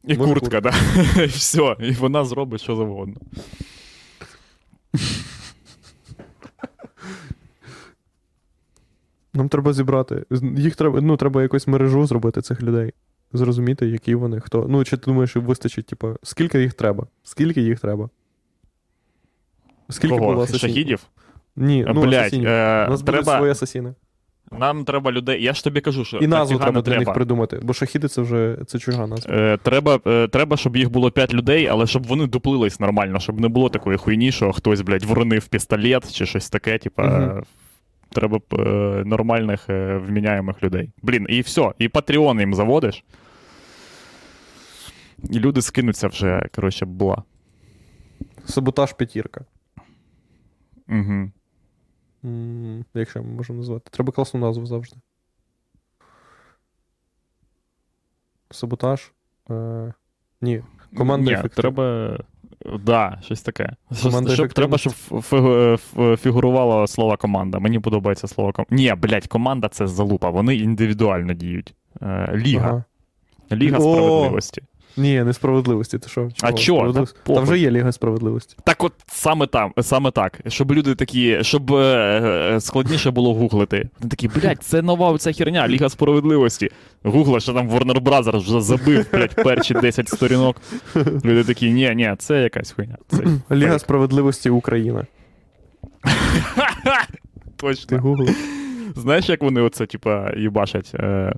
[0.03, 0.73] І Може, куртка, да.
[1.23, 1.75] І все.
[1.79, 3.15] І вона зробить що завгодно.
[9.33, 10.25] Нам треба зібрати.
[10.57, 12.93] Їх треба, ну, треба якусь мережу зробити цих людей.
[13.33, 14.65] Зрозуміти, які вони, хто.
[14.69, 17.07] Ну, чи ти думаєш, що вистачить, типу, скільки їх треба?
[17.23, 18.09] Скільки їх треба?
[19.89, 20.41] Скільки було Кого?
[20.41, 20.61] асасінів?
[20.61, 20.99] Шахідів?
[21.55, 22.47] Ні, ну, Блять, асасінів.
[22.47, 23.93] е, У нас будуть свої асасіни.
[24.59, 25.43] Нам треба людей.
[25.43, 28.57] Я ж тобі кажу, що І назву треба для них придумати, бо шахіди це вже
[28.67, 29.35] це чужа назва.
[29.35, 33.39] Е, треба, е, треба, щоб їх було 5 людей, але щоб вони дуплились нормально, щоб
[33.39, 37.03] не було такої хуйні, що хтось, блядь, воронив пістолет чи щось таке, типа.
[37.03, 37.43] Мгм.
[38.13, 38.63] Треба е,
[39.05, 40.91] нормальних, е, вміняємих людей.
[41.01, 43.03] Блін, і все, і Patreon їм заводиш.
[45.29, 47.23] І люди скинуться вже, коротше, бла.
[48.45, 49.45] Саботаж п'ятірка.
[50.89, 51.31] Угу.
[52.93, 53.89] Якщо ми можемо назвати.
[53.91, 54.97] Треба класну назву завжди.
[58.51, 59.11] Саботаж.
[59.51, 59.93] Е,
[60.41, 60.63] ні.
[60.97, 61.71] Команда Ні, ефективна.
[61.71, 62.17] треба.
[62.79, 63.75] Да, щось таке.
[64.03, 64.93] Команда щоб, треба, щоб
[66.17, 67.59] фігурувало слово команда.
[67.59, 68.75] Мені подобається слово команда.
[68.75, 70.29] Ні, блядь, команда це залупа.
[70.29, 71.75] Вони індивідуально діють.
[72.01, 72.67] Е, Ліга.
[72.69, 72.83] Ага.
[73.51, 73.81] Ліга О!
[73.81, 74.61] справедливості.
[74.97, 75.97] Ні, несправедливості.
[75.97, 76.29] Ти що?
[76.41, 76.93] А Чого?
[76.93, 78.55] Та Та вже є Ліга справедливості.
[78.63, 80.39] Так от саме там, саме так.
[80.47, 81.75] Щоб люди такі, щоб е,
[82.55, 83.89] е, складніше було гуглити.
[83.99, 86.69] Вони такі, блядь, це нова оця херня, Ліга справедливості.
[87.03, 90.61] Гугла, що там Warner Brothers вже забив, блядь, перші 10 сторінок.
[91.25, 92.97] Люди такі, ні, ні, це якась хуйня.
[93.07, 93.17] Це
[93.55, 93.81] Ліга фейк».
[93.81, 95.05] справедливості Україна.
[97.61, 97.99] Ти Точно.
[97.99, 98.35] гуглив?
[98.95, 100.91] Знаєш, як вони оце, типа, їбашать?
[100.95, 101.33] Е...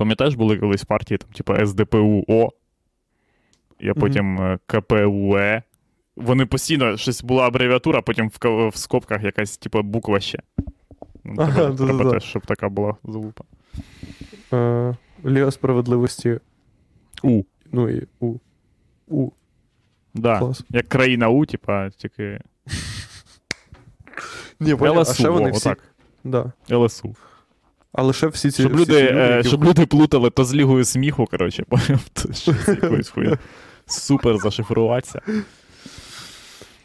[0.00, 2.52] Пам'ятаєш, були колись партії, там, типа СДПУО,
[3.90, 5.62] а потім е, КПУЕ.
[6.16, 10.38] Вони постійно щось була абревіатура, потім в, в скобках якась, типа, буква ще.
[11.24, 13.44] Ну, Ага, треба, треба теж, щоб така була залупа.
[14.52, 16.40] Е, Ліга справедливості.
[17.22, 17.42] У.
[17.72, 18.34] Ну і У.
[19.08, 19.30] У.
[20.14, 20.38] Да.
[20.38, 20.64] Клас.
[20.68, 22.40] Як країна У, типа, тільки
[24.60, 25.74] Ні, поняв, а ЛСУ, ще вони всі.
[26.24, 26.52] Да.
[26.70, 27.16] ЛСУ.
[27.92, 28.62] Але ще всі ці.
[28.62, 31.64] Щоб всі люди, ці е, які- щоб люди плутали то з лігою сміху, коротше,
[32.66, 33.38] якоюсь хуйнею.
[33.86, 35.20] Супер зашифруватися.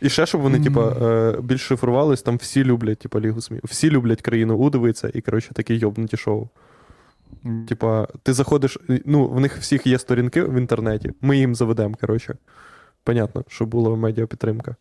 [0.01, 3.59] І ще, щоб вони, типа, е, більш шифрувались, там всі люблять, типа, Лігу СМІ.
[3.63, 6.47] Всі люблять країну У дивитися, і, коротше, такі йобнуті шоу.
[7.67, 12.35] Типа, ти заходиш, ну, в них всіх є сторінки в інтернеті, ми їм заведемо, коротше.
[13.03, 14.75] Понятно, що була медіапідтримка.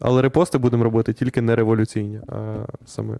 [0.00, 2.54] Але репости будемо робити тільки не революційні, а
[2.86, 3.18] саме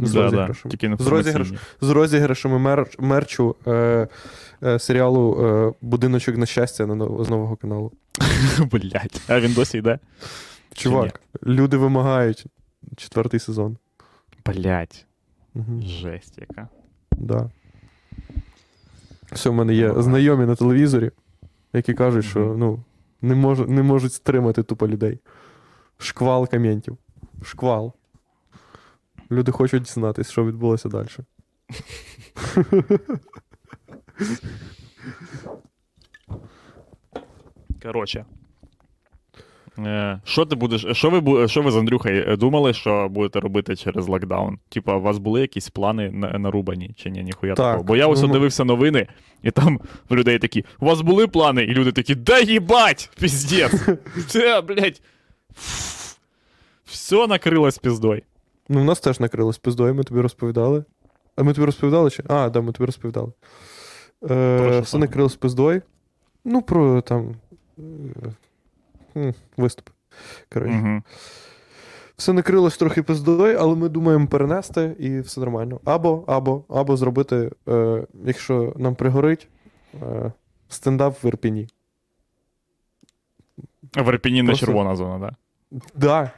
[0.00, 4.08] з Да, да, тільки не З розіграш- З розіграшами мер, мерчу е,
[4.62, 7.92] е, серіалу е, Будиночок на щастя на, нов- з нового каналу.
[8.70, 9.20] Блять.
[9.28, 9.98] А він досі йде?
[10.74, 12.46] Чувак, люди вимагають
[12.96, 13.76] четвертий сезон.
[14.46, 15.06] Блять.
[15.54, 15.82] Угу.
[15.82, 16.68] Жесть яка.
[17.12, 17.50] Да.
[19.32, 21.10] Все, в мене є знайомі на телевізорі,
[21.72, 22.84] які кажуть, що ну,
[23.22, 25.18] не, мож, не можуть стримати тупо людей.
[25.98, 26.98] Шквал коментів.
[27.42, 27.92] Шквал.
[29.30, 31.08] Люди хочуть дізнатися, що відбулося далі.
[37.82, 38.24] Коротше.
[39.78, 40.86] Е, Що ти будеш.
[40.92, 44.58] Що ви, що ви з Андрюхою е, думали, що будете робити через локдаун?
[44.68, 47.82] Типа, у вас були якісь плани нарубані чи ні, ніхуя Так, такого?
[47.84, 49.06] Бо я ось ну, дивився новини,
[49.42, 51.62] і там в людей такі: у вас були плани?
[51.64, 53.10] І люди такі, да їбать!
[53.20, 53.88] Піздець!
[54.26, 55.02] Це, блядь.
[56.84, 58.22] Все накрилось піздой.
[58.68, 60.84] Ну, в нас теж накрилось пиздою, ми тобі розповідали.
[61.36, 62.22] А ми тобі розповідали чи?
[62.28, 63.32] А, да, ми тобі розповідали.
[64.30, 65.82] Е, все накрилось пиздою.
[66.44, 67.34] Ну, про там.
[69.16, 69.90] е, Виступ.
[70.52, 70.78] Коротше.
[70.84, 71.02] Угу.
[72.16, 75.80] Все накрилось трохи пиздою, але ми думаємо перенести і все нормально.
[75.84, 79.48] Або, або, або зробити, е, якщо нам пригорить,
[80.02, 80.32] е,
[80.68, 81.68] стендап в Ірпіні.
[83.96, 85.34] В Ірпіні не Просто- червона зона, так?
[85.94, 86.30] Да.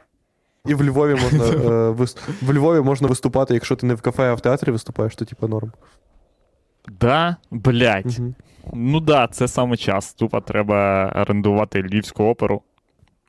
[0.65, 2.17] І в Львові можна е, вис...
[2.41, 5.47] в Львові можна виступати, якщо ти не в кафе, а в театрі виступаєш, то типа
[5.47, 5.71] норм.
[6.87, 7.35] Да?
[7.51, 8.19] Блять.
[8.73, 10.13] Ну да, це саме час.
[10.13, 12.61] Тупо треба орендувати львівську оперу.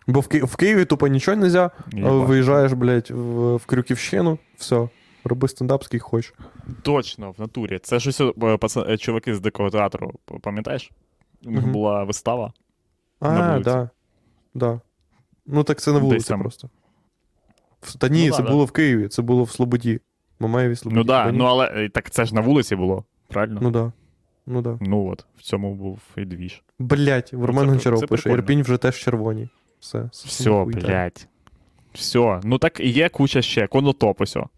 [0.07, 0.45] Бо в, Ки...
[0.45, 4.89] в Києві тупо нічого не можна, виїжджаєш, блядь, в, в Крюківщину, все.
[5.25, 6.35] Роби стендап, скільки хочеш.
[6.83, 7.79] Точно, в натурі.
[7.83, 8.33] Це щось е,
[8.89, 10.13] е, чуваки з дикого театру,
[10.43, 10.91] пам'ятаєш?
[11.47, 12.53] У них була вистава.
[13.21, 13.65] А, На вулиці.
[13.65, 13.91] да.
[14.55, 14.81] да.
[15.47, 16.41] Ну так це на Десь вулиці там.
[16.41, 16.69] просто.
[17.81, 20.01] В- Та ні, Ну, це да, було в Києві, це було в Слободі.
[20.41, 20.97] Мамаєві Слободі.
[20.99, 23.59] Ну да, Та ну але е, так це ж на вулиці було, правильно?
[23.63, 23.93] ну да.
[24.47, 24.79] Ну да.
[24.81, 26.63] Ну от, в цьому був і двіж.
[26.79, 28.31] Блять, Роман Гончаров пише.
[28.33, 29.49] Ірпінь вже теж червоні.
[29.81, 30.11] Все.
[30.13, 31.27] Все, блядь.
[31.93, 32.41] Все.
[32.45, 33.67] Ну так є куча ще.
[33.67, 34.37] Конотоп ось.
[34.37, 34.49] о.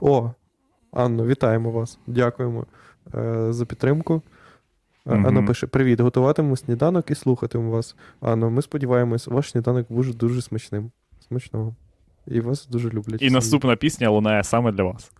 [0.00, 0.30] О,
[0.92, 1.98] Анно, вітаємо вас.
[2.06, 2.66] Дякуємо
[3.14, 4.22] е, за підтримку.
[5.06, 5.26] Мгм.
[5.26, 7.96] Анна пише: Привіт, готуватиму сніданок і слухатиму вас.
[8.20, 10.90] Анно, ми сподіваємось, ваш сніданок буде дуже смачним.
[11.28, 11.74] Смачного.
[12.26, 13.22] І вас дуже люблять.
[13.22, 15.12] І наступна пісня лунає саме для вас.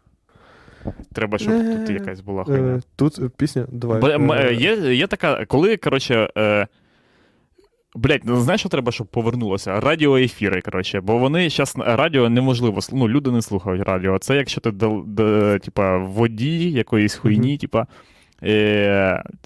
[1.13, 2.77] Треба, щоб Е, тут якась була хуйня.
[2.77, 3.67] Е, тут е, пісня.
[3.73, 4.51] Давай.
[4.51, 6.29] Е, є, є така, коли, коротше.
[7.95, 9.81] Блять, ну знаєш, що треба, щоб повернулося?
[9.81, 14.19] Радіоефіри, коротше, бо вони зараз радіо неможливо, ну, люди не слухають радіо.
[14.19, 14.73] Це якщо ти
[15.59, 17.59] типа, в воді якоїсь хуйні, Мгм.
[17.59, 17.87] типа,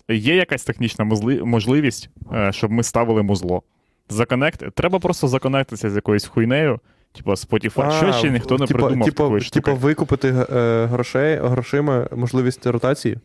[0.08, 1.04] є якась технічна
[1.44, 3.62] можливість, е, щоб ми ставили музло.
[4.08, 6.80] Законект, треба просто законектитися з якоюсь хуйнею,
[7.12, 7.90] типа Spotify.
[7.90, 13.18] Що ще ніхто не типа, придумав типа, типа викупити е, грошей, грошима можливість ротації.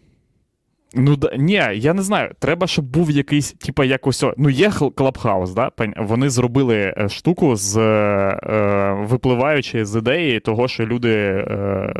[0.94, 2.32] Ну да, ні, я не знаю.
[2.40, 5.72] Треба, щоб був якийсь, типа, як ось, ну є Clubhouse, да?
[5.98, 11.94] Вони зробили е, штуку з е, випливаючи з ідеї того, що люди е, е,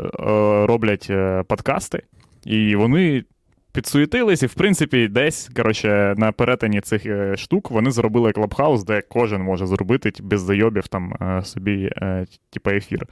[0.66, 2.02] роблять е, подкасти,
[2.44, 3.24] і вони
[3.72, 9.02] підсуетились, і в принципі, десь коротше, на перетині цих е, штук вони зробили Clubhouse, де
[9.08, 13.06] кожен може зробити без зайобів там е, собі, е, типа, ефір.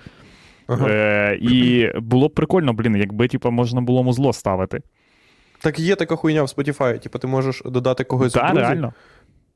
[0.67, 0.89] Ага.
[0.89, 4.81] Е, і було б прикольно, блін, якби типа, можна було музло ставити.
[5.61, 6.99] Так є така хуйня в Spotify.
[6.99, 8.93] Типу, ти можеш додати когось в Так, друзі, реально.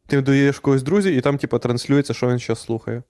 [0.06, 3.02] ти додаєш когось друзі, і там, типу, транслюється, що він зараз слухає.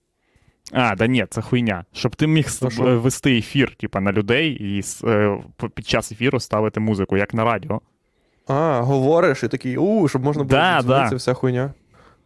[0.73, 1.85] А, да ні, це хуйня.
[1.93, 3.01] Щоб ти міг що?
[3.01, 5.39] вести ефір, типа, на людей і е,
[5.75, 7.81] під час ефіру ставити музику, як на радіо.
[8.47, 11.17] А, говориш і такий, у, щоб можна було Да, да.
[11.17, 11.73] вся хуйня.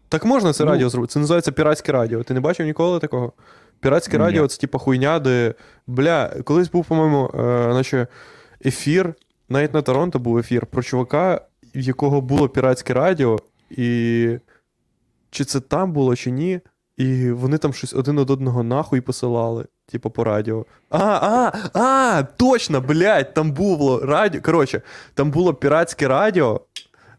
[0.08, 0.70] Так можна це Ну.
[0.70, 1.12] радіо зробити.
[1.12, 2.22] Це називається піратське радіо.
[2.22, 3.32] Ти не бачив ніколи такого?
[3.80, 4.24] Піратське Ні.
[4.24, 5.54] радіо це типу хуйня, де.
[5.86, 7.38] Бля, колись був, по-моєму, е,
[7.74, 8.06] наче
[8.66, 9.14] ефір,
[9.48, 11.40] навіть на Торонто був ефір про чувака,
[11.74, 13.38] в якого було піратське радіо,
[13.70, 14.30] і
[15.30, 16.60] чи це там було, чи ні.
[16.98, 20.66] І вони там щось один од одного нахуй посилали, типу, по радіо.
[20.90, 24.42] А, а, а, точно, блядь, там було радіо.
[24.42, 24.82] Коротше,
[25.14, 26.60] там було піратське радіо.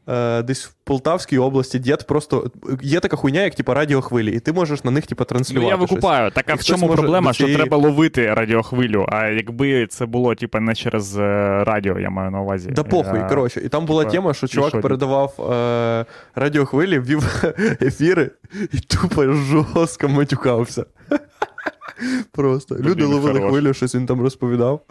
[0.10, 4.54] Е, десь в Полтавській області дід просто є така хуйня, як типу радіохвилі, і ти
[4.54, 5.68] можеш на них типу, Ну, транслювати.
[5.70, 5.90] я щось.
[5.92, 6.32] викупаю.
[6.32, 9.06] Так а І в чому може проблема, що цієї- треба ловити радіохвилю?
[9.10, 12.70] А якби це було, типа, не через е, радіо, я маю на увазі.
[12.76, 13.62] Да похуй, Е, коротше.
[13.66, 14.82] І там була типа, тема, що чувак що?
[14.82, 16.06] передавав е,
[16.36, 17.44] радіохвилі, ввів
[17.82, 18.32] ефіри
[18.74, 20.86] і тупо жорстко матюкався.
[22.32, 22.76] Просто.
[22.76, 23.50] Блін, Люди ловили хорош.
[23.52, 24.82] хвилю, щось він там розповідав.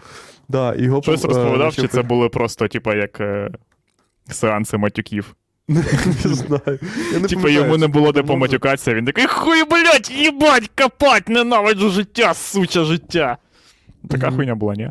[0.49, 3.20] Да, його Щось розповідав, чи це були просто, типа, як
[4.31, 5.35] сеанси матюків?
[5.69, 5.83] Не
[6.35, 6.79] знаю.
[7.29, 12.85] Типа йому не було де поматюкатися, він такий хуй, блядь, їбать, копать, ненавиджу життя, суча
[12.85, 13.37] життя.
[14.11, 14.91] Така хуйня була, ні?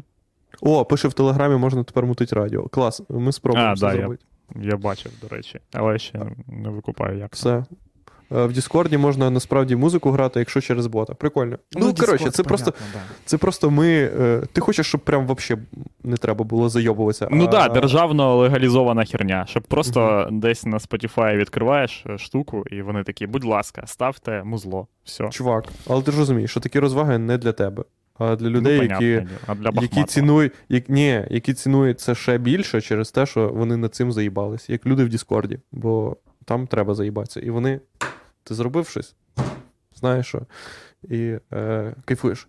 [0.61, 2.68] О, пише в Телеграмі, можна тепер мутити радіо.
[2.68, 4.23] Клас, ми спробуємо це зробити.
[4.61, 7.34] Я бачив, до речі, але ще не викупаю, як.
[7.34, 7.65] Все.
[8.35, 11.13] Е, В Діскорді можна насправді музику грати, якщо через бота.
[11.13, 11.57] Прикольно.
[11.73, 12.73] Ну, коротше, це просто,
[13.25, 13.87] це просто ми.
[14.19, 15.57] е, Ти хочеш, щоб прям вообще
[16.03, 17.27] не треба було зайобуватися.
[17.31, 17.47] Ну а...
[17.47, 23.03] так, да, державно легалізована херня, щоб просто десь на Spotify відкриваєш е, штуку, і вони
[23.03, 24.87] такі, будь ласка, ставте музло.
[25.03, 25.29] Все.
[25.29, 27.83] Чувак, але ти ж розумієш, що такі розваги не для тебе,
[28.19, 32.37] а для людей, ну, які, а для які цінують, як, ні, які цінують це ще
[32.37, 36.93] більше через те, що вони над цим заїбались, як люди в Діскорді, бо там треба
[36.93, 37.39] заїбатися.
[37.39, 37.79] І вони.
[38.47, 39.15] Ти зробив щось,
[39.95, 40.41] знаєш що,
[41.09, 42.47] і е, кайфуєш.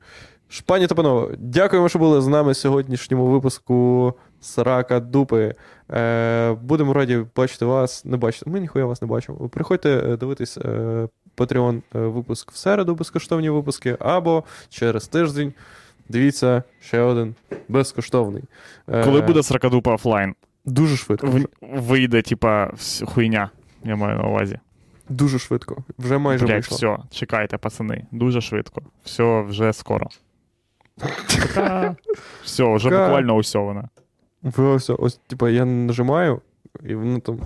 [0.66, 5.54] Пані та панове, дякуємо, що були з нами в сьогоднішньому випуску Срака Дупи.
[5.90, 8.04] Е, будемо раді бачити вас.
[8.04, 8.50] Не бачити.
[8.50, 9.48] Ми ніхуя вас не бачимо.
[9.48, 15.52] Приходьте е, дивитись е, Patreon е, випуск в середу, безкоштовні випуски, або через тиждень.
[16.08, 17.34] Дивіться, ще один
[17.68, 18.42] безкоштовний.
[18.88, 20.34] Е, Коли буде сракадупа офлайн,
[20.64, 21.26] Дуже швидко.
[21.26, 21.46] в-
[21.80, 22.70] вийде, типа,
[23.06, 23.50] хуйня.
[23.84, 24.58] Я маю на увазі.
[25.08, 25.84] Дуже швидко.
[25.98, 26.76] Вже майже Блять, вийшло.
[26.76, 28.06] все, чекайте, пацани.
[28.12, 28.82] Дуже швидко.
[29.04, 30.06] Все вже скоро.
[32.42, 33.88] Все, вже буквально усе вона.
[34.42, 34.64] Ви
[34.98, 36.40] Ось, типа, я нажимаю,
[36.84, 37.40] і воно там.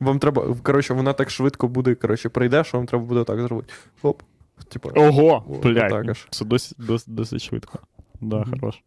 [0.00, 0.54] Вам треба.
[0.62, 3.72] Коротше, вона так швидко буде, коротше, прийде, що вам треба буде так зробити.
[4.02, 4.22] Оп.
[4.68, 4.90] Типа.
[4.96, 6.08] Ого, О, блядь.
[6.08, 6.26] аж.
[6.30, 7.78] Це досить, досить, досить швидко.
[8.20, 8.50] Да, Мгм.
[8.60, 8.82] хорош.